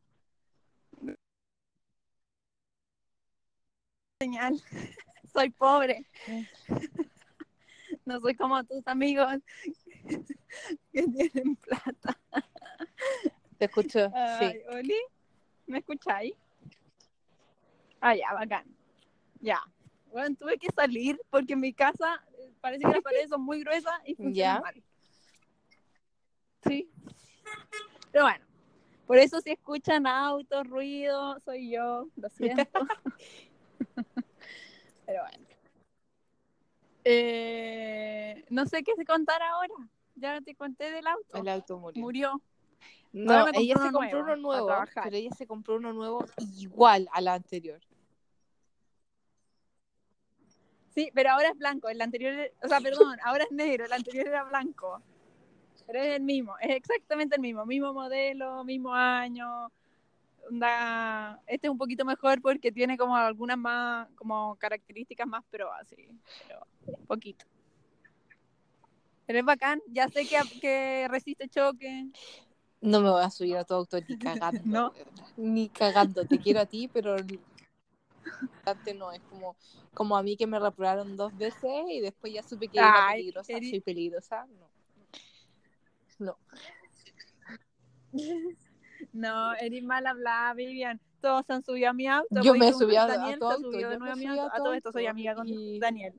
Señal, 4.20 4.60
soy 5.32 5.50
pobre. 5.50 6.06
No 8.04 8.20
soy 8.20 8.34
como 8.34 8.64
tus 8.64 8.86
amigos 8.86 9.38
que 10.92 11.02
tienen 11.02 11.56
plata. 11.56 12.18
Te 13.58 13.64
escucho. 13.66 14.10
Sí. 14.38 14.60
Oli, 14.70 14.98
¿me 15.66 15.78
escucháis? 15.78 16.34
Ah, 18.00 18.14
ya, 18.14 18.32
bacán. 18.34 18.64
Ya. 19.40 19.60
Bueno, 20.10 20.34
tuve 20.36 20.58
que 20.58 20.68
salir 20.74 21.20
porque 21.30 21.54
en 21.54 21.60
mi 21.60 21.72
casa 21.72 22.22
eh, 22.38 22.52
parece 22.60 22.82
que 22.84 22.90
las 22.90 23.00
paredes 23.02 23.28
son 23.30 23.42
muy 23.42 23.60
gruesas 23.60 23.94
y 24.04 24.14
funcionan 24.14 24.56
Ya. 24.56 24.60
mal. 24.60 24.82
Sí. 26.64 26.90
Pero 28.10 28.24
bueno, 28.24 28.44
por 29.06 29.18
eso 29.18 29.40
si 29.40 29.50
escuchan 29.52 30.06
autos, 30.06 30.66
ruido, 30.68 31.40
soy 31.40 31.70
yo, 31.70 32.08
lo 32.16 32.28
siento. 32.28 32.64
Pero 35.06 35.22
bueno. 35.22 35.41
Eh, 37.04 38.44
no 38.50 38.66
sé 38.66 38.82
qué 38.82 38.94
se 38.94 39.04
contar 39.04 39.42
ahora. 39.42 39.74
Ya 40.14 40.40
te 40.40 40.54
conté 40.54 40.90
del 40.90 41.06
auto. 41.06 41.38
El 41.38 41.48
auto 41.48 41.78
murió. 41.78 42.02
Murió. 42.02 42.42
No, 43.12 43.46
ella 43.52 43.74
se 43.76 43.92
compró 43.92 44.22
nuevo, 44.22 44.22
uno 44.22 44.36
nuevo, 44.36 44.84
pero 45.02 45.16
ella 45.16 45.30
se 45.36 45.46
compró 45.46 45.76
uno 45.76 45.92
nuevo 45.92 46.24
igual 46.38 47.08
a 47.12 47.20
la 47.20 47.34
anterior. 47.34 47.80
Sí, 50.94 51.10
pero 51.14 51.30
ahora 51.30 51.48
es 51.48 51.58
blanco. 51.58 51.88
El 51.88 52.00
anterior, 52.00 52.50
o 52.62 52.68
sea, 52.68 52.80
perdón, 52.80 53.18
ahora 53.24 53.44
es 53.44 53.50
negro. 53.50 53.84
El 53.84 53.92
anterior 53.92 54.28
era 54.28 54.44
blanco. 54.44 55.02
Pero 55.86 56.00
es 56.00 56.16
el 56.16 56.22
mismo, 56.22 56.54
es 56.60 56.70
exactamente 56.70 57.36
el 57.36 57.42
mismo. 57.42 57.66
Mismo 57.66 57.92
modelo, 57.92 58.64
mismo 58.64 58.94
año. 58.94 59.70
Onda, 60.48 61.40
este 61.46 61.66
es 61.66 61.70
un 61.70 61.78
poquito 61.78 62.04
mejor 62.04 62.42
porque 62.42 62.72
tiene 62.72 62.96
como 62.96 63.16
algunas 63.16 63.56
más, 63.56 64.08
como 64.16 64.56
características 64.56 65.26
más 65.26 65.44
pro, 65.50 65.72
así. 65.72 66.08
Pero 66.46 66.66
poquito. 67.06 67.44
Pero 69.26 69.38
es 69.38 69.44
bacán. 69.44 69.80
Ya 69.88 70.08
sé 70.08 70.26
que, 70.26 70.40
que 70.60 71.06
resiste 71.08 71.48
choque. 71.48 72.08
No 72.80 73.00
me 73.00 73.10
voy 73.10 73.22
a 73.22 73.30
subir 73.30 73.56
a 73.56 73.64
tu 73.64 73.74
auto 73.74 73.98
ni 74.06 74.18
cagando. 74.18 74.62
No. 74.64 74.92
Ni 75.36 75.68
cagando. 75.70 76.26
Te 76.26 76.38
quiero 76.38 76.60
a 76.60 76.66
ti, 76.66 76.88
pero 76.88 77.16
no. 78.94 79.12
Es 79.12 79.22
como, 79.22 79.56
como 79.94 80.16
a 80.16 80.22
mí 80.22 80.36
que 80.36 80.46
me 80.46 80.58
reprobaron 80.58 81.16
dos 81.16 81.36
veces 81.36 81.70
y 81.88 82.00
después 82.00 82.32
ya 82.32 82.42
supe 82.42 82.68
que 82.68 82.78
era 82.78 83.06
Ay, 83.06 83.20
peligrosa. 83.20 83.52
Eri- 83.52 83.70
Soy 83.70 83.80
peligrosa. 83.80 84.46
No. 84.46 84.68
No. 86.18 86.38
No, 89.12 89.54
eres 89.54 89.82
mal 89.82 90.06
hablada, 90.06 90.54
Vivian. 90.54 91.00
Todos 91.20 91.48
han 91.50 91.62
subido 91.64 91.90
a 91.90 91.92
mi 91.92 92.06
auto. 92.08 92.40
Yo 92.42 92.54
me 92.54 92.72
subido 92.72 93.00
a- 93.00 93.04
a 93.04 93.08
Daniel 93.08 93.38
tu 93.38 93.46
se 93.46 93.52
auto, 93.54 93.72
yo 93.72 93.88
nuevo 93.88 94.04
a 94.04 94.06
me 94.06 94.16
mi 94.16 94.22
subí 94.26 94.26
a 94.38 94.42
auto. 94.42 94.54
A 94.54 94.56
tu 94.56 94.62
todo 94.64 94.74
esto 94.74 94.92
soy 94.92 95.06
amiga 95.06 95.34
con 95.34 95.48
y- 95.48 95.78
Daniel. 95.78 96.14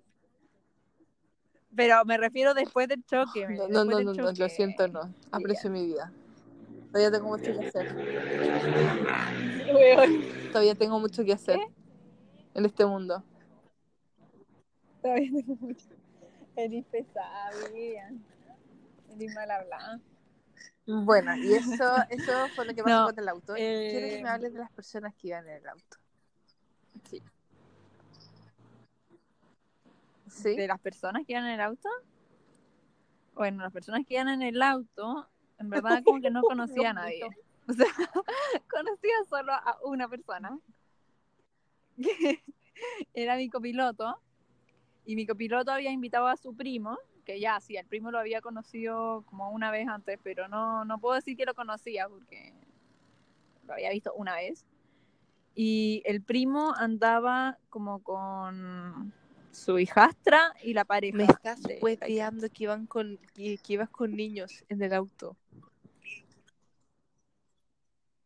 Pero 1.75 2.05
me 2.05 2.17
refiero 2.17 2.53
después 2.53 2.87
del 2.87 3.03
choque. 3.05 3.47
No, 3.47 3.67
no, 3.67 3.83
no, 3.83 3.99
no, 4.01 4.13
no, 4.13 4.31
lo 4.31 4.49
siento, 4.49 4.87
no. 4.87 5.13
Aprecio 5.31 5.69
mi 5.69 5.85
vida. 5.87 6.11
Todavía 6.91 7.11
tengo 7.11 7.27
mucho 7.29 7.51
que 7.51 7.65
hacer. 7.67 7.87
Todavía 10.51 10.75
tengo 10.75 10.99
mucho 10.99 11.23
que 11.25 11.33
hacer 11.33 11.59
en 12.53 12.65
este 12.65 12.85
mundo. 12.85 13.23
Todavía 15.01 15.31
tengo 15.31 15.55
mucho. 15.59 15.85
Eres 16.55 16.85
pesada, 16.85 17.49
Vivian. 17.73 18.23
Eres 19.09 19.33
mal 19.35 19.49
hablada. 19.49 19.99
Bueno, 20.85 21.35
y 21.37 21.53
eso, 21.53 21.95
eso 22.09 22.47
fue 22.55 22.65
lo 22.65 22.73
que 22.73 22.83
pasó 22.83 23.01
No, 23.01 23.05
con 23.07 23.19
el 23.19 23.29
auto. 23.29 23.55
eh, 23.55 23.87
Quiero 23.91 24.07
que 24.07 24.23
me 24.23 24.29
hables 24.29 24.53
de 24.53 24.59
las 24.59 24.71
personas 24.71 25.13
que 25.15 25.27
iban 25.29 25.47
en 25.47 25.55
el 25.57 25.67
auto. 25.69 25.97
Sí. 27.09 27.21
¿Sí? 30.27 30.55
¿De 30.55 30.67
las 30.67 30.79
personas 30.79 31.25
que 31.25 31.33
iban 31.33 31.45
en 31.45 31.51
el 31.51 31.61
auto? 31.61 31.89
Bueno, 33.35 33.63
las 33.63 33.71
personas 33.71 34.05
que 34.05 34.15
iban 34.15 34.29
en 34.29 34.41
el 34.41 34.61
auto, 34.61 35.27
en 35.59 35.69
verdad 35.69 36.03
como 36.03 36.21
que 36.21 36.29
no 36.31 36.41
conocía 36.43 36.91
a 36.91 36.93
nadie. 36.93 37.25
O 37.65 37.71
sea, 37.71 37.87
conocía 38.69 39.13
solo 39.29 39.53
a 39.53 39.77
una 39.85 40.09
persona, 40.09 40.59
que 41.95 42.43
era 43.13 43.37
mi 43.37 43.49
copiloto, 43.49 44.19
y 45.05 45.15
mi 45.15 45.25
copiloto 45.25 45.71
había 45.71 45.91
invitado 45.91 46.27
a 46.27 46.37
su 46.37 46.55
primo, 46.55 46.97
que 47.25 47.39
ya 47.39 47.59
sí, 47.59 47.77
el 47.77 47.85
primo 47.85 48.11
lo 48.11 48.19
había 48.19 48.41
conocido 48.41 49.23
como 49.27 49.49
una 49.51 49.71
vez 49.71 49.87
antes, 49.87 50.19
pero 50.23 50.47
no, 50.47 50.85
no 50.85 50.99
puedo 50.99 51.15
decir 51.15 51.37
que 51.37 51.45
lo 51.45 51.53
conocía 51.53 52.07
porque 52.07 52.53
lo 53.67 53.73
había 53.73 53.91
visto 53.91 54.13
una 54.13 54.35
vez. 54.35 54.65
Y 55.55 56.01
el 56.05 56.21
primo 56.21 56.73
andaba 56.75 57.57
como 57.69 57.99
con 57.99 59.13
su 59.51 59.77
hijastra 59.77 60.53
y 60.63 60.73
la 60.73 60.83
pareja. 60.83 61.17
Me 61.17 61.25
estás 61.25 61.61
cueteando 61.79 62.49
que, 62.49 62.63
iban 62.63 62.87
con, 62.87 63.19
que, 63.35 63.57
que 63.57 63.73
ibas 63.73 63.89
con 63.89 64.15
niños 64.15 64.63
en 64.69 64.81
el 64.81 64.93
auto. 64.93 65.37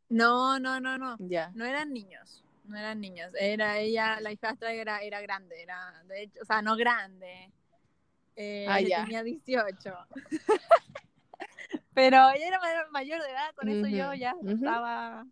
No, 0.10 0.58
no, 0.58 0.80
no, 0.80 0.98
no. 0.98 1.18
Ya. 1.20 1.52
No 1.54 1.66
eran 1.66 1.92
niños, 1.92 2.46
no 2.68 2.78
eran 2.78 3.00
niños. 3.02 3.32
Era 3.40 3.80
ella, 3.80 4.20
la 4.22 4.32
hijastra 4.32 4.72
era, 4.72 5.00
era 5.00 5.22
grande, 5.22 5.62
era, 5.62 6.04
de 6.06 6.24
hecho, 6.24 6.40
o 6.42 6.46
sea, 6.46 6.62
no 6.62 6.76
grande. 6.76 7.52
Eh, 8.36 8.66
Ah, 8.70 8.80
ya. 8.82 9.04
tenía 9.04 9.24
18. 9.24 9.94
Pero 11.94 12.30
ella 12.30 12.48
era 12.48 12.60
mayor, 12.92 13.22
de 13.22 13.30
edad, 13.32 13.56
con 13.56 13.70
eso 13.70 13.88
yo 13.88 14.14
ya 14.14 14.36
estaba. 14.48 15.26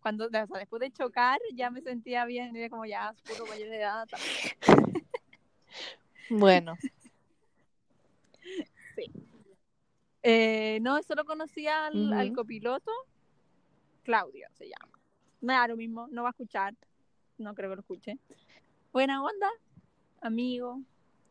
Cuando, 0.00 0.26
o 0.26 0.30
sea, 0.30 0.46
después 0.46 0.80
de 0.80 0.90
chocar, 0.90 1.40
ya 1.54 1.70
me 1.70 1.80
sentía 1.80 2.26
bien, 2.26 2.54
era 2.54 2.68
como 2.68 2.84
ya, 2.84 3.14
puro 3.24 3.46
mayor 3.46 3.70
de 3.70 3.76
edad. 3.78 4.06
también. 4.06 5.06
Bueno, 6.28 6.76
Eh, 10.26 10.78
no, 10.80 11.02
solo 11.02 11.26
conocía 11.26 11.86
al, 11.86 12.32
copiloto, 12.32 12.90
Claudio 14.04 14.48
se 14.54 14.70
llama. 14.70 14.93
Me 15.44 15.52
da 15.52 15.68
lo 15.68 15.76
mismo, 15.76 16.08
no 16.10 16.22
va 16.22 16.30
a 16.30 16.30
escuchar, 16.30 16.74
no 17.36 17.54
creo 17.54 17.68
que 17.70 17.76
lo 17.76 17.80
escuche. 17.82 18.18
Buena 18.92 19.22
onda, 19.22 19.48
amigo, 20.22 20.80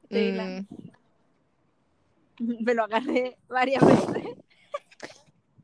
tela. 0.09 0.43
mm, 0.45 0.65
me 2.63 2.73
lo 2.75 2.83
agarré 2.83 3.37
varias 3.47 3.83
veces. 3.83 4.37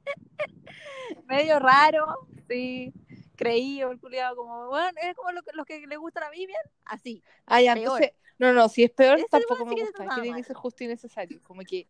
Medio 1.28 1.60
raro, 1.60 2.28
sí. 2.48 2.92
Creído, 3.36 3.92
el 3.92 4.00
culiado, 4.00 4.36
como, 4.36 4.68
bueno, 4.68 5.00
es 5.02 5.16
como 5.16 5.32
lo 5.32 5.44
que, 5.44 5.52
los 5.54 5.66
que 5.66 5.86
le 5.86 5.98
gusta 5.98 6.22
a 6.22 6.24
la 6.26 6.32
Vivian, 6.32 6.64
así. 6.86 7.24
Ah, 7.46 7.62
ya, 7.62 7.74
entonces, 7.74 8.14
no, 8.40 8.52
no, 8.52 8.68
si 8.68 8.84
es 8.84 8.92
peor, 8.92 9.20
Ese 9.20 9.28
tampoco 9.30 9.66
me 9.68 9.76
gusta. 9.76 10.10
Tiene 10.16 10.36
que 10.36 10.44
ser 10.44 10.56
justo 10.56 10.84
y 10.84 10.88
necesario. 10.88 11.40
Como 11.44 11.62
que, 11.62 11.88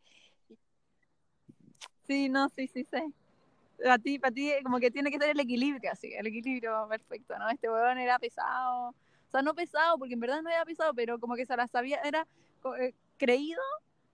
Sí, 2.05 2.27
no, 2.27 2.49
sí, 2.49 2.67
sí, 2.67 2.83
sé. 2.83 3.03
A 3.85 3.97
ti, 3.97 4.19
para 4.19 4.33
ti, 4.33 4.51
como 4.63 4.79
que 4.79 4.91
tiene 4.91 5.11
que 5.11 5.17
ser 5.17 5.29
el 5.29 5.39
equilibrio, 5.39 5.91
así, 5.91 6.11
el 6.13 6.27
equilibrio 6.27 6.87
perfecto, 6.89 7.37
¿no? 7.37 7.49
Este 7.49 7.69
huevón 7.69 7.97
era 7.97 8.19
pesado, 8.19 8.89
o 8.89 9.31
sea, 9.31 9.41
no 9.41 9.53
pesado, 9.53 9.97
porque 9.97 10.15
en 10.15 10.19
verdad 10.19 10.41
no 10.41 10.49
era 10.49 10.65
pesado, 10.65 10.93
pero 10.93 11.19
como 11.19 11.35
que 11.35 11.45
se 11.45 11.55
la 11.55 11.67
sabía, 11.67 11.99
era 12.03 12.27
eh, 12.79 12.93
creído 13.17 13.61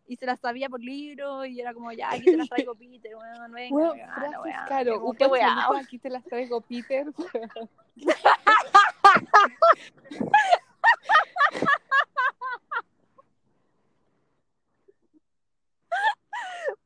y 0.07 0.17
se 0.17 0.25
la 0.25 0.35
sabía 0.35 0.69
por 0.69 0.81
libro 0.81 1.45
y 1.45 1.59
era 1.59 1.73
como, 1.73 1.91
ya, 1.91 2.11
aquí 2.11 2.25
te 2.25 2.37
las 2.37 2.49
traigo, 2.49 2.75
Peter, 2.79 3.15
weón, 3.15 3.51
venga, 3.51 3.75
Weón, 3.75 3.99
frases 4.13 4.37
weá. 4.43 4.65
caro. 4.67 4.99
Como, 4.99 5.13
qué 5.13 5.29
chalupa, 5.39 5.79
aquí 5.79 5.99
te 5.99 6.09
las 6.09 6.23
traigo, 6.25 6.61
Peter. 6.61 7.07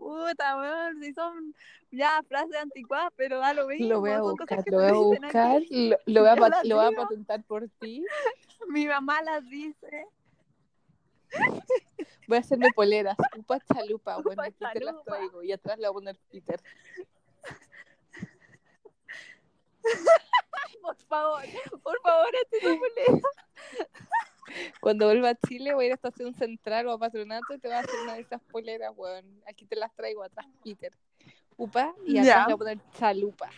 Puta, 0.10 0.58
weón, 0.58 1.00
si 1.04 1.14
son 1.14 1.54
ya 1.92 2.24
frases 2.28 2.56
anticuadas, 2.56 3.14
pero 3.16 3.38
da 3.38 3.54
lo 3.54 3.68
mismo. 3.68 3.90
Lo 3.90 4.00
voy 4.00 4.10
a 4.10 4.22
buscar, 4.22 4.64
lo 4.66 4.78
voy 4.80 4.88
a 4.88 4.94
buscar, 4.94 5.62
lo, 5.70 5.98
lo 6.08 6.22
voy 6.22 6.30
a, 6.30 6.36
lo 6.64 6.76
voy 6.78 6.96
patentar 6.96 7.44
por 7.44 7.70
ti. 7.80 8.04
Mi 8.70 8.88
mamá 8.88 9.22
las 9.22 9.48
dice. 9.48 10.08
Voy 12.28 12.38
a 12.38 12.40
hacerme 12.40 12.72
poleras. 12.74 13.16
Upa 13.38 13.60
chalupa, 13.72 14.18
bueno, 14.18 14.42
aquí 14.48 14.66
te 14.74 14.80
las 14.84 14.96
traigo. 15.04 15.44
Y 15.44 15.52
atrás 15.52 15.78
le 15.78 15.88
voy 15.88 15.92
a 15.92 15.94
poner 15.94 16.20
Peter. 16.32 16.60
Por 20.82 20.96
favor, 21.08 21.44
por 21.84 22.02
favor, 22.02 22.30
este 22.42 22.68
no 22.68 22.78
molesta. 22.78 23.30
Cuando 24.80 25.06
vuelva 25.06 25.30
a 25.30 25.36
Chile 25.36 25.74
voy 25.74 25.86
a 25.86 25.88
ir 25.88 25.92
a 25.94 25.96
Estación 25.96 26.34
Central 26.36 26.88
o 26.88 26.92
a 26.94 26.98
Patronato 27.00 27.54
y 27.54 27.60
te 27.60 27.68
voy 27.68 27.78
a 27.78 27.80
hacer 27.80 28.00
una 28.04 28.14
de 28.16 28.22
esas 28.22 28.42
poleras, 28.44 28.92
weón. 28.96 29.42
Aquí 29.48 29.66
te 29.66 29.76
las 29.76 29.94
traigo 29.96 30.24
atrás, 30.24 30.46
Peter. 30.64 30.94
Upa, 31.58 31.94
y 32.06 32.14
Ya. 32.16 32.24
le 32.24 32.44
voy 32.46 32.54
a 32.54 32.58
poner 32.58 32.80
chalupa. 32.98 33.50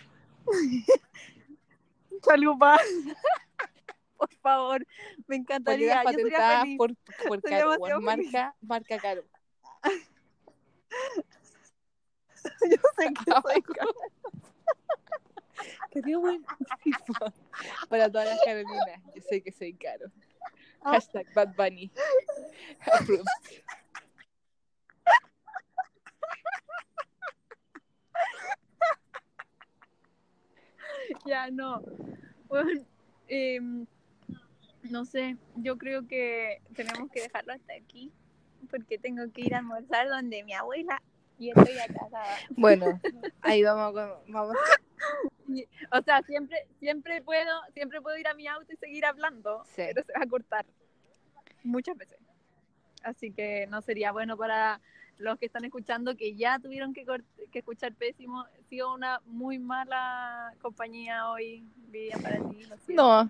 Chalupa. 2.22 2.78
Por 4.18 4.34
favor, 4.36 4.86
me 5.28 5.36
encantaría. 5.38 6.04
Yo 6.04 6.12
sería 6.12 6.62
feliz. 6.62 6.78
por, 6.78 6.96
por 7.28 7.42
Sería 7.42 7.60
Caro, 7.60 7.76
weón. 7.80 8.04
Marca, 8.04 8.56
marca 8.62 9.00
Caro. 9.00 9.24
Yo 12.44 12.78
sé 12.98 13.14
que 13.14 13.32
soy 13.42 13.62
caro. 13.62 13.94
Te 15.92 16.02
digo 16.02 16.22
buenísimo. 16.22 17.34
Para 17.90 18.10
todas 18.12 18.28
las 18.28 18.40
Carolinas, 18.44 19.02
yo 19.16 19.22
sé 19.22 19.42
que 19.42 19.52
soy 19.52 19.74
Caro. 19.74 20.12
Hashtag 20.84 21.28
Bad 21.34 21.56
Bunny. 21.56 21.92
Approved. 22.94 23.26
Ya, 31.26 31.52
no. 31.52 31.84
Bueno, 32.48 32.86
em, 33.28 33.86
no 34.84 35.06
sé, 35.06 35.38
yo 35.58 35.78
creo 35.78 36.08
que 36.08 36.62
tenemos 36.76 37.12
que 37.12 37.22
dejarlo 37.22 37.54
hasta 37.54 37.74
aquí 37.74 38.12
porque 38.70 38.98
tengo 38.98 39.24
que 39.34 39.42
ir 39.42 39.56
a 39.56 39.60
almorzar 39.60 40.08
donde 40.08 40.44
mi 40.44 40.54
abuela 40.54 41.02
y 41.38 41.50
estoy 41.50 41.78
atrasada. 41.80 42.38
Bueno, 42.52 43.00
ahí 43.42 43.64
vamos, 43.64 43.94
vamos. 44.28 44.56
O 45.92 46.02
sea, 46.02 46.22
siempre, 46.24 46.58
siempre 46.80 47.22
puedo, 47.22 47.62
siempre 47.74 48.02
puedo 48.02 48.18
ir 48.18 48.28
a 48.28 48.34
mi 48.34 48.48
auto 48.48 48.72
y 48.74 48.78
seguir 48.78 49.06
hablando, 49.06 49.64
Sí. 49.66 49.84
pero 49.88 50.04
se 50.04 50.14
va 50.14 50.24
a 50.24 50.28
cortar 50.28 50.66
muchas 51.64 51.98
veces. 51.98 52.18
Así 53.04 53.32
que 53.32 53.68
no 53.68 53.82
sería 53.82 54.12
bueno 54.12 54.38
para 54.38 54.80
los 55.18 55.38
que 55.38 55.46
están 55.46 55.66
escuchando 55.66 56.16
que 56.16 56.36
ya 56.36 56.60
tuvieron 56.60 56.94
que, 56.94 57.06
que 57.52 57.60
escuchar 57.60 57.94
pésimo. 57.94 58.42
Ha 58.42 58.70
sido 58.70 58.94
una 58.94 59.20
muy 59.26 59.60
mala 59.60 60.54
compañía 60.62 61.30
hoy, 61.30 61.64
Vivian, 61.90 62.22
para 62.22 62.38
ti. 62.50 62.68
No, 62.90 63.30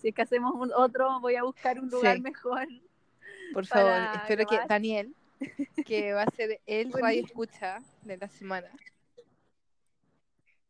Si 0.00 0.08
es 0.08 0.14
que 0.14 0.22
hacemos 0.22 0.54
un 0.54 0.72
otro, 0.74 1.20
voy 1.20 1.36
a 1.36 1.42
buscar 1.42 1.78
un 1.78 1.88
lugar 1.90 2.16
Sí. 2.16 2.22
mejor. 2.22 2.66
por 3.52 3.66
favor, 3.66 3.92
espero 4.14 4.46
que. 4.46 4.58
Daniel, 4.68 5.14
que 5.84 6.12
va 6.12 6.22
a 6.22 6.30
ser 6.30 6.60
el 6.66 6.92
radio 6.92 7.24
escucha 7.24 7.80
de 8.02 8.16
la 8.16 8.28
semana. 8.28 8.68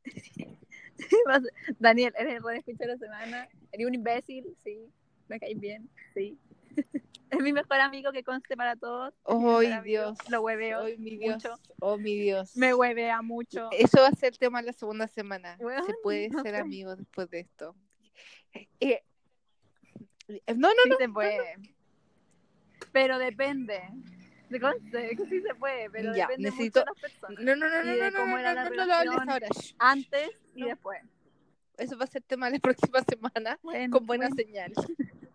Daniel, 1.79 2.13
eres 2.19 2.37
el 2.37 2.43
de 2.43 2.57
escuchar 2.59 2.89
la 2.89 2.97
semana. 2.99 3.49
Eres 3.73 3.87
un 3.87 3.95
imbécil, 3.95 4.45
sí. 4.63 4.91
Me 5.29 5.39
caes 5.39 5.59
bien, 5.59 5.89
sí. 6.15 6.39
es 7.31 7.41
mi 7.41 7.53
mejor 7.53 7.81
amigo 7.81 8.13
que 8.13 8.25
conste 8.25 8.57
para 8.57 8.77
todos. 8.77 9.15
Es 9.27 9.35
mi 9.37 9.45
¡Ay, 9.45 9.45
mejor 9.45 9.65
amigo. 9.73 9.83
Dios! 9.83 10.19
Lo 10.29 10.43
hueveo. 10.43 10.81
¡Ay, 10.81 10.99
mi 10.99 11.17
Dios! 11.17 11.37
mucho. 11.37 11.55
¡Oh, 11.81 11.97
mi 11.97 12.19
Dios! 12.19 12.57
Me 12.57 12.75
huevea 12.75 13.23
mucho. 13.23 13.69
Eso 13.73 14.01
va 14.01 14.09
a 14.09 14.13
ser 14.15 14.37
tema 14.37 14.63
la 14.63 14.73
segunda 14.73 15.07
semana. 15.07 15.57
Se 15.59 15.95
puede 16.03 16.29
no 16.29 16.43
ser 16.43 16.55
sé. 16.55 16.61
amigos 16.61 16.99
después 16.99 17.31
de 17.31 17.41
esto. 17.41 17.75
Eh, 18.53 18.69
eh, 20.29 20.55
no, 20.57 20.69
no, 20.69 20.75
Sí 20.85 20.89
no. 20.91 20.97
se 20.97 21.09
puede. 21.09 21.55
Pero 22.93 23.19
depende. 23.19 23.81
De 24.51 25.17
que 25.17 25.27
sí 25.31 25.41
se 25.41 25.55
puede, 25.55 25.89
pero 25.91 26.15
Ya, 26.15 26.27
depende 26.27 26.51
necesito- 26.51 26.81
mucho 26.81 26.81
de 26.81 26.85
las 26.87 27.01
personas. 27.01 27.45
No, 27.45 27.57
no, 27.57 27.69
no, 27.71 27.83
no, 27.85 27.91
de 27.91 27.99
no, 27.99 28.11
no, 28.11 28.27
no, 28.27 28.55
no, 28.65 28.71
no 28.71 28.87
lo 28.87 28.95
hables 28.95 29.15
ahora. 29.29 29.49
Antes 29.79 30.31
y 30.55 30.61
No. 30.63 30.67
después. 30.69 31.03
Eso 31.79 31.97
va 31.97 32.05
a 32.05 32.09
ser 32.09 32.23
tema 32.23 32.51
la 32.51 32.59
próxima 32.93 33.01
semana 33.09 33.59
Bueno, 33.63 33.97
con 33.99 34.07
buena 34.07 34.29
bueno. 34.29 34.37
señal. 34.37 34.73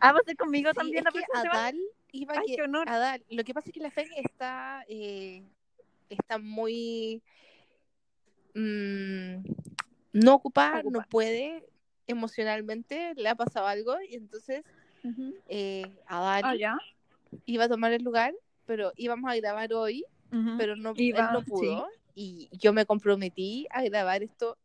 Ah, 0.00 0.12
¿va 0.12 0.18
a 0.18 0.22
ser 0.24 0.36
conmigo 0.36 0.68
Sí, 0.70 0.76
también 0.76 1.04
la 1.04 1.10
próxima 1.10 1.40
semana? 1.40 1.60
Adal 1.68 1.80
iba 2.12 2.34
Ay, 2.36 2.46
que- 2.46 2.56
qué 2.56 2.62
honor. 2.62 2.86
Adal, 2.90 3.24
lo 3.30 3.42
que 3.42 3.54
pasa 3.54 3.70
es 3.70 3.72
que 3.74 3.80
la 3.80 3.90
Fe 3.90 4.06
está 4.16 4.84
eh, 4.86 5.42
está 6.10 6.36
muy 6.36 7.22
mm, 8.54 9.36
no 10.12 10.34
ocupada, 10.34 10.82
no 10.82 10.88
Ocupada. 10.88 11.06
puede 11.08 11.66
emocionalmente, 12.06 13.14
le 13.16 13.28
ha 13.30 13.34
pasado 13.34 13.66
algo 13.66 13.96
y 14.06 14.16
entonces 14.16 14.62
Eh, 15.48 15.96
Adal 16.06 16.42
Ah, 16.44 16.54
ya. 16.56 16.78
iba 17.44 17.64
a 17.64 17.68
tomar 17.68 17.92
el 17.92 18.02
lugar, 18.02 18.32
pero 18.66 18.92
íbamos 18.96 19.30
a 19.30 19.36
grabar 19.36 19.72
hoy, 19.72 20.04
pero 20.58 20.76
no, 20.76 20.94
Iba, 20.96 21.18
él 21.18 21.26
no 21.32 21.42
pudo 21.42 21.88
y 22.14 22.48
yo 22.52 22.72
me 22.72 22.86
comprometí 22.86 23.66
a 23.70 23.82
grabar 23.82 24.22
esto 24.22 24.56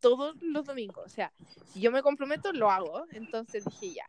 todos 0.00 0.36
los 0.42 0.66
domingos, 0.66 1.04
o 1.06 1.08
sea, 1.08 1.32
si 1.64 1.80
yo 1.80 1.90
me 1.90 2.02
comprometo 2.02 2.52
lo 2.52 2.70
hago, 2.70 3.06
entonces 3.12 3.64
dije 3.64 3.94
ya. 3.94 4.06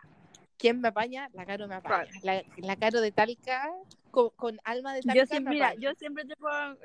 ¿Quién 0.58 0.82
me 0.82 0.90
apaña? 0.90 1.30
La 1.34 1.46
Caro 1.46 1.68
me 1.68 1.76
apaña. 1.76 2.12
La, 2.22 2.44
la 2.58 2.76
Caro 2.76 3.00
de 3.02 3.12
Talca, 3.12 3.70
con, 4.12 4.30
con 4.32 4.60
alma 4.64 4.94
de 4.94 5.02
Talca 5.02 5.22
Yo 5.22 5.26
siempre, 5.26 5.50
me 5.50 5.56
mira, 5.56 5.74
yo 5.76 5.94
siempre 5.96 6.26
te 6.26 6.36
puedo... 6.36 6.78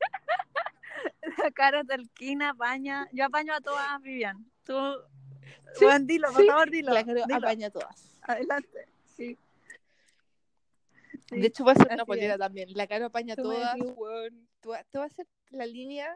La 1.38 1.50
cara 1.50 1.84
talquina 1.84 2.50
apaña. 2.50 3.08
Yo 3.12 3.24
apaño 3.26 3.54
a 3.54 3.60
todas, 3.60 4.00
Vivian. 4.02 4.44
Tú, 4.64 4.74
Sí, 5.74 5.84
Juan, 5.84 6.06
dilo, 6.06 6.28
por 6.32 6.40
sí. 6.42 6.46
favor, 6.46 6.70
dilo. 6.70 6.92
La 6.92 7.04
Caro 7.04 7.20
dilo. 7.26 7.36
apaña 7.36 7.70
todas. 7.70 8.16
Adelante. 8.22 8.86
Sí. 9.16 9.36
Sí. 11.28 11.40
De 11.40 11.46
hecho, 11.46 11.64
va 11.64 11.72
a 11.72 11.74
ser 11.76 11.88
una 11.92 12.04
polera 12.04 12.34
es. 12.34 12.38
también. 12.40 12.68
La 12.74 12.86
Caro 12.86 13.06
apaña 13.06 13.36
Tú 13.36 13.42
todas. 13.44 13.74
decís. 13.74 13.92
weón. 13.96 14.48
Tú, 14.60 14.72
tú 14.90 14.98
vas 14.98 15.10
a 15.10 15.14
hacer 15.14 15.26
la 15.50 15.66
línea, 15.66 16.14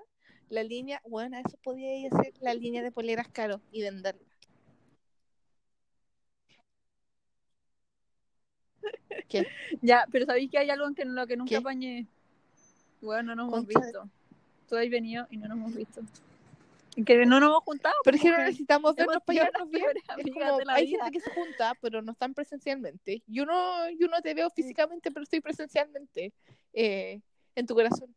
la 0.50 0.62
línea, 0.62 1.00
bueno, 1.08 1.38
eso 1.38 1.56
podía 1.62 1.96
ir 1.96 2.12
a 2.12 2.18
hacer 2.18 2.34
la 2.40 2.52
línea 2.54 2.82
de 2.82 2.90
poleras 2.92 3.28
Caro 3.28 3.60
y 3.72 3.82
venderla. 3.82 4.20
¿Qué? 9.28 9.46
Ya, 9.82 10.06
pero 10.10 10.26
sabéis 10.26 10.50
que 10.50 10.58
hay 10.58 10.70
algo 10.70 10.86
en 10.86 10.94
que- 10.94 11.04
lo 11.04 11.26
que 11.26 11.36
nunca 11.36 11.50
¿Qué? 11.50 11.56
apañé. 11.56 12.06
Bueno, 13.00 13.34
no 13.34 13.44
nos 13.46 13.52
hemos 13.54 13.66
visto. 13.66 14.08
Tú 14.68 14.76
has 14.76 14.88
venido 14.88 15.26
y 15.30 15.36
no 15.36 15.48
nos 15.48 15.58
hemos 15.58 15.74
visto. 15.74 16.00
Que 17.04 17.26
no 17.26 17.40
nos 17.40 17.48
hemos 17.50 17.64
juntado. 17.64 17.94
Pero 18.04 18.16
es 18.16 18.22
que 18.22 18.30
no 18.30 18.38
necesitamos 18.38 18.94
vernos 18.94 19.18
para 19.24 19.34
llevarnos 19.34 19.68
bien. 19.70 19.82
peores 19.84 20.02
Es 20.04 20.10
amigas 20.10 20.48
como, 20.48 20.58
de 20.58 20.64
la 20.64 20.74
hay 20.74 20.86
vida. 20.86 21.04
gente 21.04 21.18
que 21.18 21.24
se 21.24 21.30
junta, 21.32 21.72
pero 21.80 22.02
no 22.02 22.12
están 22.12 22.34
presencialmente. 22.34 23.22
Yo 23.26 23.44
no, 23.46 23.90
yo 23.90 24.06
no 24.08 24.20
te 24.22 24.32
veo 24.34 24.48
físicamente, 24.50 25.10
pero 25.10 25.24
estoy 25.24 25.40
presencialmente 25.40 26.32
eh, 26.72 27.20
en 27.56 27.66
tu 27.66 27.74
corazón. 27.74 28.14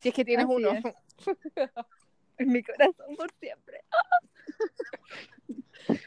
Si 0.00 0.08
es 0.10 0.14
que 0.14 0.24
tienes 0.24 0.44
Así 0.46 0.54
uno. 0.54 0.70
En 2.38 2.50
mi 2.50 2.62
corazón 2.62 3.14
por 3.16 3.32
siempre. 3.40 3.80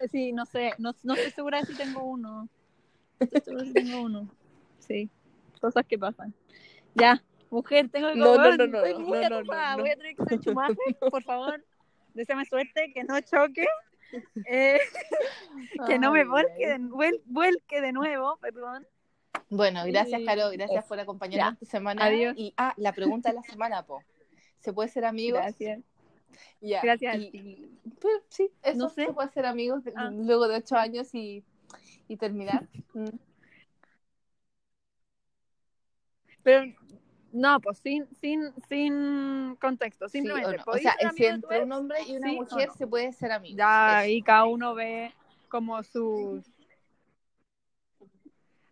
Sí, 0.10 0.32
no 0.32 0.46
sé, 0.46 0.72
no, 0.78 0.96
no 1.04 1.16
estoy 1.16 1.32
segura 1.32 1.60
de 1.60 1.66
si 1.66 1.76
tengo 1.76 2.02
uno. 2.04 2.48
No 3.20 3.20
estoy 3.20 3.42
segura 3.42 3.66
si 3.66 3.74
tengo 3.74 4.02
uno. 4.04 4.30
Sí, 4.80 5.10
cosas 5.60 5.86
que 5.86 6.00
pasan. 6.00 6.34
Ya, 6.94 7.22
mujer, 7.50 7.90
tengo 7.90 8.10
que 8.10 8.16
No, 8.16 8.36
no, 8.38 8.58
no, 8.58 8.68
no, 8.68 8.78
estoy 8.86 8.94
no, 8.94 9.00
muy 9.08 9.20
no, 9.22 9.30
no, 9.30 9.38
ocupada, 9.40 9.76
no. 9.78 9.82
Voy 9.84 9.90
a 9.92 9.96
tener 9.96 10.16
que 10.16 10.24
hacer 10.24 10.40
chumaje, 10.40 10.76
por 11.12 11.24
favor. 11.24 11.64
Deseame 12.14 12.46
suerte, 12.46 12.92
que 12.94 13.04
no 13.04 13.20
choque. 13.22 13.66
Eh, 14.48 14.80
que 15.88 16.00
no 16.00 16.12
me 16.12 16.24
vuelque 16.26 16.68
de, 16.68 16.80
vuel- 16.80 17.22
vuelque 17.26 17.82
de 17.82 17.92
nuevo, 17.92 18.38
perdón. 18.38 18.88
Bueno, 19.50 19.84
gracias, 19.86 20.22
Caro. 20.26 20.50
Gracias 20.52 20.86
por 20.86 21.00
acompañarnos 21.00 21.54
esta 21.62 21.66
semana. 21.78 22.06
Adiós. 22.06 22.34
Y, 22.38 22.54
ah, 22.58 22.74
la 22.78 22.94
pregunta 22.94 23.30
de 23.30 23.36
la 23.36 23.44
semana, 23.44 23.84
po. 23.86 24.02
¿Se 24.60 24.72
puede 24.74 24.90
ser 24.90 25.06
amigos? 25.06 25.42
Gracias. 25.42 25.82
Ya. 26.62 26.82
Gracias 26.82 27.18
Y- 27.18 27.70
sí, 28.30 28.50
eso 28.64 28.78
No 28.78 28.90
sé. 28.90 29.06
se 29.08 29.14
puede 29.14 29.30
ser 29.30 29.46
amigos 29.46 29.84
de- 29.84 29.94
Ah. 29.96 30.10
luego 30.12 30.48
de 30.48 30.56
ocho 30.58 30.76
años 30.78 31.14
y, 31.14 31.44
y 32.08 32.18
terminar. 32.18 32.68
Mm. 32.94 33.06
Pero 36.44 36.64
no, 37.36 37.60
pues 37.60 37.80
sin, 37.80 38.08
sin, 38.22 38.54
sin 38.70 39.58
contexto, 39.60 40.08
Sí, 40.08 40.20
simplemente. 40.20 40.48
o, 40.48 40.58
no. 40.58 40.62
o 40.62 40.66
¿podéis 40.66 40.84
sea, 40.84 40.96
entre 41.00 41.64
un 41.64 41.72
hombre 41.74 42.00
y 42.08 42.16
una 42.16 42.30
¿Sí 42.30 42.36
mujer 42.36 42.68
no? 42.70 42.74
se 42.76 42.88
puede 42.88 43.12
ser 43.12 43.32
amigos. 43.34 43.58
Ya, 43.58 44.04
Eso. 44.06 44.12
y 44.14 44.22
cada 44.22 44.46
uno 44.46 44.74
ve 44.74 45.14
como 45.50 45.84
sus. 45.84 46.46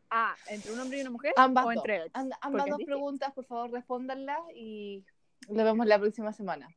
Ah, 0.09 0.35
¿entre 0.47 0.71
un 0.71 0.79
hombre 0.79 0.99
y 0.99 1.01
una 1.01 1.09
mujer? 1.09 1.33
Ambas 1.35 1.65
o 1.65 1.67
dos. 1.69 1.77
entre 1.77 2.09
ambas 2.13 2.39
Porque 2.51 2.69
dos 2.71 2.83
preguntas, 2.85 3.33
por 3.33 3.45
favor, 3.45 3.71
respóndanlas 3.71 4.39
y 4.55 5.03
lo 5.49 5.63
vemos 5.63 5.85
la 5.85 5.99
próxima 5.99 6.31
semana. 6.31 6.69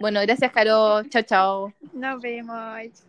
Bueno, 0.00 0.20
gracias, 0.20 0.52
Caro. 0.52 1.02
Chao, 1.04 1.22
chao. 1.22 1.74
Nos 1.94 2.20
vemos. 2.20 3.06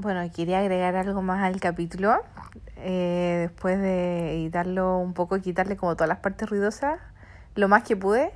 Bueno, 0.00 0.20
quería 0.32 0.60
agregar 0.60 0.94
algo 0.94 1.22
más 1.22 1.42
al 1.42 1.58
capítulo. 1.60 2.22
eh, 2.76 3.48
después 3.48 3.80
de 3.80 4.34
editarlo 4.36 4.96
un 4.98 5.12
poco, 5.12 5.40
quitarle 5.40 5.76
como 5.76 5.96
todas 5.96 6.08
las 6.08 6.18
partes 6.18 6.48
ruidosas, 6.48 7.00
lo 7.56 7.66
más 7.68 7.82
que 7.82 7.96
pude. 7.96 8.32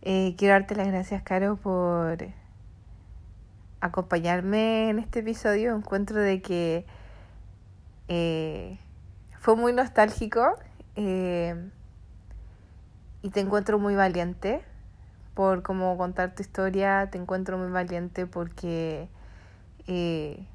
Eh, 0.00 0.34
quiero 0.38 0.54
darte 0.54 0.74
las 0.74 0.86
gracias, 0.88 1.22
Caro, 1.22 1.56
por 1.56 2.16
acompañarme 3.82 4.88
en 4.88 4.98
este 5.00 5.18
episodio. 5.20 5.76
Encuentro 5.76 6.18
de 6.18 6.40
que 6.40 6.86
eh, 8.08 8.78
fue 9.38 9.54
muy 9.54 9.74
nostálgico 9.74 10.58
y 10.96 11.52
te 13.30 13.40
encuentro 13.40 13.78
muy 13.78 13.94
valiente 13.96 14.62
por 15.34 15.62
cómo 15.62 15.98
contar 15.98 16.34
tu 16.34 16.40
historia. 16.42 17.10
Te 17.10 17.18
encuentro 17.18 17.58
muy 17.58 17.70
valiente 17.70 18.26
porque... 18.26 19.08
eh, 19.86 20.46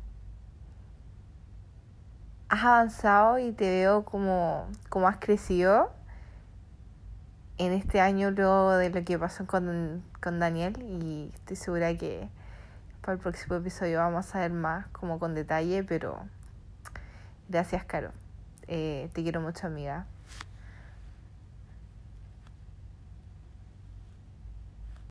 has 2.49 2.63
avanzado 2.63 3.39
y 3.39 3.51
te 3.51 3.69
veo 3.69 4.05
como, 4.05 4.67
como 4.89 5.07
has 5.07 5.17
crecido 5.17 5.91
en 7.57 7.73
este 7.73 7.99
año 7.99 8.31
luego 8.31 8.73
de 8.73 8.89
lo 8.89 9.03
que 9.03 9.17
pasó 9.17 9.45
con, 9.45 10.03
con 10.21 10.39
Daniel 10.39 10.77
y 10.81 11.31
estoy 11.33 11.55
segura 11.55 11.95
que 11.97 12.29
para 13.01 13.13
el 13.13 13.19
próximo 13.19 13.55
episodio 13.55 13.99
vamos 13.99 14.33
a 14.35 14.39
ver 14.39 14.51
más 14.51 14.87
como 14.87 15.19
con 15.19 15.33
detalle, 15.33 15.83
pero 15.83 16.19
gracias 17.49 17.83
Caro, 17.85 18.11
Eh, 18.69 19.09
te 19.13 19.23
quiero 19.23 19.39
mucho 19.39 19.65
amiga 19.67 20.05